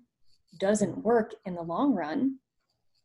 doesn't 0.59 1.03
work 1.03 1.33
in 1.45 1.55
the 1.55 1.61
long 1.61 1.93
run 1.93 2.37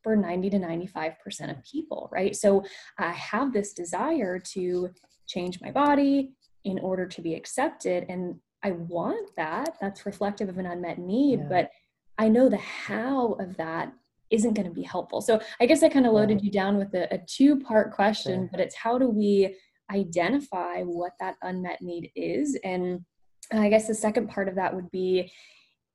for 0.03 0.17
90 0.17 0.51
to 0.51 0.59
95% 0.59 1.51
of 1.51 1.65
people, 1.65 2.09
right? 2.13 2.35
So 2.35 2.65
I 2.99 3.13
have 3.13 3.53
this 3.53 3.73
desire 3.73 4.39
to 4.53 4.91
change 5.29 5.61
my 5.61 5.71
body 5.71 6.33
in 6.65 6.79
order 6.81 7.07
to 7.07 7.23
be 7.23 7.35
accepted. 7.35 8.07
And 8.09 8.37
I 8.63 8.73
want 8.73 9.31
that. 9.37 9.77
That's 9.81 10.07
reflective 10.07 10.49
of 10.49 10.59
an 10.59 10.67
unmet 10.67 10.99
need. 10.99 11.41
Yeah. 11.41 11.47
But 11.49 11.71
I 12.19 12.29
know 12.29 12.49
the 12.49 12.57
how 12.57 13.33
of 13.35 13.57
that 13.57 13.93
isn't 14.31 14.55
going 14.55 14.67
to 14.67 14.75
be 14.75 14.83
helpful. 14.83 15.21
So 15.21 15.41
I 15.61 15.67
guess 15.67 15.83
I 15.83 15.89
kind 15.89 16.07
of 16.07 16.13
loaded 16.13 16.41
yeah. 16.41 16.47
you 16.47 16.51
down 16.51 16.77
with 16.79 16.95
a, 16.95 17.13
a 17.15 17.19
two 17.19 17.61
part 17.61 17.93
question, 17.93 18.49
but 18.51 18.61
it's 18.61 18.75
how 18.75 18.99
do 18.99 19.09
we 19.09 19.55
identify 19.93 20.83
what 20.83 21.13
that 21.21 21.37
unmet 21.43 21.83
need 21.83 22.11
is? 22.15 22.59
And 22.65 23.05
I 23.53 23.69
guess 23.69 23.87
the 23.87 23.95
second 23.95 24.29
part 24.29 24.49
of 24.49 24.55
that 24.57 24.75
would 24.75 24.91
be 24.91 25.33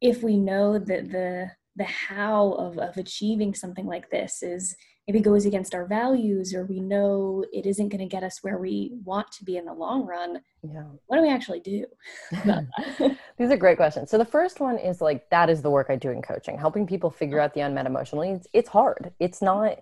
if 0.01 0.23
we 0.23 0.37
know 0.37 0.77
that 0.77 1.11
the 1.11 1.49
the 1.75 1.83
how 1.83 2.53
of, 2.53 2.77
of 2.79 2.97
achieving 2.97 3.53
something 3.53 3.85
like 3.85 4.09
this 4.09 4.41
is 4.41 4.75
maybe 5.07 5.19
goes 5.21 5.45
against 5.45 5.73
our 5.73 5.85
values 5.85 6.53
or 6.53 6.65
we 6.65 6.79
know 6.79 7.45
it 7.53 7.65
isn't 7.65 7.89
going 7.89 7.99
to 8.01 8.07
get 8.07 8.23
us 8.23 8.39
where 8.41 8.57
we 8.57 8.91
want 9.05 9.31
to 9.31 9.45
be 9.45 9.57
in 9.57 9.65
the 9.65 9.73
long 9.73 10.05
run 10.05 10.41
yeah. 10.63 10.83
what 11.05 11.17
do 11.17 11.21
we 11.21 11.29
actually 11.29 11.61
do? 11.61 11.85
These 13.37 13.51
are 13.51 13.57
great 13.57 13.77
questions. 13.77 14.09
So 14.09 14.17
the 14.17 14.25
first 14.25 14.59
one 14.59 14.77
is 14.77 15.01
like 15.01 15.29
that 15.29 15.49
is 15.49 15.61
the 15.61 15.69
work 15.69 15.87
i 15.89 15.95
do 15.95 16.09
in 16.09 16.21
coaching 16.21 16.57
helping 16.57 16.87
people 16.87 17.09
figure 17.09 17.39
out 17.39 17.53
the 17.53 17.61
unmet 17.61 17.85
emotional 17.85 18.23
needs. 18.23 18.47
It's 18.53 18.69
hard. 18.69 19.13
It's 19.19 19.41
not 19.41 19.79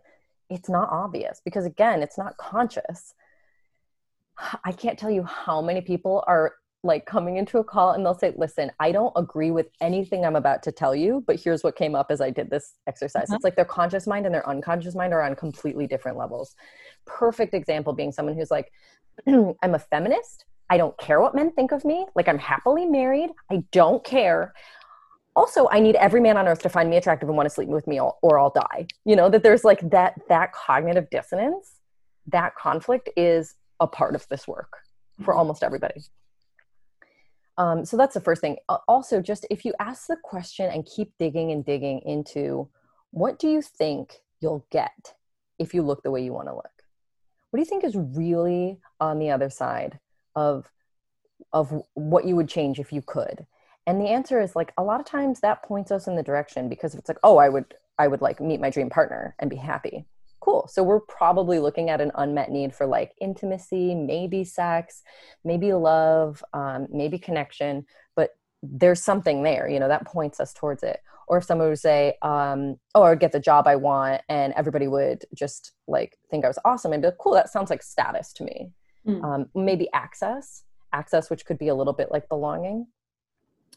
it's 0.50 0.70
not 0.70 0.90
obvious 0.90 1.42
because 1.44 1.66
again 1.66 2.04
it's 2.04 2.18
not 2.18 2.38
conscious 2.38 3.14
i 4.64 4.72
can't 4.72 5.00
tell 5.00 5.12
you 5.12 5.24
how 5.24 5.62
many 5.62 5.82
people 5.82 6.24
are 6.28 6.54
like 6.86 7.06
coming 7.06 7.38
into 7.38 7.58
a 7.58 7.64
call 7.64 7.92
and 7.92 8.06
they'll 8.06 8.18
say, 8.18 8.34
Listen, 8.38 8.72
I 8.80 8.92
don't 8.92 9.12
agree 9.16 9.52
with 9.52 9.68
anything 9.82 10.24
I'm 10.24 10.36
about 10.36 10.64
to 10.64 10.72
tell 10.72 10.96
you, 10.96 11.24
but 11.26 11.40
here's 11.40 11.64
what 11.64 11.76
came 11.76 11.96
up 11.96 12.12
as 12.12 12.22
I 12.22 12.30
did 12.30 12.50
this 12.50 12.76
exercise. 12.88 13.24
Uh-huh. 13.24 13.36
It's 13.36 13.44
like 13.44 13.56
their 13.56 13.66
conscious 13.66 14.08
mind 14.08 14.26
and 14.26 14.34
their 14.34 14.48
unconscious 14.48 14.96
mind 14.96 15.14
are 15.14 15.24
on 15.24 15.36
completely 15.36 15.88
different 15.88 16.18
levels. 16.18 16.56
Perfect 17.06 17.54
example 17.54 17.92
being 17.92 18.12
someone 18.12 18.36
who's 18.36 18.52
like, 18.52 18.72
I'm 19.28 19.74
a 19.74 19.80
feminist. 19.80 20.46
I 20.70 20.78
don't 20.78 20.98
care 20.98 21.20
what 21.20 21.36
men 21.36 21.52
think 21.52 21.72
of 21.72 21.84
me. 21.84 22.06
Like, 22.16 22.28
I'm 22.28 22.40
happily 22.40 22.86
married. 22.86 23.32
I 23.52 23.64
don't 23.72 24.04
care. 24.04 24.54
Also, 25.36 25.68
I 25.70 25.80
need 25.80 25.96
every 25.96 26.22
man 26.22 26.38
on 26.38 26.48
earth 26.48 26.62
to 26.64 26.70
find 26.70 26.90
me 26.90 26.98
attractive 26.98 27.28
and 27.28 27.36
want 27.36 27.48
to 27.48 27.54
sleep 27.54 27.68
with 27.68 27.88
me 27.88 28.00
or 28.00 28.40
I'll 28.40 28.52
die. 28.52 28.88
You 29.04 29.16
know, 29.16 29.30
that 29.30 29.44
there's 29.44 29.64
like 29.64 29.90
that, 29.90 30.20
that 30.30 30.54
cognitive 30.54 31.10
dissonance, 31.10 31.72
that 32.28 32.56
conflict 32.56 33.10
is 33.18 33.56
a 33.80 33.88
part 33.88 34.16
of 34.16 34.28
this 34.30 34.48
work 34.48 34.74
for 35.22 35.32
mm-hmm. 35.32 35.40
almost 35.40 35.64
everybody. 35.64 36.02
Um, 37.58 37.86
so 37.86 37.96
that's 37.96 38.14
the 38.14 38.22
first 38.22 38.42
thing. 38.42 38.58
Also, 38.88 39.22
just 39.22 39.46
if 39.50 39.64
you 39.64 39.74
ask 39.80 40.08
the 40.08 40.18
question 40.22 40.70
and 40.70 40.86
keep 40.86 41.14
digging 41.18 41.52
and 41.52 41.64
digging 41.64 42.02
into 42.06 42.68
what 43.12 43.40
do 43.40 43.48
you 43.48 43.62
think 43.62 44.16
you'll 44.42 44.66
get 44.72 45.14
if 45.58 45.74
you 45.74 45.82
look 45.82 46.04
the 46.04 46.12
way 46.12 46.24
you 46.24 46.34
want 46.34 46.50
to 46.50 46.54
look? 46.54 46.70
What 47.50 47.58
do 47.58 47.62
you 47.62 47.66
think 47.66 47.86
is 47.86 47.96
really 47.96 48.80
on 49.00 49.20
the 49.20 49.32
other 49.32 49.50
side 49.50 50.00
of 50.36 50.70
of 51.54 51.84
what 51.94 52.26
you 52.26 52.36
would 52.36 52.50
change 52.50 52.80
if 52.80 52.92
you 52.92 53.02
could? 53.02 53.46
And 53.88 54.02
the 54.02 54.10
answer 54.10 54.42
is 54.42 54.56
like 54.56 54.74
a 54.78 54.84
lot 54.84 55.00
of 55.00 55.06
times 55.06 55.40
that 55.40 55.64
points 55.64 55.92
us 55.92 56.08
in 56.08 56.18
the 56.18 56.24
direction 56.24 56.68
because 56.68 56.96
it's 56.96 57.08
like, 57.08 57.20
oh, 57.24 57.38
I 57.38 57.48
would 57.48 57.74
I 57.98 58.10
would 58.10 58.22
like 58.22 58.42
meet 58.42 58.60
my 58.60 58.70
dream 58.70 58.90
partner 58.90 59.36
and 59.40 59.50
be 59.50 59.56
happy 59.56 60.06
cool. 60.46 60.70
So 60.72 60.84
we're 60.84 61.00
probably 61.00 61.58
looking 61.58 61.90
at 61.90 62.00
an 62.00 62.12
unmet 62.14 62.52
need 62.52 62.76
for 62.76 62.86
like 62.86 63.16
intimacy, 63.20 63.96
maybe 63.96 64.44
sex, 64.44 65.02
maybe 65.44 65.74
love, 65.74 66.44
um, 66.54 66.88
maybe 66.92 67.18
connection, 67.18 67.88
but 68.16 68.30
there's 68.62 69.04
something 69.04 69.42
there, 69.42 69.68
you 69.68 69.80
know, 69.80 69.88
that 69.88 70.06
points 70.06 70.40
us 70.40 70.54
towards 70.54 70.84
it. 70.84 71.00
Or 71.28 71.40
if 71.40 71.46
someone 71.46 71.70
would 71.70 71.80
say, 71.80 72.18
um, 72.22 72.78
oh, 72.94 73.02
I 73.02 73.10
would 73.10 73.20
get 73.20 73.32
the 73.32 73.40
job 73.40 73.66
I 73.66 73.76
want, 73.76 74.22
and 74.30 74.54
everybody 74.54 74.88
would 74.88 75.26
just 75.34 75.72
like 75.88 76.20
think 76.30 76.46
I 76.46 76.48
was 76.48 76.60
awesome 76.64 76.94
and 76.94 77.02
be 77.02 77.08
like, 77.08 77.18
cool, 77.18 77.34
that 77.34 77.50
sounds 77.50 77.72
like 77.72 77.82
status 77.82 78.32
to 78.34 78.44
me. 78.44 78.70
Mm. 79.08 79.24
Um, 79.24 79.46
maybe 79.56 79.90
access, 79.94 80.64
access, 80.94 81.32
which 81.32 81.46
could 81.46 81.58
be 81.58 81.70
a 81.70 81.76
little 81.76 81.94
bit 81.94 82.12
like 82.12 82.30
belonging 82.30 82.86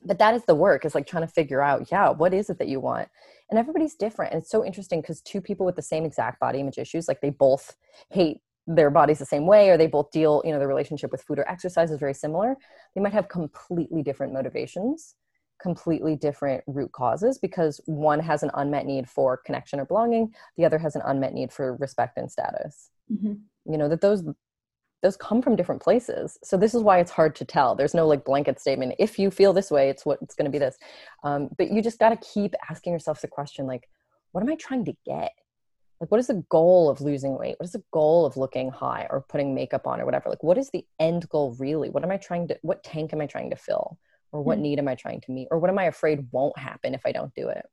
but 0.04 0.18
that 0.18 0.33
is 0.33 0.44
the 0.44 0.54
work 0.54 0.85
is 0.85 0.94
like 0.94 1.09
trying 1.09 1.26
to 1.26 1.33
figure 1.33 1.61
out 1.61 1.90
yeah 1.90 2.09
what 2.09 2.33
is 2.33 2.48
it 2.48 2.59
that 2.59 2.68
you 2.68 2.78
want 2.78 3.09
and 3.50 3.58
everybody's 3.58 3.94
different 3.94 4.32
and 4.32 4.42
it's 4.42 4.50
so 4.50 4.64
interesting 4.64 5.00
because 5.00 5.20
two 5.20 5.40
people 5.40 5.64
with 5.64 5.76
the 5.76 5.82
same 5.82 6.04
exact 6.04 6.40
body 6.40 6.61
image 6.61 6.78
issues 6.78 7.08
like 7.08 7.20
they 7.20 7.30
both 7.30 7.76
hate 8.11 8.38
their 8.66 8.90
bodies 8.90 9.18
the 9.18 9.24
same 9.24 9.46
way 9.46 9.70
or 9.70 9.76
they 9.76 9.87
both 9.87 10.11
deal 10.11 10.42
you 10.44 10.52
know 10.52 10.58
their 10.58 10.68
relationship 10.68 11.11
with 11.11 11.22
food 11.22 11.38
or 11.38 11.48
exercise 11.48 11.90
is 11.90 11.98
very 11.98 12.14
similar 12.14 12.56
they 12.94 13.00
might 13.00 13.12
have 13.12 13.28
completely 13.28 14.02
different 14.02 14.32
motivations 14.32 15.14
completely 15.61 16.14
different 16.14 16.62
root 16.66 16.92
causes 16.92 17.38
because 17.38 17.80
one 17.87 18.20
has 18.20 18.42
an 18.42 18.50
unmet 18.54 18.87
need 18.87 19.08
for 19.08 19.38
connection 19.38 19.80
or 19.80 19.84
belonging 19.84 20.32
the 20.56 20.64
other 20.64 20.78
has 20.78 20.94
an 20.94 21.02
unmet 21.06 21.32
need 21.32 21.52
for 21.52 21.76
respect 21.76 22.16
and 22.18 22.30
status 22.30 22.90
mm-hmm. 23.11 23.32
you 23.70 23.78
know 23.78 23.88
that 23.88 24.00
those 24.00 24.22
those 25.02 25.16
come 25.16 25.40
from 25.42 25.56
different 25.56 25.82
places. 25.82 26.38
So 26.42 26.56
this 26.56 26.74
is 26.74 26.82
why 26.82 26.98
it's 26.98 27.11
hard 27.11 27.34
to 27.37 27.44
tell. 27.44 27.74
There's 27.74 27.94
no 27.94 28.06
like 28.06 28.24
blanket 28.24 28.61
statement 28.61 28.94
if 28.98 29.18
you 29.18 29.30
feel 29.30 29.52
this 29.52 29.70
way 29.70 29.88
it's 29.88 30.04
what 30.04 30.18
it's 30.22 30.34
going 30.34 30.46
to 30.46 30.50
be 30.50 30.58
this. 30.58 30.76
Um, 31.22 31.48
but 31.56 31.70
you 31.70 31.82
just 31.82 31.98
got 31.98 32.11
to 32.11 32.16
keep 32.16 32.54
asking 32.68 32.92
yourself 32.92 33.20
the 33.20 33.28
question 33.28 33.66
like 33.66 33.88
what 34.32 34.42
am 34.42 34.50
i 34.50 34.56
trying 34.56 34.84
to 34.84 34.94
get? 35.06 35.32
Like 36.00 36.11
what 36.11 36.20
is 36.20 36.26
the 36.26 36.44
goal 36.48 36.90
of 36.90 37.00
losing 37.00 37.38
weight? 37.38 37.56
What 37.58 37.66
is 37.66 37.72
the 37.72 37.82
goal 37.92 38.26
of 38.26 38.37
looking 38.37 38.70
high 38.70 39.06
or 39.11 39.24
putting 39.28 39.54
makeup 39.54 39.87
on 39.87 40.00
or 40.00 40.04
whatever? 40.04 40.28
Like 40.28 40.42
what 40.42 40.58
is 40.58 40.70
the 40.70 40.84
end 40.98 41.28
goal 41.28 41.56
really? 41.58 41.90
What 41.90 42.04
am 42.04 42.11
i 42.11 42.16
trying 42.16 42.48
to 42.48 42.58
what 42.62 42.82
tank 42.84 43.12
am 43.12 43.20
i 43.20 43.26
trying 43.26 43.50
to 43.50 43.56
fill? 43.56 43.98
Or 44.30 44.42
what 44.42 44.56
mm-hmm. 44.56 44.62
need 44.62 44.78
am 44.78 44.88
i 44.88 44.94
trying 44.94 45.20
to 45.22 45.32
meet? 45.32 45.48
Or 45.50 45.58
what 45.58 45.70
am 45.70 45.78
i 45.78 45.84
afraid 45.84 46.28
won't 46.32 46.58
happen 46.58 46.94
if 46.94 47.02
i 47.06 47.12
don't 47.12 47.34
do 47.34 47.48
it? 47.48 47.64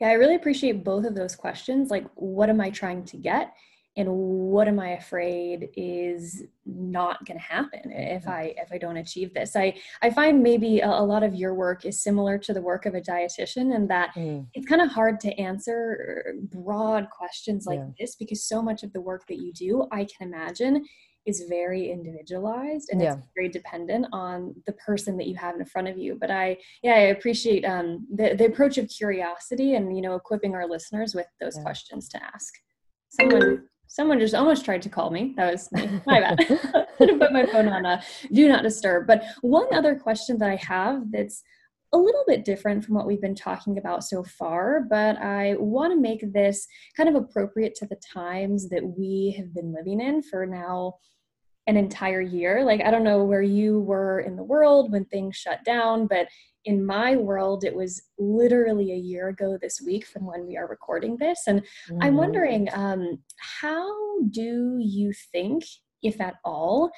Yeah 0.00 0.08
i 0.08 0.12
really 0.12 0.36
appreciate 0.36 0.84
both 0.84 1.04
of 1.04 1.14
those 1.14 1.34
questions. 1.34 1.90
Like 1.90 2.06
what 2.14 2.48
am 2.48 2.60
i 2.60 2.70
trying 2.70 3.04
to 3.06 3.16
get 3.16 3.52
and 3.96 4.08
what 4.08 4.66
am 4.66 4.80
i 4.80 4.90
afraid 4.90 5.68
is 5.76 6.44
not 6.66 7.24
going 7.24 7.38
to 7.38 7.44
happen 7.44 7.90
if 7.92 8.22
mm-hmm. 8.22 8.30
i 8.30 8.54
if 8.56 8.72
i 8.72 8.78
don't 8.78 8.96
achieve 8.96 9.32
this 9.34 9.54
i 9.56 9.74
i 10.02 10.10
find 10.10 10.42
maybe 10.42 10.80
a, 10.80 10.88
a, 10.88 11.04
lot 11.04 11.22
of 11.22 11.34
your 11.34 11.54
work 11.54 11.84
is 11.84 12.02
similar 12.02 12.38
to 12.38 12.52
the 12.52 12.60
work 12.60 12.86
of 12.86 12.94
a 12.94 13.00
dietitian 13.00 13.74
and 13.74 13.88
that 13.88 14.10
mm. 14.14 14.44
it's 14.54 14.66
kind 14.66 14.82
of 14.82 14.90
hard 14.90 15.20
to 15.20 15.32
answer 15.38 16.34
broad 16.52 17.08
questions 17.10 17.66
like 17.66 17.78
yeah. 17.78 17.90
this 17.98 18.16
because 18.16 18.42
so 18.42 18.62
much 18.62 18.82
of 18.82 18.92
the 18.92 19.00
work 19.00 19.26
that 19.26 19.38
you 19.38 19.52
do 19.52 19.86
i 19.92 20.04
can 20.04 20.28
imagine 20.28 20.84
is 21.26 21.44
very 21.48 21.90
individualized 21.90 22.90
and 22.90 23.00
yeah. 23.00 23.14
it's 23.14 23.26
very 23.34 23.48
dependent 23.48 24.06
on 24.12 24.54
the 24.66 24.72
person 24.72 25.16
that 25.16 25.26
you 25.26 25.34
have 25.34 25.56
in 25.56 25.64
front 25.64 25.88
of 25.88 25.96
you 25.96 26.16
but 26.20 26.30
i 26.30 26.56
yeah 26.82 26.94
i 26.94 26.98
appreciate 26.98 27.64
um, 27.64 28.06
the, 28.14 28.34
the 28.34 28.46
approach 28.46 28.76
of 28.76 28.88
curiosity 28.88 29.74
and 29.74 29.96
you 29.96 30.02
know 30.02 30.14
equipping 30.14 30.54
our 30.54 30.68
listeners 30.68 31.14
with 31.14 31.26
those 31.40 31.56
yeah. 31.56 31.62
questions 31.62 32.08
to 32.08 32.22
ask 32.22 32.54
someone 33.08 33.64
someone 33.94 34.18
just 34.18 34.34
almost 34.34 34.64
tried 34.64 34.82
to 34.82 34.88
call 34.88 35.08
me. 35.08 35.34
That 35.36 35.52
was 35.52 35.70
me. 35.70 35.88
My 36.06 36.18
bad. 36.18 36.44
Should 36.98 37.10
have 37.10 37.20
put 37.20 37.32
my 37.32 37.46
phone 37.46 37.68
on 37.68 37.86
a 37.86 38.02
do 38.32 38.48
not 38.48 38.64
disturb. 38.64 39.06
But 39.06 39.22
one 39.40 39.72
other 39.72 39.94
question 39.94 40.36
that 40.38 40.50
I 40.50 40.56
have 40.56 41.12
that's 41.12 41.44
a 41.92 41.96
little 41.96 42.24
bit 42.26 42.44
different 42.44 42.84
from 42.84 42.96
what 42.96 43.06
we've 43.06 43.20
been 43.20 43.36
talking 43.36 43.78
about 43.78 44.02
so 44.02 44.24
far, 44.24 44.80
but 44.90 45.16
I 45.18 45.54
want 45.60 45.92
to 45.92 46.00
make 46.00 46.32
this 46.32 46.66
kind 46.96 47.08
of 47.08 47.14
appropriate 47.14 47.76
to 47.76 47.86
the 47.86 48.00
times 48.12 48.68
that 48.70 48.84
we 48.84 49.32
have 49.38 49.54
been 49.54 49.72
living 49.72 50.00
in 50.00 50.24
for 50.24 50.44
now 50.44 50.94
an 51.68 51.76
entire 51.76 52.20
year. 52.20 52.64
Like, 52.64 52.80
I 52.80 52.90
don't 52.90 53.04
know 53.04 53.22
where 53.22 53.42
you 53.42 53.78
were 53.78 54.20
in 54.20 54.34
the 54.34 54.42
world 54.42 54.90
when 54.90 55.04
things 55.04 55.36
shut 55.36 55.64
down, 55.64 56.08
but 56.08 56.26
in 56.64 56.84
my 56.84 57.16
world, 57.16 57.64
it 57.64 57.74
was 57.74 58.02
literally 58.18 58.92
a 58.92 58.96
year 58.96 59.28
ago 59.28 59.58
this 59.60 59.80
week 59.80 60.06
from 60.06 60.26
when 60.26 60.46
we 60.46 60.56
are 60.56 60.66
recording 60.66 61.16
this. 61.16 61.42
And 61.46 61.60
mm-hmm. 61.60 61.98
I'm 62.02 62.16
wondering, 62.16 62.68
um, 62.72 63.18
how 63.38 64.20
do 64.30 64.78
you 64.80 65.12
think, 65.32 65.64
if 66.02 66.20
at 66.20 66.36
all, 66.44 66.90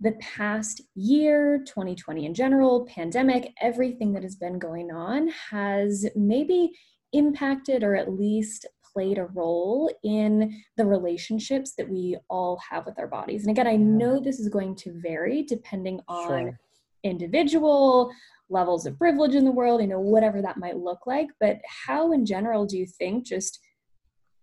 the 0.00 0.12
past 0.20 0.80
year, 0.94 1.62
2020 1.66 2.24
in 2.24 2.34
general, 2.34 2.86
pandemic, 2.86 3.52
everything 3.60 4.12
that 4.14 4.22
has 4.22 4.34
been 4.34 4.58
going 4.58 4.90
on 4.90 5.28
has 5.50 6.06
maybe 6.16 6.70
impacted 7.12 7.82
or 7.82 7.96
at 7.96 8.12
least 8.12 8.66
played 8.92 9.18
a 9.18 9.26
role 9.26 9.92
in 10.02 10.62
the 10.76 10.86
relationships 10.86 11.74
that 11.76 11.88
we 11.88 12.16
all 12.28 12.58
have 12.70 12.86
with 12.86 12.98
our 12.98 13.06
bodies. 13.06 13.42
And 13.42 13.50
again, 13.50 13.66
I 13.66 13.76
know 13.76 14.20
this 14.20 14.40
is 14.40 14.48
going 14.48 14.74
to 14.76 15.00
vary 15.00 15.42
depending 15.42 16.00
on 16.08 16.28
sure. 16.28 16.60
individual 17.04 18.10
levels 18.50 18.84
of 18.86 18.98
privilege 18.98 19.34
in 19.34 19.44
the 19.44 19.50
world, 19.50 19.80
you 19.80 19.86
know, 19.86 20.00
whatever 20.00 20.42
that 20.42 20.58
might 20.58 20.76
look 20.76 21.06
like. 21.06 21.28
But 21.40 21.60
how, 21.86 22.12
in 22.12 22.26
general, 22.26 22.66
do 22.66 22.76
you 22.76 22.86
think 22.86 23.24
just 23.24 23.60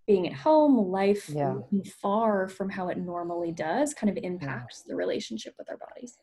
being 0.08 0.28
at 0.28 0.34
home, 0.34 0.78
life 0.90 1.30
yeah. 1.30 1.56
far 2.02 2.48
from 2.48 2.70
how 2.70 2.88
it 2.88 2.98
normally 2.98 3.52
does, 3.52 3.94
kind 3.94 4.10
of 4.10 4.24
impacts 4.24 4.84
yeah. 4.86 4.94
the 4.94 4.96
relationship 4.96 5.54
with 5.58 5.70
our 5.70 5.78
bodies? 5.78 6.18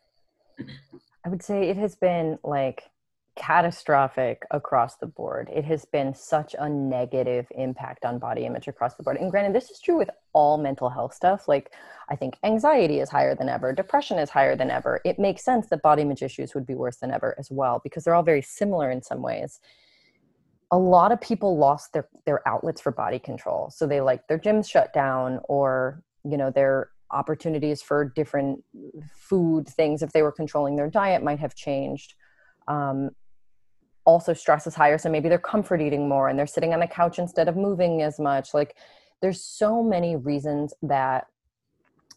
I 1.25 1.29
would 1.29 1.43
say 1.43 1.69
it 1.69 1.77
has 1.77 1.95
been 1.95 2.39
like 2.43 2.83
catastrophic 3.37 4.45
across 4.51 4.97
the 4.97 5.07
board. 5.07 5.51
It 5.53 5.65
has 5.65 5.85
been 5.85 6.15
such 6.15 6.55
a 6.59 6.69
negative 6.69 7.47
impact 7.57 8.05
on 8.05 8.19
body 8.19 8.47
image 8.47 8.69
across 8.69 8.95
the 8.95 9.03
board. 9.03 9.17
And 9.17 9.31
granted, 9.31 9.55
this 9.55 9.71
is 9.71 9.81
true 9.81 9.97
with 9.97 10.11
all 10.33 10.57
mental 10.57 10.89
health 10.89 11.15
stuff. 11.15 11.49
Like, 11.49 11.73
I 12.09 12.17
think 12.17 12.37
anxiety 12.45 13.01
is 13.01 13.11
higher 13.11 13.35
than 13.35 13.49
ever, 13.49 13.73
depression 13.73 14.19
is 14.19 14.31
higher 14.31 14.55
than 14.57 14.71
ever. 14.71 15.01
It 15.05 15.19
makes 15.19 15.45
sense 15.45 15.69
that 15.69 15.83
body 15.83 16.03
image 16.03 16.23
issues 16.23 16.55
would 16.55 16.67
be 16.67 16.75
worse 16.75 16.99
than 16.99 17.11
ever 17.11 17.35
as 17.39 17.51
well, 17.51 17.81
because 17.83 18.05
they're 18.05 18.15
all 18.15 18.23
very 18.23 18.43
similar 18.43 18.91
in 18.91 19.03
some 19.03 19.21
ways. 19.21 19.59
A 20.71 20.79
lot 20.79 21.13
of 21.13 21.21
people 21.21 21.57
lost 21.57 21.93
their, 21.93 22.09
their 22.27 22.47
outlets 22.49 22.81
for 22.81 22.93
body 22.93 23.19
control. 23.19 23.71
So 23.71 23.87
they 23.87 24.01
like 24.01 24.27
their 24.29 24.39
gyms 24.39 24.71
shut 24.71 24.93
down 24.93 25.41
or, 25.45 26.03
you 26.25 26.37
know, 26.37 26.51
their 26.51 26.91
opportunities 27.11 27.83
for 27.83 28.05
different 28.05 28.65
food 29.13 29.69
things, 29.69 30.03
if 30.03 30.13
they 30.13 30.23
were 30.23 30.33
controlling 30.33 30.77
their 30.77 30.91
diet, 30.91 31.23
might 31.23 31.39
have 31.39 31.55
changed. 31.55 32.15
Um, 32.67 33.11
also 34.05 34.33
stress 34.33 34.67
is 34.67 34.75
higher 34.75 34.99
so 34.99 35.11
maybe 35.11 35.29
they're 35.29 35.39
comfort 35.39 35.81
eating 35.81 36.09
more 36.09 36.29
and 36.29 36.39
they're 36.39 36.47
sitting 36.47 36.73
on 36.73 36.81
the 36.81 36.87
couch 36.87 37.19
instead 37.19 37.49
of 37.49 37.57
moving 37.57 38.03
as 38.03 38.19
much. 38.19 38.53
Like 38.55 38.77
there's 39.23 39.43
so 39.43 39.83
many 39.83 40.17
reasons 40.17 40.75
that 40.83 41.27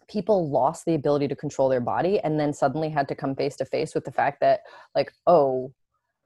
people 0.08 0.50
lost 0.50 0.86
the 0.86 0.96
ability 0.96 1.28
to 1.28 1.36
control 1.36 1.70
their 1.70 1.82
body 1.82 2.20
and 2.20 2.40
then 2.40 2.54
suddenly 2.54 2.90
had 2.90 3.08
to 3.08 3.16
come 3.16 3.36
face 3.36 3.56
to 3.58 3.66
face 3.66 3.94
with 3.94 4.06
the 4.06 4.12
fact 4.12 4.40
that 4.40 4.62
like 4.96 5.12
oh 5.26 5.72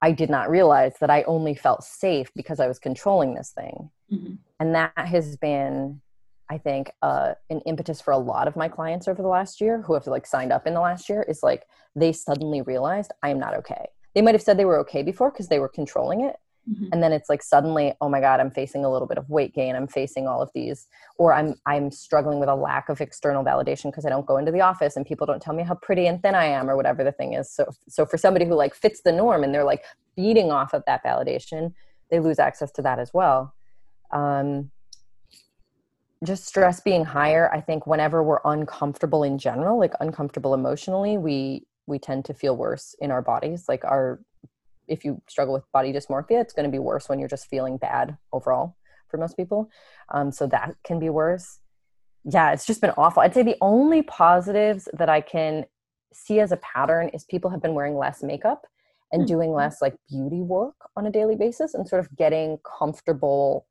i 0.01 0.12
did 0.12 0.30
not 0.30 0.49
realize 0.49 0.93
that 0.99 1.09
i 1.09 1.24
only 1.24 1.55
felt 1.55 1.84
safe 1.84 2.32
because 2.36 2.59
i 2.59 2.68
was 2.68 2.80
controlling 2.80 3.34
this 3.34 3.51
thing. 3.51 3.89
Mm-hmm. 4.12 4.34
and 4.59 4.76
that 4.76 4.93
has 4.95 5.38
been 5.38 6.01
i 6.49 6.57
think 6.57 6.91
uh, 7.01 7.34
an 7.49 7.62
impetus 7.62 8.01
for 8.01 8.12
a 8.12 8.18
lot 8.18 8.47
of 8.47 8.55
my 8.55 8.68
clients 8.68 9.07
over 9.07 9.22
the 9.22 9.28
last 9.28 9.62
year 9.62 9.82
who 9.82 9.93
have 9.93 10.05
like 10.07 10.26
signed 10.26 10.51
up 10.51 10.68
in 10.68 10.74
the 10.74 10.82
last 10.82 11.09
year 11.09 11.24
is 11.24 11.41
like 11.41 11.66
they 11.95 12.12
suddenly 12.12 12.62
realized 12.62 13.12
i 13.24 13.30
am 13.30 13.39
not 13.39 13.55
okay 13.55 13.86
they 14.14 14.22
might 14.22 14.36
have 14.36 14.41
said 14.41 14.57
they 14.57 14.66
were 14.66 14.80
okay 14.80 15.03
before 15.03 15.32
because 15.32 15.47
they 15.47 15.59
were 15.59 15.70
controlling 15.70 16.22
it. 16.22 16.36
Mm-hmm. 16.70 16.89
and 16.93 17.01
then 17.01 17.12
it's 17.12 17.28
like 17.28 17.41
suddenly 17.41 17.91
oh 18.01 18.07
my 18.07 18.22
god 18.22 18.39
i'm 18.39 18.51
facing 18.51 18.86
a 18.86 18.91
little 18.91 19.07
bit 19.07 19.18
of 19.18 19.28
weight 19.32 19.51
gain. 19.55 19.76
I'm 19.76 19.88
facing 19.88 20.28
all 20.28 20.43
of 20.43 20.51
these 20.53 20.88
or 21.18 21.34
i'm 21.34 21.55
i'm 21.66 21.89
struggling 21.89 22.39
with 22.39 22.49
a 22.49 22.55
lack 22.55 22.88
of 22.88 23.01
external 23.01 23.43
validation 23.43 23.86
because 23.86 24.05
i 24.05 24.09
don't 24.09 24.28
go 24.28 24.38
into 24.38 24.51
the 24.51 24.62
office 24.62 24.95
and 24.95 25.03
people 25.03 25.26
don't 25.26 25.41
tell 25.41 25.55
me 25.55 25.64
how 25.64 25.74
pretty 25.74 26.05
and 26.05 26.22
thin 26.22 26.36
i 26.36 26.45
am 26.45 26.70
or 26.70 26.76
whatever 26.76 27.03
the 27.03 27.12
thing 27.12 27.34
is. 27.34 27.51
So 27.51 27.66
so 27.89 28.05
for 28.05 28.20
somebody 28.20 28.45
who 28.45 28.53
like 28.53 28.76
fits 28.76 29.01
the 29.01 29.12
norm 29.12 29.43
and 29.43 29.55
they're 29.55 29.64
like 29.64 29.84
feeding 30.16 30.51
off 30.51 30.76
of 30.76 30.84
that 30.86 31.03
validation 31.03 31.74
they 32.12 32.20
lose 32.20 32.38
access 32.38 32.72
to 32.74 32.84
that 32.84 32.99
as 32.99 33.12
well. 33.12 33.55
Um, 34.12 34.70
just 36.24 36.45
stress 36.45 36.80
being 36.80 37.03
higher 37.05 37.51
i 37.51 37.59
think 37.59 37.88
whenever 37.88 38.22
we're 38.22 38.41
uncomfortable 38.45 39.24
in 39.24 39.39
general 39.39 39.80
like 39.80 39.93
uncomfortable 39.99 40.53
emotionally 40.53 41.18
we 41.18 41.66
we 41.92 42.00
tend 42.00 42.26
to 42.26 42.34
feel 42.34 42.56
worse 42.56 42.96
in 43.00 43.12
our 43.12 43.22
bodies 43.22 43.66
like 43.70 43.84
our 43.86 44.20
if 44.88 45.06
you 45.06 45.22
struggle 45.28 45.54
with 45.54 45.72
body 45.72 45.94
dysmorphia 45.94 46.42
it's 46.42 46.54
going 46.54 46.66
to 46.66 46.72
be 46.72 46.80
worse 46.80 47.08
when 47.08 47.20
you're 47.20 47.30
just 47.30 47.48
feeling 47.48 47.78
bad 47.78 48.18
overall 48.34 48.76
for 49.12 49.18
most 49.18 49.36
people. 49.36 49.70
Um, 50.10 50.32
so 50.32 50.48
that 50.48 50.76
can 50.86 50.98
be 50.98 51.10
worse. 51.10 51.60
Yeah 52.24 52.52
it's 52.54 52.66
just 52.66 52.82
been 52.82 52.94
awful. 52.98 53.22
I'd 53.22 53.34
say 53.34 53.44
the 53.44 53.58
only 53.62 54.02
positives 54.02 54.88
that 54.94 55.10
i 55.10 55.22
can 55.22 55.66
see 56.14 56.39
as 56.39 56.52
a 56.52 56.58
pattern 56.58 57.10
is 57.10 57.24
people 57.26 57.50
have 57.52 57.62
been 57.62 57.74
wearing 57.74 57.96
less 57.96 58.24
makeup 58.24 58.66
and 59.12 59.22
mm-hmm. 59.22 59.34
doing 59.34 59.54
less 59.54 59.82
like 59.82 59.96
beauty 60.10 60.42
work 60.42 60.76
on 60.96 61.06
a 61.06 61.12
daily 61.12 61.36
basis 61.36 61.74
and 61.74 61.88
sort 61.88 62.00
of 62.02 62.16
getting 62.16 62.58
comfortable 62.80 63.66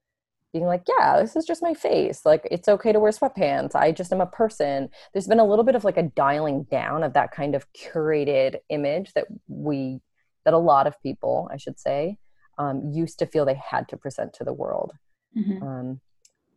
being 0.53 0.67
like, 0.67 0.83
yeah, 0.89 1.21
this 1.21 1.37
is 1.37 1.45
just 1.45 1.63
my 1.63 1.75
face. 1.75 2.25
Like, 2.25 2.47
it's 2.51 2.69
okay 2.69 2.93
to 2.93 3.01
wear 3.01 3.13
sweatpants. 3.13 3.75
I 3.75 3.93
just 3.93 4.13
am 4.13 4.21
a 4.21 4.27
person. 4.27 4.89
There's 5.13 5.29
been 5.29 5.39
a 5.39 5.45
little 5.45 5.65
bit 5.65 5.77
of 5.77 5.85
like 5.85 5.97
a 5.97 6.03
dialing 6.03 6.65
down 6.65 7.03
of 7.03 7.13
that 7.13 7.31
kind 7.31 7.55
of 7.55 7.67
curated 7.73 8.57
image 8.69 9.13
that 9.15 9.27
we, 9.47 10.01
that 10.45 10.55
a 10.55 10.59
lot 10.59 10.87
of 10.87 11.01
people, 11.03 11.49
I 11.53 11.57
should 11.57 11.79
say, 11.79 12.19
um, 12.59 12.91
used 12.93 13.19
to 13.21 13.27
feel 13.27 13.45
they 13.45 13.61
had 13.71 13.89
to 13.89 13.97
present 13.97 14.33
to 14.35 14.45
the 14.45 14.53
world. 14.53 14.93
Mm-hmm. 15.37 15.63
Um, 15.63 16.01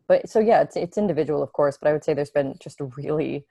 but 0.08 0.28
so, 0.28 0.39
yeah, 0.39 0.62
it's, 0.62 0.76
it's 0.76 0.98
individual, 0.98 1.44
of 1.44 1.54
course, 1.54 1.78
but 1.80 1.88
I 1.88 1.94
would 1.94 2.04
say 2.04 2.14
there's 2.14 2.30
been 2.32 2.56
just 2.60 2.80
really, 2.98 3.46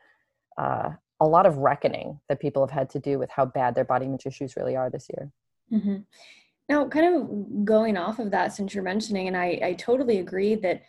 uh, 0.59 0.91
a 1.21 1.27
lot 1.27 1.47
of 1.47 1.59
reckoning 1.59 2.19
that 2.29 2.41
people 2.41 2.67
have 2.67 2.77
had 2.77 2.91
to 2.91 2.99
do 2.99 3.17
with 3.17 3.31
how 3.31 3.45
bad 3.45 3.77
their 3.77 3.85
body 3.85 4.07
image 4.07 4.27
issues 4.27 4.57
really 4.57 4.75
are 4.75 4.91
this 4.91 5.07
year. 5.09 5.31
Mm-hmm. 5.73 5.97
Now, 6.69 6.89
kind 6.89 7.15
of 7.15 7.65
going 7.65 7.97
off 7.97 8.19
of 8.19 8.31
that, 8.31 8.53
since 8.53 8.75
you're 8.75 8.85
mentioning, 8.85 9.29
and 9.29 9.37
I, 9.37 9.61
I 9.63 9.73
totally 9.75 10.19
agree 10.19 10.55
that 10.57 10.83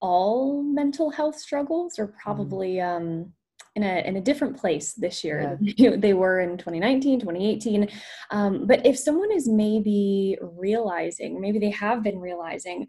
all 0.00 0.62
mental 0.62 1.10
health 1.10 1.38
struggles 1.38 1.98
are 1.98 2.06
mm-hmm. 2.06 2.18
probably 2.22 2.74
mm. 2.74 2.96
um, 2.96 3.32
in 3.76 3.82
a 3.82 4.06
in 4.06 4.16
a 4.16 4.20
different 4.20 4.56
place 4.56 4.94
this 4.94 5.22
year 5.22 5.58
yeah. 5.60 5.96
they 5.96 6.12
were 6.12 6.40
in 6.40 6.56
2019 6.56 7.20
2018 7.20 7.88
um, 8.30 8.66
but 8.66 8.84
if 8.86 8.98
someone 8.98 9.30
is 9.32 9.48
maybe 9.48 10.36
realizing 10.40 11.40
maybe 11.40 11.58
they 11.58 11.70
have 11.70 12.02
been 12.02 12.18
realizing 12.18 12.86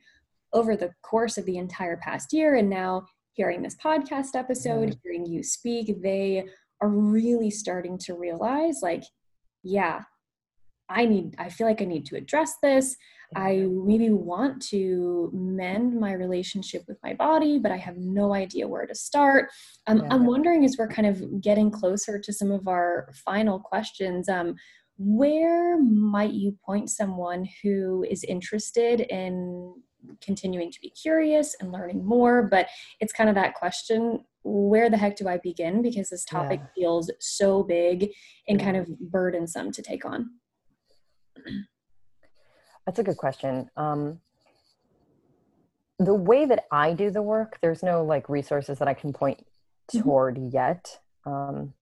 over 0.54 0.76
the 0.76 0.92
course 1.04 1.38
of 1.38 1.46
the 1.46 1.58
entire 1.58 1.98
past 1.98 2.34
year 2.34 2.56
and 2.56 2.70
now 2.70 3.06
hearing 3.34 3.62
this 3.62 3.76
podcast 3.84 4.36
episode 4.36 4.90
mm. 4.90 5.00
hearing 5.04 5.26
you 5.26 5.44
speak 5.44 6.02
they 6.02 6.46
are 6.82 6.90
really 6.90 7.50
starting 7.50 7.98
to 7.98 8.14
realize 8.14 8.80
like 8.82 9.04
yeah 9.64 10.02
I 10.90 11.06
need, 11.06 11.36
I 11.38 11.50
feel 11.50 11.68
like 11.68 11.82
I 11.82 11.86
need 11.86 12.06
to 12.08 12.16
address 12.18 12.56
this. 12.62 12.96
I 13.36 13.68
maybe 13.70 14.10
want 14.10 14.62
to 14.70 15.30
mend 15.34 16.00
my 16.00 16.14
relationship 16.14 16.86
with 16.88 16.98
my 17.04 17.14
body, 17.14 17.60
but 17.60 17.72
I 17.72 17.78
have 17.78 17.98
no 17.98 18.34
idea 18.34 18.68
where 18.68 18.88
to 18.88 18.96
start. 18.96 19.52
Um, 19.86 19.98
yeah. 19.98 20.08
I'm 20.10 20.26
wondering 20.26 20.66
as 20.66 20.78
we're 20.80 20.88
kind 20.88 21.08
of 21.08 21.42
getting 21.42 21.70
closer 21.70 22.20
to 22.20 22.34
some 22.34 22.52
of 22.52 22.68
our 22.68 23.12
final 23.24 23.60
questions, 23.60 24.30
um, 24.30 24.56
where 24.98 25.80
might 25.82 26.34
you 26.34 26.58
point 26.66 26.90
someone 26.90 27.48
who 27.62 28.04
is 28.10 28.24
interested 28.24 29.02
in 29.02 29.76
continuing 30.22 30.72
to 30.72 30.80
be 30.82 30.90
curious 30.90 31.56
and 31.60 31.72
learning 31.72 32.04
more? 32.04 32.44
But 32.44 32.68
it's 33.00 33.14
kind 33.14 33.30
of 33.30 33.36
that 33.36 33.54
question 33.54 34.26
where 34.44 34.90
the 34.90 34.98
heck 34.98 35.18
do 35.18 35.28
I 35.28 35.38
begin? 35.38 35.82
Because 35.82 36.10
this 36.10 36.26
topic 36.26 36.62
yeah. 36.62 36.84
feels 36.84 37.12
so 37.20 37.64
big 37.64 38.10
and 38.48 38.60
kind 38.60 38.76
of 38.76 38.88
burdensome 39.00 39.72
to 39.74 39.82
take 39.82 40.06
on. 40.06 40.32
That's 42.86 43.00
a 43.00 43.04
good 43.04 43.18
question. 43.18 43.70
Um, 43.78 44.20
the 46.00 46.14
way 46.14 46.46
that 46.46 46.66
I 46.72 46.94
do 46.94 47.12
the 47.12 47.22
work, 47.22 47.60
there's 47.62 47.84
no 47.84 48.04
like 48.04 48.30
resources 48.30 48.80
that 48.80 48.88
I 48.88 48.94
can 48.94 49.14
point 49.14 49.40
mm-hmm. 49.40 50.02
toward 50.02 50.36
mm-hmm. 50.36 50.56
yet. 50.56 51.00
Um, 51.26 51.74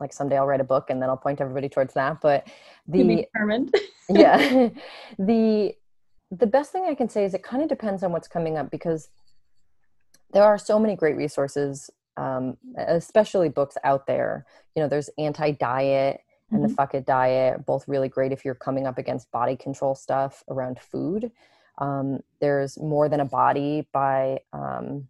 like 0.00 0.12
someday 0.12 0.36
I'll 0.36 0.46
write 0.46 0.60
a 0.60 0.64
book 0.64 0.90
and 0.90 1.00
then 1.00 1.08
I'll 1.08 1.16
point 1.16 1.40
everybody 1.40 1.68
towards 1.68 1.94
that. 1.94 2.20
But 2.20 2.46
the 2.86 3.26
determined. 3.32 3.74
yeah, 4.08 4.68
the 5.18 5.74
the 6.30 6.46
best 6.46 6.72
thing 6.72 6.84
I 6.86 6.94
can 6.94 7.08
say 7.08 7.24
is 7.24 7.34
it 7.34 7.42
kind 7.42 7.62
of 7.62 7.68
depends 7.68 8.02
on 8.02 8.12
what's 8.12 8.28
coming 8.28 8.58
up 8.58 8.70
because 8.70 9.08
there 10.32 10.44
are 10.44 10.58
so 10.58 10.78
many 10.78 10.94
great 10.94 11.16
resources, 11.16 11.90
um, 12.16 12.58
especially 12.76 13.48
books 13.48 13.76
out 13.82 14.06
there. 14.06 14.44
You 14.74 14.82
know, 14.82 14.88
there's 14.88 15.08
anti 15.16 15.52
diet 15.52 16.20
and 16.50 16.60
mm-hmm. 16.60 16.68
the 16.68 16.74
fuck 16.74 16.94
it 16.94 17.06
diet 17.06 17.66
both 17.66 17.86
really 17.88 18.08
great 18.08 18.32
if 18.32 18.44
you're 18.44 18.54
coming 18.54 18.86
up 18.86 18.98
against 18.98 19.30
body 19.30 19.56
control 19.56 19.94
stuff 19.94 20.42
around 20.48 20.78
food. 20.80 21.30
Um, 21.78 22.20
there's 22.40 22.78
more 22.78 23.08
than 23.08 23.20
a 23.20 23.24
body 23.24 23.86
by 23.92 24.40
um, 24.52 25.08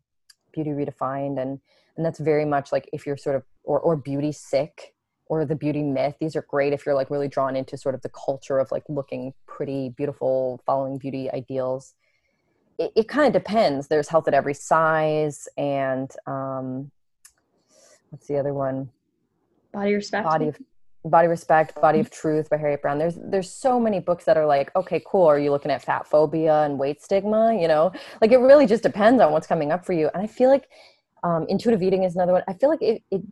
beauty 0.53 0.70
redefined 0.70 1.41
and 1.41 1.61
and 1.97 2.07
that's 2.07 2.20
very 2.20 2.45
much 2.45 2.70
like 2.70 2.89
if 2.93 3.07
you're 3.07 3.16
sort 3.16 3.36
of 3.36 3.43
or, 3.64 3.80
or 3.80 3.97
beauty 3.97 4.32
sick 4.32 4.95
or 5.26 5.45
the 5.45 5.55
beauty 5.55 5.82
myth 5.82 6.14
these 6.20 6.36
are 6.36 6.45
great 6.49 6.72
if 6.72 6.86
you're 6.86 6.95
like 6.95 7.11
really 7.11 7.28
drawn 7.28 7.57
into 7.57 7.76
sort 7.76 7.95
of 7.95 8.03
the 8.03 8.11
culture 8.11 8.59
of 8.59 8.70
like 8.70 8.84
looking 8.89 9.32
pretty 9.47 9.91
beautiful 9.91 10.61
following 10.64 10.99
beauty 10.99 11.30
ideals. 11.30 11.95
It, 12.78 12.93
it 12.95 13.09
kind 13.09 13.26
of 13.26 13.32
depends. 13.32 13.89
There's 13.89 14.09
health 14.09 14.28
at 14.28 14.34
every 14.34 14.55
size 14.55 15.49
and 15.57 16.11
um 16.26 16.91
what's 18.11 18.26
the 18.26 18.39
other 18.39 18.55
one? 18.55 18.91
Body 19.72 19.95
respect 19.95 20.24
body 20.24 20.49
of 20.49 20.59
Body 21.11 21.29
Respect, 21.29 21.81
Body 21.81 22.01
of 22.01 22.11
Truth 22.11 22.51
by 22.51 22.57
Harriet 22.57 22.83
Brown. 22.83 22.99
There's 22.99 23.17
there's 23.17 23.51
so 23.51 23.79
many 23.79 24.01
books 24.01 24.25
that 24.25 24.37
are 24.37 24.47
like, 24.47 24.75
okay, 24.77 25.03
cool. 25.07 25.27
Are 25.27 25.39
you 25.39 25.51
looking 25.51 25.71
at 25.71 25.83
fat 25.83 26.07
phobia 26.07 26.63
and 26.65 26.79
weight 26.79 27.03
stigma? 27.03 27.57
You 27.61 27.69
know, 27.69 27.93
like 28.21 28.33
it 28.33 28.39
really 28.39 28.67
just 28.67 28.83
depends 28.83 29.21
on 29.21 29.33
what's 29.33 29.47
coming 29.47 29.73
up 29.73 29.85
for 29.85 29.93
you. 29.93 30.11
And 30.15 30.23
I 30.23 30.27
feel 30.27 30.49
like 30.49 30.69
um, 31.25 31.47
intuitive 31.49 31.83
eating 31.83 32.05
is 32.05 32.15
another 32.15 32.33
one. 32.33 32.43
I 32.49 32.55
feel 32.55 32.69
like 32.71 32.83
it, 32.83 33.03
it 33.11 33.23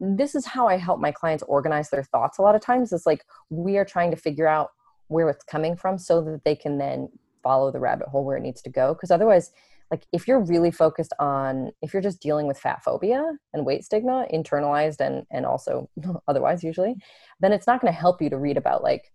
this 0.00 0.34
is 0.34 0.44
how 0.44 0.66
I 0.68 0.76
help 0.76 1.00
my 1.00 1.12
clients 1.12 1.44
organize 1.46 1.90
their 1.90 2.02
thoughts 2.02 2.38
a 2.38 2.42
lot 2.42 2.54
of 2.54 2.60
times. 2.60 2.92
It's 2.92 3.06
like 3.06 3.24
we 3.50 3.78
are 3.78 3.84
trying 3.84 4.10
to 4.10 4.16
figure 4.16 4.46
out 4.46 4.70
where 5.08 5.28
it's 5.30 5.44
coming 5.44 5.76
from 5.76 5.98
so 5.98 6.22
that 6.22 6.44
they 6.44 6.56
can 6.56 6.78
then 6.78 7.08
follow 7.42 7.70
the 7.70 7.78
rabbit 7.78 8.08
hole 8.08 8.24
where 8.24 8.36
it 8.36 8.42
needs 8.42 8.62
to 8.62 8.70
go. 8.70 8.94
Because 8.94 9.10
otherwise, 9.10 9.52
like 9.94 10.06
if 10.12 10.26
you're 10.26 10.40
really 10.40 10.70
focused 10.70 11.12
on 11.20 11.70
if 11.82 11.92
you're 11.92 12.02
just 12.02 12.20
dealing 12.20 12.46
with 12.48 12.58
fat 12.58 12.82
phobia 12.82 13.22
and 13.52 13.64
weight 13.64 13.84
stigma 13.84 14.26
internalized 14.32 15.00
and 15.00 15.24
and 15.30 15.46
also 15.46 15.88
otherwise 16.28 16.64
usually 16.64 16.96
then 17.40 17.52
it's 17.52 17.66
not 17.66 17.80
going 17.80 17.92
to 17.92 17.98
help 17.98 18.20
you 18.20 18.28
to 18.28 18.38
read 18.38 18.56
about 18.56 18.82
like 18.82 19.12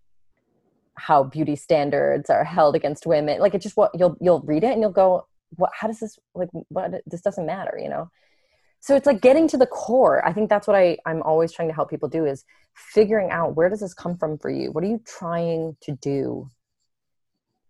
how 0.99 1.23
beauty 1.23 1.55
standards 1.55 2.30
are 2.30 2.43
held 2.43 2.75
against 2.75 3.07
women. 3.07 3.39
Like 3.39 3.55
it 3.55 3.61
just 3.61 3.77
what 3.77 3.91
you'll 3.97 4.15
you'll 4.19 4.41
read 4.41 4.63
it 4.63 4.73
and 4.73 4.82
you'll 4.82 4.91
go 4.91 5.25
what 5.55 5.71
how 5.73 5.88
does 5.88 5.99
this 5.99 6.19
like 6.36 6.49
what 6.67 6.91
this 7.07 7.21
doesn't 7.21 7.45
matter 7.45 7.80
you 7.82 7.89
know? 7.89 8.09
So 8.82 8.95
it's 8.95 9.05
like 9.05 9.21
getting 9.21 9.47
to 9.49 9.57
the 9.57 9.65
core. 9.65 10.25
I 10.25 10.32
think 10.32 10.49
that's 10.49 10.67
what 10.67 10.75
I, 10.75 10.97
i'm 11.05 11.21
always 11.23 11.51
trying 11.51 11.67
to 11.67 11.73
help 11.73 11.89
people 11.89 12.07
do 12.07 12.25
is 12.25 12.45
figuring 12.75 13.30
out 13.30 13.55
where 13.55 13.69
does 13.69 13.82
this 13.82 13.93
come 13.93 14.17
from 14.17 14.38
for 14.38 14.49
you? 14.49 14.71
What 14.71 14.84
are 14.84 14.88
you 14.88 15.01
trying 15.05 15.75
to 15.82 15.91
do? 15.93 16.49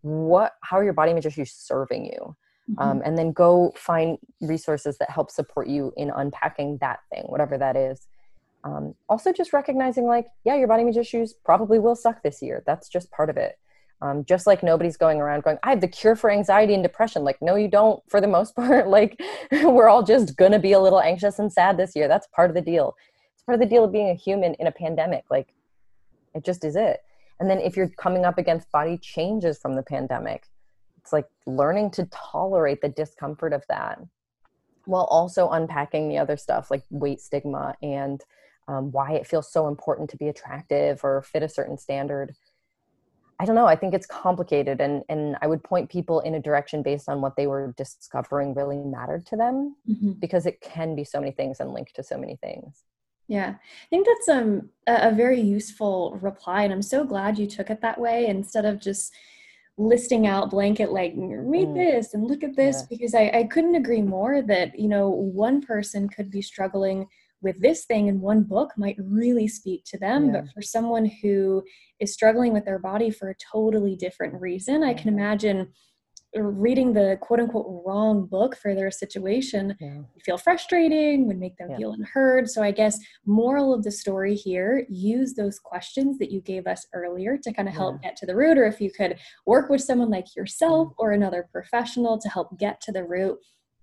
What 0.02 0.54
how 0.64 0.78
are 0.78 0.84
your 0.84 0.94
body 0.94 1.12
image 1.12 1.26
issues 1.26 1.52
serving 1.52 2.06
you 2.06 2.36
mm-hmm. 2.70 2.82
um, 2.82 3.02
and 3.06 3.18
then 3.18 3.32
go 3.32 3.74
find 3.76 4.18
resources 4.42 4.98
that 4.98 5.10
help 5.10 5.32
support 5.32 5.68
you 5.68 5.94
in 5.98 6.10
unpacking 6.10 6.78
that 6.82 7.00
thing 7.12 7.24
whatever 7.28 7.58
that 7.58 7.76
is. 7.76 8.08
Um, 8.64 8.96
also 9.08 9.32
just 9.32 9.54
recognizing 9.54 10.06
like 10.06 10.28
yeah 10.44 10.56
your 10.56 10.68
body 10.68 10.84
image 10.84 10.98
issues 10.98 11.34
probably 11.34 11.80
will 11.80 11.96
suck 11.96 12.24
this 12.24 12.42
year. 12.42 12.64
That's 12.66 12.90
just 12.90 13.12
part 13.12 13.30
of 13.30 13.38
it. 13.38 13.58
Um, 14.02 14.24
just 14.24 14.48
like 14.48 14.64
nobody's 14.64 14.96
going 14.96 15.20
around 15.20 15.44
going 15.44 15.58
i 15.64 15.72
have 15.72 15.82
the 15.82 15.88
cure 15.88 16.16
for 16.16 16.32
anxiety 16.32 16.74
and 16.74 16.84
depression. 16.84 17.24
Like 17.24 17.42
no 17.42 17.56
you 17.56 17.68
don't 17.68 18.02
for 18.10 18.22
the 18.22 18.28
most 18.28 18.56
part. 18.56 18.88
Like 18.88 19.20
we're 19.52 19.90
all 19.90 20.04
just 20.04 20.36
gonna 20.36 20.60
be 20.60 20.74
a 20.74 20.80
little 20.80 21.02
anxious 21.02 21.40
and 21.40 21.52
sad 21.52 21.78
this 21.78 21.96
year. 21.96 22.08
That's 22.08 22.28
part 22.28 22.50
of 22.50 22.56
the 22.56 22.62
deal. 22.62 22.96
It's 23.34 23.44
part 23.44 23.56
of 23.56 23.60
the 23.62 23.74
deal 23.74 23.84
of 23.86 23.92
being 23.92 24.10
a 24.10 24.14
human 24.16 24.54
in 24.56 24.68
a 24.68 24.72
pandemic. 24.72 25.26
Like 25.30 25.54
it 26.36 26.44
just 26.44 26.64
is 26.64 26.76
it. 26.76 27.02
And 27.40 27.50
then 27.50 27.60
if 27.60 27.78
you're 27.78 27.88
coming 27.88 28.26
up 28.26 28.38
against 28.38 28.72
body 28.72 28.98
changes 28.98 29.58
from 29.58 29.76
the 29.76 29.84
pandemic 29.84 30.44
it's 31.10 31.14
like 31.14 31.28
learning 31.48 31.90
to 31.90 32.06
tolerate 32.12 32.82
the 32.82 32.90
discomfort 32.90 33.52
of 33.52 33.64
that 33.68 34.00
while 34.86 35.06
also 35.06 35.50
unpacking 35.50 36.08
the 36.08 36.20
other 36.20 36.38
stuff 36.38 36.70
like 36.70 36.84
weight 36.92 37.20
stigma 37.20 37.76
and 37.82 38.24
um, 38.68 38.92
why 38.92 39.14
it 39.14 39.26
feels 39.26 39.52
so 39.52 39.68
important 39.68 40.10
to 40.10 40.18
be 40.18 40.28
attractive 40.28 41.04
or 41.04 41.24
fit 41.24 41.44
a 41.44 41.50
certain 41.50 41.78
standard 41.78 42.36
I 43.42 43.46
don't 43.46 43.56
know. 43.56 43.68
I 43.68 43.78
think 43.78 43.94
it's 43.94 44.06
complicated, 44.06 44.82
and 44.82 45.02
and 45.08 45.38
I 45.42 45.48
would 45.48 45.64
point 45.64 45.90
people 45.90 46.20
in 46.20 46.36
a 46.36 46.42
direction 46.42 46.84
based 46.84 47.08
on 47.08 47.22
what 47.22 47.38
they 47.38 47.48
were 47.48 47.74
discovering 47.78 48.54
really 48.54 48.76
mattered 48.76 49.26
to 49.28 49.38
them, 49.38 49.78
mm-hmm. 49.90 50.12
because 50.20 50.46
it 50.46 50.60
can 50.60 50.94
be 50.94 51.06
so 51.06 51.22
many 51.22 51.32
things 51.32 51.62
and 51.62 51.72
linked 51.72 51.96
to 51.96 52.04
so 52.04 52.18
many 52.18 52.36
things. 52.36 52.84
Yeah, 53.30 53.52
I 53.52 53.88
think 53.90 54.08
that's 54.08 54.28
um, 54.28 54.72
a, 54.88 55.08
a 55.08 55.12
very 55.14 55.40
useful 55.40 56.20
reply, 56.22 56.64
and 56.64 56.74
I'm 56.74 56.82
so 56.82 57.06
glad 57.06 57.40
you 57.40 57.48
took 57.48 57.70
it 57.70 57.80
that 57.80 57.98
way 57.98 58.28
instead 58.28 58.66
of 58.66 58.82
just 58.82 59.14
listing 59.80 60.28
out 60.28 60.50
blanket 60.50 60.92
like 60.92 61.14
read 61.16 61.70
mm. 61.70 61.76
this 61.76 62.14
and 62.14 62.28
look 62.28 62.44
at 62.44 62.56
this 62.56 62.82
yeah. 62.82 62.86
because 62.90 63.16
I, 63.16 63.32
I 63.34 63.44
couldn't 63.46 63.76
agree 63.76 64.02
more 64.02 64.42
that 64.42 64.78
you 64.78 64.90
know 64.90 65.10
one 65.10 65.62
person 65.62 66.10
could 66.10 66.30
be 66.30 66.42
struggling 66.42 67.08
with 67.42 67.62
this 67.62 67.86
thing 67.86 68.08
in 68.08 68.20
one 68.20 68.44
book 68.44 68.72
might 68.76 68.98
really 69.00 69.48
speak 69.48 69.86
to 69.86 69.98
them 69.98 70.26
yeah. 70.26 70.42
but 70.42 70.50
for 70.54 70.62
someone 70.62 71.10
who 71.22 71.64
is 72.02 72.14
struggling 72.14 72.52
with 72.52 72.66
their 72.66 72.78
body 72.78 73.10
for 73.10 73.30
a 73.30 73.36
totally 73.52 73.96
different 73.96 74.34
reason 74.42 74.84
i 74.84 74.94
can 74.94 75.08
imagine 75.08 75.72
reading 76.36 76.94
the 76.94 77.18
quote 77.22 77.40
unquote 77.40 77.84
wrong 77.86 78.26
book 78.26 78.56
for 78.56 78.76
their 78.76 78.92
situation 78.92 79.76
yeah. 79.80 80.02
feel 80.24 80.38
frustrating 80.38 81.26
would 81.28 81.40
make 81.40 81.58
them 81.58 81.72
yeah. 81.72 81.78
feel 81.78 81.94
unheard 81.94 82.48
so 82.48 82.62
i 82.62 82.70
guess 82.70 83.00
moral 83.26 83.74
of 83.74 83.84
the 83.84 83.92
story 83.92 84.36
here 84.36 84.86
use 84.90 85.34
those 85.34 85.58
questions 85.58 86.20
that 86.20 86.32
you 86.32 86.40
gave 86.42 86.68
us 86.68 86.86
earlier 86.94 87.36
to 87.36 87.52
kind 87.52 87.68
of 87.68 87.74
help 87.74 87.98
yeah. 88.02 88.10
get 88.10 88.18
to 88.18 88.28
the 88.28 88.36
root 88.36 88.58
or 88.58 88.66
if 88.66 88.80
you 88.80 88.92
could 88.92 89.18
work 89.48 89.70
with 89.70 89.82
someone 89.82 90.12
like 90.12 90.36
yourself 90.36 90.90
mm. 90.90 90.94
or 91.00 91.12
another 91.12 91.48
professional 91.52 92.20
to 92.20 92.30
help 92.30 92.58
get 92.60 92.80
to 92.80 92.92
the 92.92 93.04
root 93.04 93.38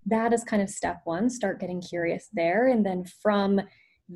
that 0.05 0.32
is 0.32 0.44
kind 0.44 0.62
of 0.62 0.70
step 0.70 1.01
one 1.05 1.28
start 1.28 1.61
getting 1.61 1.80
curious 1.80 2.28
there 2.32 2.68
and 2.68 2.86
then 2.86 3.05
from 3.20 3.61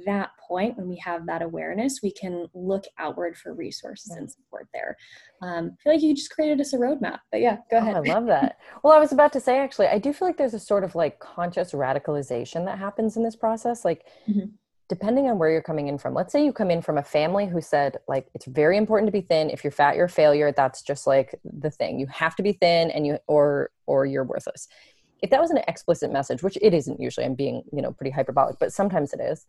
that 0.06 0.30
point 0.46 0.76
when 0.76 0.88
we 0.88 0.96
have 0.96 1.26
that 1.26 1.42
awareness 1.42 2.00
we 2.02 2.12
can 2.12 2.46
look 2.54 2.84
outward 2.98 3.36
for 3.36 3.54
resources 3.54 4.12
and 4.12 4.30
support 4.30 4.68
there. 4.72 4.96
Um, 5.42 5.72
i 5.72 5.82
feel 5.82 5.92
like 5.94 6.02
you 6.02 6.14
just 6.14 6.30
created 6.30 6.60
us 6.60 6.72
a 6.72 6.78
roadmap 6.78 7.18
but 7.32 7.40
yeah 7.40 7.58
go 7.70 7.78
ahead. 7.78 7.96
Oh, 7.96 8.04
i 8.04 8.14
love 8.14 8.26
that. 8.34 8.58
Well 8.82 8.92
i 8.92 8.98
was 8.98 9.12
about 9.12 9.32
to 9.34 9.40
say 9.40 9.58
actually 9.58 9.88
i 9.88 9.98
do 9.98 10.12
feel 10.12 10.28
like 10.28 10.36
there's 10.36 10.54
a 10.54 10.60
sort 10.60 10.84
of 10.84 10.94
like 10.94 11.18
conscious 11.18 11.72
radicalization 11.72 12.64
that 12.66 12.78
happens 12.78 13.16
in 13.16 13.22
this 13.22 13.36
process 13.36 13.84
like 13.84 14.06
mm-hmm. 14.28 14.46
depending 14.88 15.28
on 15.28 15.38
where 15.38 15.50
you're 15.50 15.62
coming 15.62 15.88
in 15.88 15.98
from. 15.98 16.14
Let's 16.14 16.32
say 16.32 16.44
you 16.44 16.52
come 16.52 16.70
in 16.70 16.82
from 16.82 16.98
a 16.98 17.02
family 17.02 17.46
who 17.46 17.60
said 17.60 17.98
like 18.08 18.28
it's 18.34 18.46
very 18.46 18.76
important 18.76 19.08
to 19.08 19.12
be 19.12 19.20
thin. 19.20 19.50
If 19.50 19.64
you're 19.64 19.70
fat 19.70 19.96
you're 19.96 20.06
a 20.06 20.08
failure. 20.08 20.52
That's 20.52 20.82
just 20.82 21.06
like 21.06 21.34
the 21.44 21.70
thing. 21.70 21.98
You 21.98 22.06
have 22.08 22.36
to 22.36 22.42
be 22.42 22.52
thin 22.52 22.90
and 22.90 23.06
you 23.06 23.18
or 23.26 23.70
or 23.86 24.06
you're 24.06 24.24
worthless. 24.24 24.68
If 25.22 25.30
that 25.30 25.40
was 25.40 25.50
an 25.50 25.58
explicit 25.68 26.10
message 26.12 26.42
which 26.42 26.56
it 26.62 26.72
isn't 26.72 26.98
usually 26.98 27.26
i'm 27.26 27.34
being 27.34 27.62
you 27.72 27.82
know 27.82 27.92
pretty 27.92 28.10
hyperbolic 28.10 28.58
but 28.58 28.72
sometimes 28.72 29.12
it 29.12 29.20
is 29.20 29.46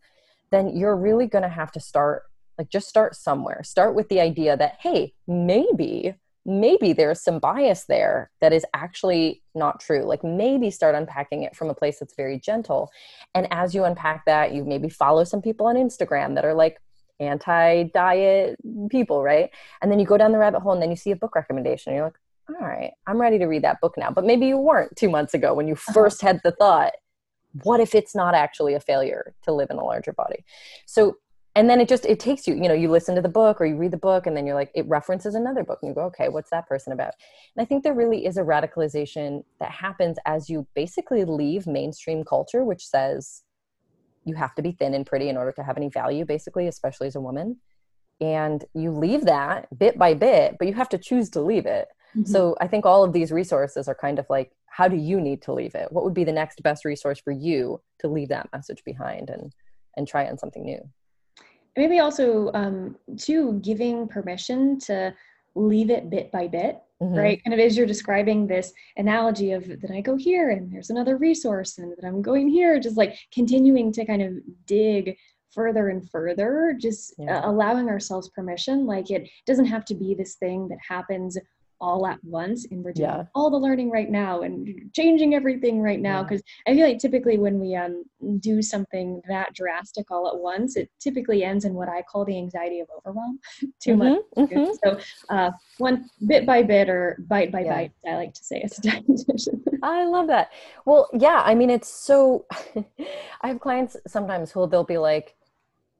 then 0.52 0.76
you're 0.76 0.96
really 0.96 1.26
going 1.26 1.42
to 1.42 1.48
have 1.48 1.72
to 1.72 1.80
start 1.80 2.22
like 2.58 2.68
just 2.68 2.88
start 2.88 3.16
somewhere. 3.16 3.62
Start 3.64 3.94
with 3.94 4.08
the 4.08 4.20
idea 4.20 4.56
that 4.56 4.76
hey 4.80 5.14
maybe 5.26 6.14
maybe 6.44 6.92
there's 6.92 7.22
some 7.22 7.38
bias 7.38 7.84
there 7.84 8.30
that 8.40 8.52
is 8.52 8.66
actually 8.74 9.42
not 9.54 9.80
true. 9.80 10.04
Like 10.04 10.24
maybe 10.24 10.70
start 10.70 10.94
unpacking 10.94 11.44
it 11.44 11.54
from 11.54 11.70
a 11.70 11.74
place 11.74 12.00
that's 12.00 12.14
very 12.16 12.38
gentle. 12.38 12.90
And 13.34 13.46
as 13.52 13.74
you 13.74 13.84
unpack 13.84 14.24
that 14.26 14.52
you 14.52 14.64
maybe 14.64 14.88
follow 14.88 15.24
some 15.24 15.40
people 15.40 15.66
on 15.66 15.76
instagram 15.76 16.34
that 16.34 16.44
are 16.44 16.54
like 16.54 16.78
anti-diet 17.20 18.58
people 18.90 19.22
right? 19.22 19.50
And 19.80 19.90
then 19.90 20.00
you 20.00 20.06
go 20.06 20.18
down 20.18 20.32
the 20.32 20.38
rabbit 20.38 20.60
hole 20.60 20.72
and 20.72 20.82
then 20.82 20.90
you 20.90 20.96
see 20.96 21.12
a 21.12 21.16
book 21.16 21.36
recommendation 21.36 21.90
and 21.90 21.96
you're 21.96 22.06
like 22.06 22.18
all 22.48 22.66
right, 22.66 22.92
I'm 23.06 23.20
ready 23.20 23.38
to 23.38 23.46
read 23.46 23.62
that 23.62 23.80
book 23.80 23.94
now. 23.96 24.10
But 24.10 24.24
maybe 24.24 24.46
you 24.46 24.58
weren't 24.58 24.96
two 24.96 25.08
months 25.08 25.34
ago 25.34 25.54
when 25.54 25.68
you 25.68 25.74
1st 25.74 25.96
uh-huh. 25.96 26.26
had 26.26 26.40
the 26.42 26.52
thought, 26.52 26.92
what 27.62 27.80
if 27.80 27.94
it's 27.94 28.14
not 28.14 28.34
actually 28.34 28.74
a 28.74 28.80
failure 28.80 29.34
to 29.42 29.52
live 29.52 29.70
in 29.70 29.78
a 29.78 29.84
larger 29.84 30.12
body? 30.12 30.44
So, 30.86 31.16
and 31.54 31.68
then 31.68 31.80
it 31.80 31.88
just, 31.88 32.06
it 32.06 32.18
takes 32.18 32.46
you, 32.46 32.54
you 32.54 32.68
know, 32.68 32.74
you 32.74 32.90
listen 32.90 33.14
to 33.14 33.20
the 33.20 33.28
book 33.28 33.60
or 33.60 33.66
you 33.66 33.76
read 33.76 33.90
the 33.90 33.98
book 33.98 34.26
and 34.26 34.34
then 34.34 34.46
you're 34.46 34.54
like, 34.54 34.70
it 34.74 34.88
references 34.88 35.34
another 35.34 35.62
book 35.62 35.80
and 35.82 35.90
you 35.90 35.94
go, 35.94 36.04
okay, 36.04 36.30
what's 36.30 36.48
that 36.50 36.66
person 36.66 36.94
about? 36.94 37.12
And 37.54 37.62
I 37.62 37.66
think 37.66 37.84
there 37.84 37.92
really 37.94 38.24
is 38.24 38.38
a 38.38 38.42
radicalization 38.42 39.44
that 39.60 39.70
happens 39.70 40.16
as 40.24 40.48
you 40.48 40.66
basically 40.74 41.24
leave 41.24 41.66
mainstream 41.66 42.24
culture, 42.24 42.64
which 42.64 42.86
says 42.86 43.42
you 44.24 44.34
have 44.34 44.54
to 44.54 44.62
be 44.62 44.72
thin 44.72 44.94
and 44.94 45.04
pretty 45.04 45.28
in 45.28 45.36
order 45.36 45.52
to 45.52 45.62
have 45.62 45.76
any 45.76 45.90
value, 45.90 46.24
basically, 46.24 46.68
especially 46.68 47.08
as 47.08 47.16
a 47.16 47.20
woman. 47.20 47.58
And 48.20 48.64
you 48.72 48.90
leave 48.90 49.24
that 49.26 49.66
bit 49.76 49.98
by 49.98 50.14
bit, 50.14 50.56
but 50.58 50.68
you 50.68 50.74
have 50.74 50.88
to 50.90 50.98
choose 50.98 51.28
to 51.30 51.40
leave 51.42 51.66
it. 51.66 51.88
Mm-hmm. 52.16 52.30
So 52.30 52.56
I 52.60 52.66
think 52.66 52.86
all 52.86 53.04
of 53.04 53.12
these 53.12 53.32
resources 53.32 53.88
are 53.88 53.94
kind 53.94 54.18
of 54.18 54.26
like, 54.28 54.52
how 54.66 54.88
do 54.88 54.96
you 54.96 55.20
need 55.20 55.42
to 55.42 55.52
leave 55.52 55.74
it? 55.74 55.90
What 55.90 56.04
would 56.04 56.14
be 56.14 56.24
the 56.24 56.32
next 56.32 56.62
best 56.62 56.84
resource 56.84 57.20
for 57.20 57.32
you 57.32 57.80
to 58.00 58.08
leave 58.08 58.28
that 58.28 58.48
message 58.52 58.82
behind 58.84 59.30
and 59.30 59.52
and 59.96 60.08
try 60.08 60.26
on 60.26 60.38
something 60.38 60.64
new? 60.64 60.80
Maybe 61.76 62.00
also 62.00 62.50
um, 62.54 62.96
too 63.18 63.60
giving 63.62 64.08
permission 64.08 64.78
to 64.80 65.14
leave 65.54 65.90
it 65.90 66.10
bit 66.10 66.32
by 66.32 66.48
bit 66.48 66.78
Mm-hmm. 67.02 67.16
right 67.16 67.44
kind 67.44 67.52
of 67.52 67.58
as 67.58 67.76
you're 67.76 67.84
describing 67.84 68.46
this 68.46 68.72
analogy 68.96 69.50
of 69.50 69.66
that 69.66 69.90
i 69.90 70.00
go 70.00 70.14
here 70.14 70.50
and 70.50 70.72
there's 70.72 70.90
another 70.90 71.16
resource 71.16 71.78
and 71.78 71.90
that 71.96 72.06
i'm 72.06 72.22
going 72.22 72.48
here 72.48 72.78
just 72.78 72.96
like 72.96 73.18
continuing 73.34 73.92
to 73.94 74.04
kind 74.04 74.22
of 74.22 74.34
dig 74.66 75.16
further 75.52 75.88
and 75.88 76.08
further 76.10 76.76
just 76.80 77.14
yeah. 77.18 77.38
uh, 77.38 77.50
allowing 77.50 77.88
ourselves 77.88 78.28
permission 78.28 78.86
like 78.86 79.10
it 79.10 79.28
doesn't 79.46 79.64
have 79.64 79.84
to 79.86 79.96
be 79.96 80.14
this 80.14 80.36
thing 80.36 80.68
that 80.68 80.78
happens 80.86 81.36
all 81.82 82.06
at 82.06 82.22
once 82.22 82.66
and 82.70 82.82
we're 82.82 82.92
doing 82.92 83.10
yeah. 83.10 83.24
all 83.34 83.50
the 83.50 83.56
learning 83.58 83.90
right 83.90 84.08
now 84.08 84.42
and 84.42 84.90
changing 84.94 85.34
everything 85.34 85.80
right 85.80 86.00
now 86.00 86.22
because 86.22 86.40
yeah. 86.64 86.72
i 86.72 86.76
feel 86.76 86.86
like 86.86 86.98
typically 86.98 87.38
when 87.38 87.58
we 87.58 87.74
um, 87.74 88.04
do 88.38 88.62
something 88.62 89.20
that 89.28 89.52
drastic 89.52 90.08
all 90.10 90.28
at 90.28 90.38
once 90.38 90.76
it 90.76 90.88
typically 91.00 91.42
ends 91.42 91.64
in 91.64 91.74
what 91.74 91.88
i 91.88 92.00
call 92.00 92.24
the 92.24 92.38
anxiety 92.38 92.78
of 92.78 92.86
overwhelm 92.96 93.38
too 93.82 93.96
mm-hmm, 93.96 94.14
much 94.38 94.48
mm-hmm. 94.48 94.72
so 94.84 94.98
uh, 95.28 95.50
one 95.78 96.08
bit 96.28 96.46
by 96.46 96.62
bit 96.62 96.88
or 96.88 97.18
bite 97.28 97.50
by 97.50 97.60
yeah. 97.60 97.74
bite 97.74 97.92
i 98.06 98.14
like 98.14 98.32
to 98.32 98.44
say 98.44 98.60
as 98.60 98.78
a 98.78 98.80
dietitian 98.82 99.60
i 99.82 100.04
love 100.04 100.28
that 100.28 100.50
well 100.86 101.10
yeah 101.12 101.42
i 101.44 101.52
mean 101.54 101.68
it's 101.68 101.88
so 101.88 102.46
i 103.42 103.48
have 103.48 103.58
clients 103.58 103.96
sometimes 104.06 104.52
who 104.52 104.68
they'll 104.68 104.84
be 104.84 104.98
like 104.98 105.34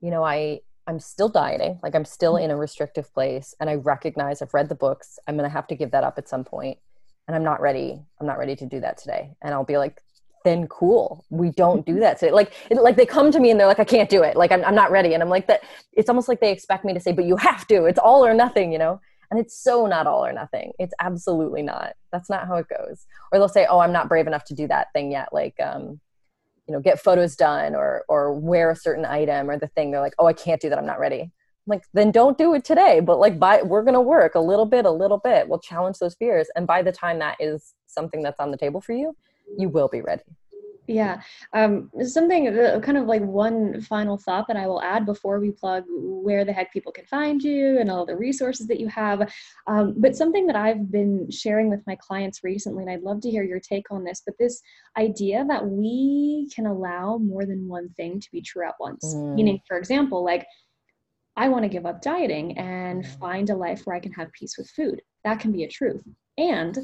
you 0.00 0.12
know 0.12 0.22
i 0.24 0.60
I'm 0.86 0.98
still 0.98 1.28
dieting, 1.28 1.78
like 1.82 1.94
I'm 1.94 2.04
still 2.04 2.34
mm. 2.34 2.44
in 2.44 2.50
a 2.50 2.56
restrictive 2.56 3.12
place 3.14 3.54
and 3.60 3.70
I 3.70 3.74
recognize 3.74 4.42
I've 4.42 4.54
read 4.54 4.68
the 4.68 4.74
books. 4.74 5.18
I'm 5.26 5.36
going 5.36 5.48
to 5.48 5.52
have 5.52 5.66
to 5.68 5.74
give 5.74 5.92
that 5.92 6.04
up 6.04 6.18
at 6.18 6.28
some 6.28 6.44
point 6.44 6.78
and 7.26 7.36
I'm 7.36 7.44
not 7.44 7.60
ready. 7.60 8.00
I'm 8.20 8.26
not 8.26 8.38
ready 8.38 8.56
to 8.56 8.66
do 8.66 8.80
that 8.80 8.98
today. 8.98 9.34
And 9.42 9.54
I'll 9.54 9.64
be 9.64 9.78
like 9.78 10.02
then 10.44 10.66
cool. 10.66 11.24
We 11.30 11.50
don't 11.50 11.86
do 11.86 12.00
that 12.00 12.18
today. 12.18 12.32
Like 12.32 12.52
it, 12.68 12.76
like 12.76 12.96
they 12.96 13.06
come 13.06 13.30
to 13.30 13.38
me 13.38 13.50
and 13.50 13.60
they're 13.60 13.66
like 13.66 13.78
I 13.78 13.84
can't 13.84 14.10
do 14.10 14.22
it. 14.22 14.36
Like 14.36 14.50
I'm 14.50 14.64
I'm 14.64 14.74
not 14.74 14.90
ready 14.90 15.14
and 15.14 15.22
I'm 15.22 15.28
like 15.28 15.46
that 15.46 15.62
it's 15.92 16.08
almost 16.08 16.28
like 16.28 16.40
they 16.40 16.50
expect 16.50 16.84
me 16.84 16.92
to 16.94 17.00
say 17.00 17.12
but 17.12 17.24
you 17.24 17.36
have 17.36 17.66
to. 17.68 17.84
It's 17.84 17.98
all 17.98 18.24
or 18.26 18.34
nothing, 18.34 18.72
you 18.72 18.78
know? 18.78 19.00
And 19.30 19.40
it's 19.40 19.56
so 19.56 19.86
not 19.86 20.06
all 20.06 20.26
or 20.26 20.32
nothing. 20.32 20.72
It's 20.78 20.92
absolutely 21.00 21.62
not. 21.62 21.94
That's 22.10 22.28
not 22.28 22.46
how 22.46 22.56
it 22.56 22.66
goes. 22.68 23.06
Or 23.30 23.38
they'll 23.38 23.48
say, 23.48 23.66
"Oh, 23.66 23.78
I'm 23.78 23.92
not 23.92 24.06
brave 24.06 24.26
enough 24.26 24.44
to 24.46 24.54
do 24.54 24.68
that 24.68 24.88
thing 24.92 25.10
yet." 25.10 25.30
Like 25.32 25.54
um 25.58 26.00
you 26.72 26.78
know 26.78 26.82
get 26.82 26.98
photos 26.98 27.36
done 27.36 27.74
or 27.74 28.02
or 28.08 28.32
wear 28.32 28.70
a 28.70 28.76
certain 28.76 29.04
item 29.04 29.50
or 29.50 29.58
the 29.58 29.66
thing 29.68 29.90
they're 29.90 30.00
like 30.00 30.14
oh 30.18 30.26
i 30.26 30.32
can't 30.32 30.60
do 30.60 30.70
that. 30.70 30.78
I'm 30.78 30.86
not 30.86 30.98
ready. 30.98 31.20
I'm 31.20 31.30
like 31.66 31.84
then 31.92 32.10
don't 32.10 32.38
do 32.38 32.54
it 32.54 32.64
today 32.64 33.00
but 33.00 33.18
like 33.18 33.38
by 33.38 33.60
we're 33.60 33.82
going 33.82 33.94
to 33.94 34.00
work 34.00 34.34
a 34.34 34.40
little 34.40 34.64
bit 34.64 34.86
a 34.86 34.90
little 34.90 35.18
bit. 35.18 35.48
We'll 35.48 35.58
challenge 35.58 35.98
those 35.98 36.14
fears 36.14 36.48
and 36.56 36.66
by 36.66 36.80
the 36.82 36.90
time 36.90 37.18
that 37.18 37.36
is 37.38 37.74
something 37.86 38.22
that's 38.22 38.40
on 38.40 38.50
the 38.50 38.56
table 38.56 38.80
for 38.80 38.94
you 38.94 39.14
you 39.58 39.68
will 39.68 39.88
be 39.88 40.00
ready 40.00 40.22
Yeah. 40.88 41.22
Um, 41.52 41.90
something 42.02 42.48
uh, 42.48 42.80
kind 42.80 42.98
of 42.98 43.06
like 43.06 43.22
one 43.22 43.80
final 43.82 44.18
thought 44.18 44.46
that 44.48 44.56
I 44.56 44.66
will 44.66 44.82
add 44.82 45.06
before 45.06 45.38
we 45.38 45.52
plug 45.52 45.84
where 45.88 46.44
the 46.44 46.52
heck 46.52 46.72
people 46.72 46.92
can 46.92 47.06
find 47.06 47.42
you 47.42 47.78
and 47.78 47.90
all 47.90 48.04
the 48.04 48.16
resources 48.16 48.66
that 48.66 48.80
you 48.80 48.88
have. 48.88 49.32
Um, 49.66 49.94
but 49.96 50.16
something 50.16 50.46
that 50.48 50.56
I've 50.56 50.90
been 50.90 51.30
sharing 51.30 51.70
with 51.70 51.86
my 51.86 51.96
clients 51.96 52.42
recently, 52.42 52.82
and 52.82 52.90
I'd 52.90 53.02
love 53.02 53.20
to 53.22 53.30
hear 53.30 53.44
your 53.44 53.60
take 53.60 53.90
on 53.90 54.02
this, 54.02 54.22
but 54.26 54.34
this 54.38 54.60
idea 54.98 55.44
that 55.48 55.64
we 55.64 56.48
can 56.54 56.66
allow 56.66 57.18
more 57.18 57.46
than 57.46 57.68
one 57.68 57.88
thing 57.90 58.18
to 58.18 58.28
be 58.32 58.42
true 58.42 58.66
at 58.66 58.74
once. 58.80 59.14
Mm. 59.14 59.36
Meaning, 59.36 59.60
for 59.68 59.78
example, 59.78 60.24
like 60.24 60.46
I 61.36 61.48
want 61.48 61.62
to 61.62 61.68
give 61.68 61.86
up 61.86 62.02
dieting 62.02 62.58
and 62.58 63.04
mm. 63.04 63.18
find 63.18 63.50
a 63.50 63.56
life 63.56 63.82
where 63.84 63.96
I 63.96 64.00
can 64.00 64.12
have 64.12 64.32
peace 64.32 64.58
with 64.58 64.68
food. 64.70 65.00
That 65.24 65.38
can 65.38 65.52
be 65.52 65.62
a 65.62 65.68
truth. 65.68 66.02
And 66.38 66.76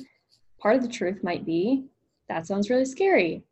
part 0.60 0.76
of 0.76 0.82
the 0.82 0.88
truth 0.88 1.24
might 1.24 1.44
be 1.44 1.84
that 2.28 2.46
sounds 2.46 2.70
really 2.70 2.84
scary 2.84 3.42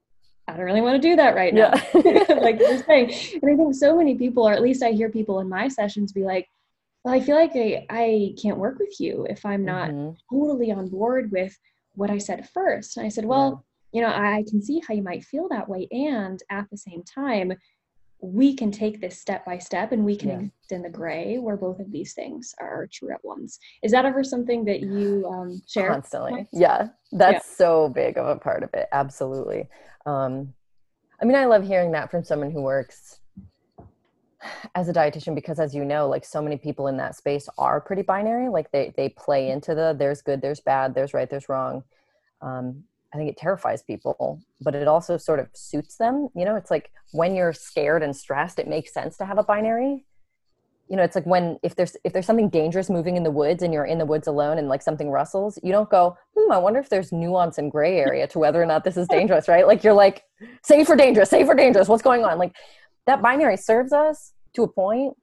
I 0.49 0.57
don't 0.57 0.65
really 0.65 0.81
want 0.81 1.01
to 1.01 1.09
do 1.09 1.17
that 1.17 1.35
right 1.35 1.53
now. 1.53 1.73
Yeah. 1.95 2.35
like 2.41 2.61
you're 2.61 2.83
saying. 2.85 3.41
And 3.43 3.53
I 3.53 3.57
think 3.57 3.75
so 3.75 3.97
many 3.97 4.15
people, 4.15 4.49
or 4.49 4.53
at 4.53 4.63
least 4.63 4.83
I 4.83 4.93
hear 4.93 5.11
people 5.11 5.41
in 5.41 5.49
my 5.49 5.69
sessions 5.69 6.13
be 6.13 6.23
like, 6.23 6.49
well, 7.05 7.15
I 7.15 7.21
feel 7.21 7.37
like 7.37 7.53
I, 7.55 7.87
I 7.91 8.35
can't 8.41 8.59
work 8.59 8.79
with 8.79 9.01
you 9.01 9.27
if 9.29 9.45
I'm 9.45 9.65
not 9.65 9.91
mm-hmm. 9.91 10.37
totally 10.37 10.73
on 10.73 10.89
board 10.89 11.31
with 11.33 11.57
what 11.95 12.11
I 12.11 12.19
said 12.19 12.49
first. 12.51 12.97
And 12.97 13.07
I 13.07 13.09
said, 13.09 13.25
well, 13.25 13.65
yeah. 13.93 14.01
you 14.01 14.07
know, 14.07 14.13
I 14.13 14.45
can 14.49 14.63
see 14.63 14.81
how 14.87 14.95
you 14.95 15.03
might 15.03 15.25
feel 15.25 15.49
that 15.49 15.69
way. 15.69 15.89
And 15.91 16.41
at 16.51 16.67
the 16.71 16.77
same 16.77 17.03
time, 17.03 17.53
we 18.21 18.55
can 18.55 18.71
take 18.71 19.01
this 19.01 19.19
step 19.19 19.45
by 19.45 19.59
step 19.59 19.93
and 19.93 20.05
we 20.05 20.17
can 20.17 20.29
yeah. 20.29 20.37
exist 20.37 20.73
in 20.73 20.83
the 20.83 20.89
gray 20.89 21.39
where 21.39 21.57
both 21.57 21.81
of 21.81 21.93
these 21.93 22.15
things 22.15 22.55
are 22.61 22.89
true 22.93 23.13
at 23.13 23.21
once. 23.23 23.59
Is 23.83 23.93
that 23.93 24.05
ever 24.05 24.25
something 24.25 24.65
that 24.65 24.81
you 24.81 25.27
um, 25.29 25.61
share? 25.69 25.91
Constantly. 25.91 26.47
Yeah. 26.53 26.89
That's 27.13 27.47
yeah. 27.47 27.57
so 27.57 27.89
big 27.89 28.17
of 28.17 28.27
a 28.27 28.37
part 28.37 28.63
of 28.63 28.71
it. 28.75 28.89
Absolutely. 28.93 29.69
Um, 30.07 30.55
I 31.21 31.25
mean, 31.25 31.37
I 31.37 31.47
love 31.47 31.67
hearing 31.67 31.93
that 31.93 32.11
from 32.11 32.25
someone 32.25 32.51
who 32.51 32.63
works 32.63 33.21
as 34.75 34.89
a 34.89 34.93
dietitian 34.93 35.35
because 35.35 35.59
as 35.59 35.75
you 35.75 35.85
know 35.85 36.09
like 36.09 36.25
so 36.25 36.41
many 36.41 36.57
people 36.57 36.87
in 36.87 36.97
that 36.99 37.17
space 37.17 37.49
are 37.59 37.81
pretty 37.81 38.03
binary. 38.03 38.49
Like 38.49 38.71
they 38.71 38.93
they 38.97 39.09
play 39.09 39.51
into 39.51 39.75
the 39.75 39.95
there's 39.99 40.23
good 40.23 40.41
there's 40.41 40.61
bad 40.61 40.95
there's 40.95 41.15
right 41.15 41.29
there's 41.29 41.49
wrong. 41.49 41.83
Um, 42.43 42.85
i 43.15 43.17
think 43.17 43.31
it 43.31 43.37
terrifies 43.39 43.83
people 43.83 44.43
but 44.61 44.75
it 44.75 44.89
also 44.89 45.17
sort 45.17 45.41
of 45.41 45.49
suits 45.55 45.97
them. 45.97 46.29
You 46.35 46.45
know 46.45 46.57
it's 46.57 46.71
like 46.71 46.91
when 47.13 47.35
you're 47.35 47.53
scared 47.53 48.03
and 48.03 48.15
stressed 48.15 48.59
it 48.59 48.69
makes 48.69 48.93
sense 48.93 49.17
to 49.17 49.25
have 49.25 49.39
a 49.39 49.43
binary 49.45 50.05
you 50.89 50.97
know 50.97 51.03
it's 51.03 51.17
like 51.17 51.27
when 51.27 51.59
if 51.63 51.75
there's 51.75 51.97
if 52.05 52.13
there's 52.13 52.27
something 52.27 52.49
dangerous 52.49 52.89
moving 52.89 53.17
in 53.17 53.23
the 53.23 53.31
woods 53.31 53.63
and 53.63 53.73
you're 53.73 53.85
in 53.85 53.99
the 53.99 54.07
woods 54.07 54.27
alone 54.27 54.59
and 54.59 54.69
like 54.69 54.83
something 54.83 55.11
rustles 55.11 55.59
you 55.63 55.73
don't 55.73 55.91
go 55.91 56.17
hmm 56.37 56.53
i 56.53 56.59
wonder 56.59 56.79
if 56.79 56.89
there's 56.89 57.13
nuance 57.13 57.59
and 57.59 57.73
gray 57.73 57.99
area 57.99 58.27
to 58.27 58.39
whether 58.39 58.63
or 58.63 58.67
not 58.67 58.85
this 58.85 58.97
is 58.97 59.09
dangerous 59.09 59.49
right? 59.49 59.67
Like 59.67 59.85
you're 59.85 59.95
like 59.95 60.23
safe 60.63 60.89
or 60.89 60.97
dangerous 60.97 61.31
safe 61.31 61.49
or 61.49 61.55
dangerous 61.55 61.89
what's 61.89 62.03
going 62.03 62.25
on? 62.25 62.39
Like 62.39 62.55
that 63.07 63.23
binary 63.23 63.57
serves 63.57 63.93
us 63.93 64.33
to 64.55 64.63
a 64.63 64.69
point 64.69 65.17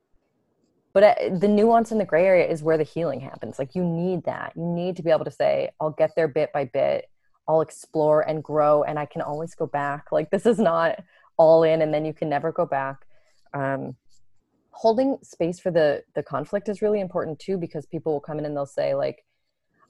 but 0.93 1.03
uh, 1.03 1.37
the 1.39 1.47
nuance 1.47 1.91
in 1.91 1.97
the 1.97 2.05
gray 2.05 2.25
area 2.25 2.47
is 2.47 2.61
where 2.61 2.77
the 2.77 2.83
healing 2.83 3.19
happens. 3.19 3.57
Like 3.57 3.73
you 3.73 3.83
need 3.83 4.25
that. 4.25 4.53
You 4.55 4.63
need 4.63 4.95
to 4.97 5.01
be 5.01 5.09
able 5.09 5.25
to 5.25 5.31
say 5.31 5.71
i'll 5.81 5.89
get 5.89 6.11
there 6.15 6.27
bit 6.27 6.51
by 6.53 6.65
bit. 6.65 7.05
I'll 7.47 7.61
explore 7.61 8.21
and 8.21 8.43
grow 8.43 8.83
and 8.83 8.97
i 8.99 9.05
can 9.05 9.21
always 9.21 9.55
go 9.55 9.65
back. 9.65 10.11
Like 10.11 10.29
this 10.29 10.45
is 10.45 10.59
not 10.59 11.03
all 11.37 11.63
in 11.63 11.81
and 11.81 11.93
then 11.93 12.05
you 12.05 12.13
can 12.13 12.29
never 12.29 12.51
go 12.51 12.65
back. 12.65 12.97
Um, 13.53 13.95
holding 14.73 15.17
space 15.21 15.59
for 15.59 15.71
the 15.71 16.03
the 16.15 16.23
conflict 16.23 16.67
is 16.67 16.81
really 16.81 16.99
important 16.99 17.39
too 17.39 17.57
because 17.57 17.85
people 17.85 18.13
will 18.13 18.19
come 18.19 18.39
in 18.39 18.45
and 18.45 18.55
they'll 18.55 18.65
say 18.65 18.95
like 18.95 19.23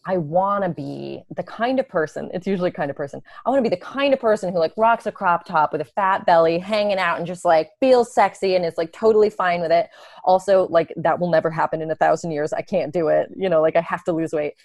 I 0.06 0.18
want 0.18 0.64
to 0.66 0.70
be 0.70 1.24
the 1.34 1.44
kind 1.44 1.80
of 1.80 1.88
person, 1.88 2.30
it's 2.34 2.46
usually 2.46 2.72
kind 2.72 2.92
of 2.92 2.98
person. 2.98 3.22
I 3.46 3.50
want 3.50 3.64
to 3.64 3.70
be 3.70 3.74
the 3.74 3.82
kind 3.82 4.14
of 4.14 4.20
person 4.20 4.52
who 4.52 4.60
like 4.60 4.74
rocks 4.76 5.06
a 5.06 5.12
crop 5.12 5.46
top 5.46 5.72
with 5.72 5.80
a 5.80 5.86
fat 5.86 6.26
belly, 6.26 6.60
hanging 6.60 6.98
out 6.98 7.20
and 7.20 7.26
just 7.26 7.46
like 7.46 7.72
feels 7.80 8.14
sexy 8.14 8.56
and 8.56 8.66
is 8.66 8.78
like 8.78 8.92
totally 8.92 9.30
fine 9.30 9.62
with 9.62 9.72
it. 9.72 9.90
Also, 10.26 10.68
like 10.68 10.94
that 10.98 11.20
will 11.20 11.30
never 11.30 11.50
happen 11.50 11.82
in 11.82 11.90
a 11.90 11.96
thousand 11.96 12.32
years. 12.32 12.52
I 12.52 12.62
can't 12.62 12.94
do 12.94 13.08
it. 13.08 13.30
You 13.36 13.48
know, 13.48 13.62
like 13.62 13.78
I 13.78 13.82
have 13.82 14.04
to 14.06 14.12
lose 14.12 14.34
weight. 14.34 14.56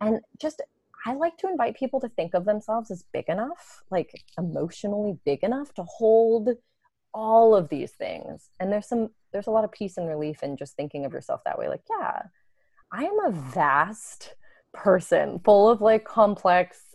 And 0.00 0.20
just, 0.38 0.62
I 1.04 1.12
like 1.12 1.36
to 1.38 1.48
invite 1.48 1.76
people 1.76 2.00
to 2.00 2.08
think 2.08 2.32
of 2.32 2.46
themselves 2.46 2.90
as 2.90 3.04
big 3.12 3.28
enough, 3.28 3.82
like 3.90 4.24
emotionally 4.38 5.18
big 5.26 5.42
enough 5.42 5.74
to 5.74 5.82
hold 5.82 6.50
all 7.12 7.54
of 7.54 7.68
these 7.68 7.92
things. 7.92 8.50
And 8.58 8.72
there's 8.72 8.86
some 8.86 9.10
there's 9.32 9.46
a 9.46 9.50
lot 9.50 9.64
of 9.64 9.72
peace 9.72 9.96
and 9.96 10.08
relief 10.08 10.42
in 10.42 10.56
just 10.56 10.74
thinking 10.76 11.04
of 11.04 11.12
yourself 11.12 11.42
that 11.44 11.58
way. 11.58 11.68
Like 11.68 11.82
yeah 11.88 12.22
i 12.92 13.04
am 13.04 13.18
a 13.24 13.30
vast 13.30 14.34
person 14.72 15.40
full 15.44 15.68
of 15.68 15.80
like 15.80 16.04
complex 16.04 16.94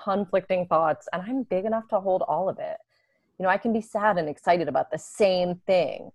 conflicting 0.00 0.66
thoughts 0.66 1.08
and 1.12 1.22
i'm 1.22 1.42
big 1.44 1.64
enough 1.64 1.86
to 1.88 2.00
hold 2.00 2.22
all 2.22 2.48
of 2.48 2.58
it. 2.58 2.76
You 3.38 3.44
know 3.44 3.48
i 3.48 3.58
can 3.58 3.72
be 3.72 3.80
sad 3.80 4.18
and 4.18 4.28
excited 4.28 4.68
about 4.68 4.90
the 4.90 4.98
same 4.98 5.60
thing 5.66 6.10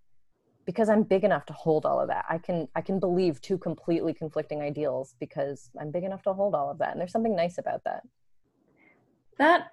because 0.66 0.90
i'm 0.90 1.04
big 1.04 1.24
enough 1.24 1.46
to 1.46 1.54
hold 1.54 1.86
all 1.86 2.00
of 2.00 2.08
that. 2.08 2.26
I 2.30 2.38
can 2.38 2.68
i 2.76 2.82
can 2.82 3.00
believe 3.00 3.42
two 3.42 3.58
completely 3.58 4.14
conflicting 4.14 4.62
ideals 4.62 5.16
because 5.20 5.70
i'm 5.80 5.92
big 5.92 6.04
enough 6.04 6.24
to 6.24 6.34
hold 6.34 6.56
all 6.56 6.70
of 6.72 6.78
that. 6.80 6.92
And 6.92 7.00
there's 7.00 7.12
something 7.12 7.36
nice 7.36 7.58
about 7.58 7.84
that. 7.86 8.04
That 9.38 9.68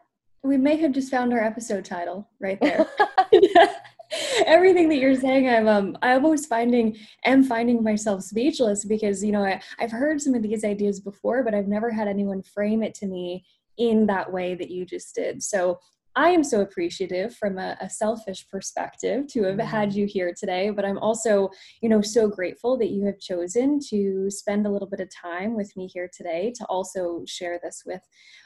we 0.45 0.57
may 0.57 0.76
have 0.76 0.92
just 0.92 1.11
found 1.11 1.32
our 1.32 1.42
episode 1.42 1.84
title 1.84 2.28
right 2.38 2.61
there. 2.61 2.86
Everything 4.47 4.88
that 4.90 4.99
you're 4.99 5.16
saying 5.16 5.49
i'm 5.49 5.66
um 5.66 5.99
i'm 6.03 6.24
always 6.24 6.47
finding 6.47 6.97
am 7.24 7.42
finding 7.42 7.82
myself 7.82 8.22
speechless 8.22 8.84
because 8.84 9.24
you 9.24 9.32
know 9.32 9.42
I, 9.42 9.61
i've 9.80 9.90
heard 9.90 10.20
some 10.20 10.34
of 10.34 10.42
these 10.42 10.62
ideas 10.62 11.01
before 11.01 11.42
but 11.42 11.53
i've 11.53 11.66
never 11.66 11.90
had 11.90 12.07
anyone 12.07 12.42
frame 12.42 12.82
it 12.82 12.95
to 12.97 13.07
me 13.07 13.45
in 13.78 14.07
that 14.07 14.32
way 14.32 14.55
that 14.55 14.70
you 14.70 14.84
just 14.84 15.14
did. 15.14 15.42
So 15.42 15.80
I 16.17 16.31
am 16.31 16.45
so 16.45 16.61
appreciative 16.61 17.35
from 17.35 17.59
a, 17.59 17.77
a, 17.81 17.91
selfish 17.91 18.47
perspective 18.49 19.27
to 19.29 19.43
have 19.45 19.59
had 19.59 19.89
mm-hmm. 19.91 19.99
you 19.99 20.07
here 20.07 20.33
today, 20.39 20.71
but 20.71 20.85
I'm 20.85 20.99
also, 20.99 21.51
you 21.83 21.89
know, 21.89 22.01
so 22.03 22.29
grateful 22.29 22.79
that 22.79 22.91
you 22.91 23.05
have 23.07 23.19
chosen 23.19 23.81
to 23.91 24.31
spend 24.31 24.67
a 24.67 24.71
little 24.71 24.89
bit 24.89 25.01
of 25.01 25.09
time 25.11 25.57
with 25.57 25.77
me 25.77 25.89
here 25.93 26.09
today 26.17 26.53
to 26.57 26.65
also 26.67 27.25
share 27.27 27.59
this 27.62 27.83
with 27.85 28.01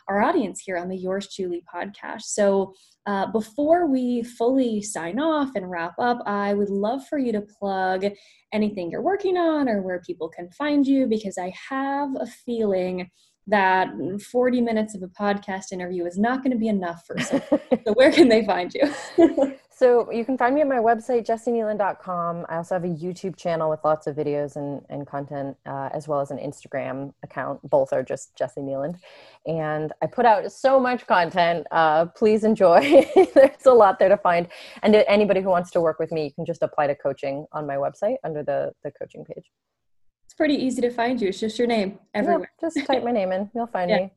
our 0.08 0.22
audience 0.22 0.60
here 0.60 0.78
on 0.78 0.88
the 0.88 0.96
Yours 0.96 1.28
Chewly 1.28 1.62
podcast. 1.72 2.22
So, 2.22 2.72
uh, 3.06 3.26
before 3.32 3.86
we 3.86 4.22
fully 4.22 4.82
sign 4.82 5.18
off 5.18 5.50
and 5.54 5.70
wrap 5.70 5.94
up, 5.98 6.22
I 6.26 6.52
would 6.52 6.68
love 6.68 7.06
for 7.06 7.18
you 7.18 7.32
to 7.32 7.40
plug 7.40 8.04
anything 8.52 8.90
you're 8.90 9.02
working 9.02 9.36
on 9.38 9.68
or 9.68 9.80
where 9.80 10.02
people 10.06 10.28
can 10.28 10.50
find 10.50 10.86
you 10.86 11.06
because 11.06 11.38
I 11.38 11.52
have 11.70 12.10
a 12.20 12.26
feeling 12.26 13.10
that 13.48 13.90
40 14.30 14.60
minutes 14.60 14.94
of 14.94 15.02
a 15.02 15.08
podcast 15.08 15.72
interview 15.72 16.04
is 16.04 16.18
not 16.18 16.42
going 16.42 16.52
to 16.52 16.58
be 16.58 16.68
enough 16.68 17.06
for 17.06 17.18
some. 17.18 17.42
so 17.50 17.92
where 17.94 18.12
can 18.12 18.28
they 18.28 18.44
find 18.44 18.74
you? 18.74 19.54
so 19.70 20.10
you 20.12 20.24
can 20.24 20.36
find 20.36 20.54
me 20.54 20.60
at 20.60 20.68
my 20.68 20.76
website, 20.76 21.26
jessikneeland.com. 21.26 22.44
I 22.48 22.56
also 22.56 22.74
have 22.74 22.84
a 22.84 22.88
YouTube 22.88 23.36
channel 23.36 23.70
with 23.70 23.80
lots 23.84 24.06
of 24.06 24.16
videos 24.16 24.56
and, 24.56 24.82
and 24.90 25.06
content, 25.06 25.56
uh, 25.64 25.88
as 25.94 26.06
well 26.06 26.20
as 26.20 26.30
an 26.30 26.36
Instagram 26.38 27.14
account. 27.22 27.60
Both 27.68 27.94
are 27.94 28.02
just 28.02 28.36
Jessi 28.36 28.58
Kneeland. 28.58 28.96
And 29.46 29.92
I 30.02 30.06
put 30.06 30.26
out 30.26 30.52
so 30.52 30.78
much 30.78 31.06
content. 31.06 31.66
Uh, 31.70 32.06
please 32.06 32.44
enjoy. 32.44 33.06
There's 33.34 33.66
a 33.66 33.72
lot 33.72 33.98
there 33.98 34.10
to 34.10 34.18
find. 34.18 34.46
And 34.82 34.94
anybody 34.94 35.40
who 35.40 35.48
wants 35.48 35.70
to 35.70 35.80
work 35.80 35.98
with 35.98 36.12
me, 36.12 36.24
you 36.24 36.32
can 36.32 36.44
just 36.44 36.62
apply 36.62 36.88
to 36.88 36.94
coaching 36.94 37.46
on 37.52 37.66
my 37.66 37.76
website 37.76 38.16
under 38.24 38.42
the, 38.42 38.72
the 38.84 38.90
coaching 38.90 39.24
page 39.24 39.46
pretty 40.38 40.54
easy 40.54 40.80
to 40.80 40.90
find 40.90 41.20
you. 41.20 41.28
It's 41.28 41.40
just 41.40 41.58
your 41.58 41.68
name 41.68 41.98
everywhere. 42.14 42.50
Yeah, 42.62 42.68
just 42.70 42.86
type 42.86 43.04
my 43.04 43.12
name 43.12 43.32
in. 43.32 43.50
You'll 43.54 43.66
find 43.78 43.90
yeah. 43.90 43.98
me. 43.98 44.12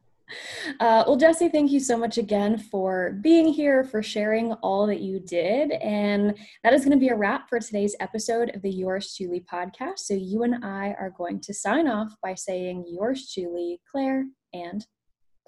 Uh, 0.79 1.03
well, 1.05 1.17
Jessi, 1.17 1.51
thank 1.51 1.71
you 1.71 1.81
so 1.81 1.97
much 1.97 2.17
again 2.17 2.57
for 2.57 3.17
being 3.21 3.47
here, 3.47 3.83
for 3.83 4.01
sharing 4.01 4.53
all 4.53 4.87
that 4.87 5.01
you 5.01 5.19
did. 5.19 5.71
And 5.71 6.37
that 6.63 6.73
is 6.73 6.85
going 6.85 6.97
to 6.97 6.97
be 6.97 7.09
a 7.09 7.15
wrap 7.15 7.49
for 7.49 7.59
today's 7.59 7.95
episode 7.99 8.55
of 8.55 8.61
the 8.61 8.69
Yours 8.69 9.13
Chewly 9.13 9.41
podcast. 9.51 9.99
So 9.99 10.13
you 10.13 10.43
and 10.43 10.63
I 10.63 10.95
are 10.97 11.13
going 11.17 11.41
to 11.41 11.53
sign 11.53 11.87
off 11.87 12.15
by 12.23 12.35
saying 12.35 12.85
yours 12.87 13.27
Chewly, 13.27 13.81
Claire 13.91 14.27
and 14.53 14.85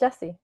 Jessi. 0.02 0.36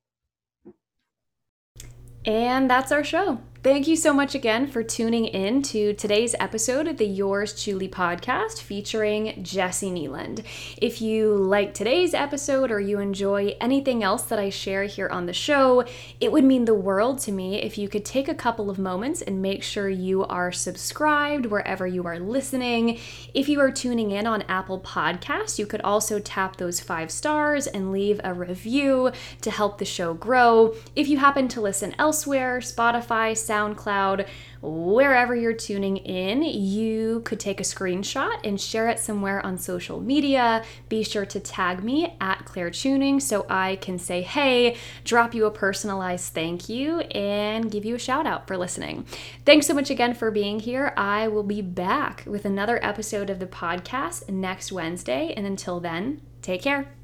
And 2.23 2.69
that's 2.69 2.91
our 2.91 3.03
show. 3.03 3.41
Thank 3.61 3.89
you 3.89 3.97
so 3.97 4.13
much 4.13 4.35
again 4.35 4.67
for 4.67 4.83
tuning 4.83 5.25
in 5.25 5.61
to 5.63 5.93
today's 5.93 6.33
episode 6.39 6.87
of 6.87 6.95
the 6.95 7.05
Yours 7.05 7.51
Chewly 7.53 7.89
podcast 7.89 8.61
featuring 8.61 9.43
Jessi 9.43 9.91
Kneeland. 9.91 10.45
If 10.77 11.01
you 11.01 11.35
like 11.35 11.73
today's 11.73 12.13
episode 12.13 12.71
or 12.71 12.79
you 12.79 12.99
enjoy 12.99 13.57
anything 13.59 14.01
else 14.01 14.21
that 14.23 14.39
I 14.39 14.49
share 14.49 14.85
here 14.85 15.09
on 15.09 15.25
the 15.25 15.33
show, 15.33 15.83
it 16.21 16.31
would 16.31 16.45
mean 16.45 16.63
the 16.63 16.73
world 16.73 17.19
to 17.19 17.33
me 17.33 17.61
if 17.61 17.77
you 17.77 17.89
could 17.89 18.05
take 18.05 18.29
a 18.29 18.33
couple 18.33 18.69
of 18.69 18.79
moments 18.79 19.21
and 19.21 19.41
make 19.41 19.61
sure 19.61 19.89
you 19.89 20.23
are 20.23 20.53
subscribed 20.53 21.47
wherever 21.47 21.85
you 21.85 22.05
are 22.07 22.17
listening. 22.17 22.97
If 23.33 23.49
you 23.49 23.59
are 23.59 23.71
tuning 23.71 24.11
in 24.11 24.25
on 24.25 24.43
Apple 24.43 24.79
Podcasts, 24.79 25.59
you 25.59 25.65
could 25.65 25.81
also 25.81 26.19
tap 26.19 26.55
those 26.55 26.79
five 26.79 27.11
stars 27.11 27.67
and 27.67 27.91
leave 27.91 28.21
a 28.23 28.33
review 28.33 29.11
to 29.41 29.51
help 29.51 29.79
the 29.79 29.85
show 29.85 30.13
grow. 30.13 30.75
If 30.95 31.09
you 31.09 31.17
happen 31.17 31.49
to 31.49 31.59
listen 31.59 31.93
elsewhere, 31.99 32.59
Spotify, 32.59 33.35
SoundCloud, 33.49 34.27
wherever 34.61 35.35
you're 35.35 35.53
tuning 35.53 35.97
in, 35.97 36.43
you 36.43 37.21
could 37.25 37.39
take 37.39 37.59
a 37.59 37.63
screenshot 37.63 38.39
and 38.43 38.61
share 38.61 38.87
it 38.89 38.99
somewhere 38.99 39.43
on 39.45 39.57
social 39.57 39.99
media. 39.99 40.63
Be 40.87 41.03
sure 41.03 41.25
to 41.25 41.39
tag 41.39 41.83
me 41.83 42.15
at 42.21 42.45
Claire 42.45 42.69
Chewning 42.69 43.19
so 43.19 43.45
I 43.49 43.77
can 43.77 43.97
say, 43.97 44.21
hey, 44.21 44.77
drop 45.03 45.33
you 45.33 45.45
a 45.45 45.51
personalized 45.51 46.33
thank 46.33 46.69
you, 46.69 46.99
and 46.99 47.71
give 47.71 47.85
you 47.85 47.95
a 47.95 47.99
shout 47.99 48.27
out 48.27 48.47
for 48.47 48.57
listening. 48.57 49.05
Thanks 49.45 49.67
so 49.67 49.73
much 49.73 49.89
again 49.89 50.13
for 50.13 50.29
being 50.29 50.59
here. 50.59 50.93
I 50.95 51.27
will 51.27 51.43
be 51.43 51.61
back 51.61 52.23
with 52.25 52.45
another 52.45 52.79
episode 52.83 53.29
of 53.29 53.39
the 53.39 53.47
podcast 53.47 54.29
next 54.29 54.71
Wednesday. 54.71 55.33
And 55.35 55.45
until 55.45 55.79
then, 55.79 56.21
take 56.41 56.61
care. 56.61 56.98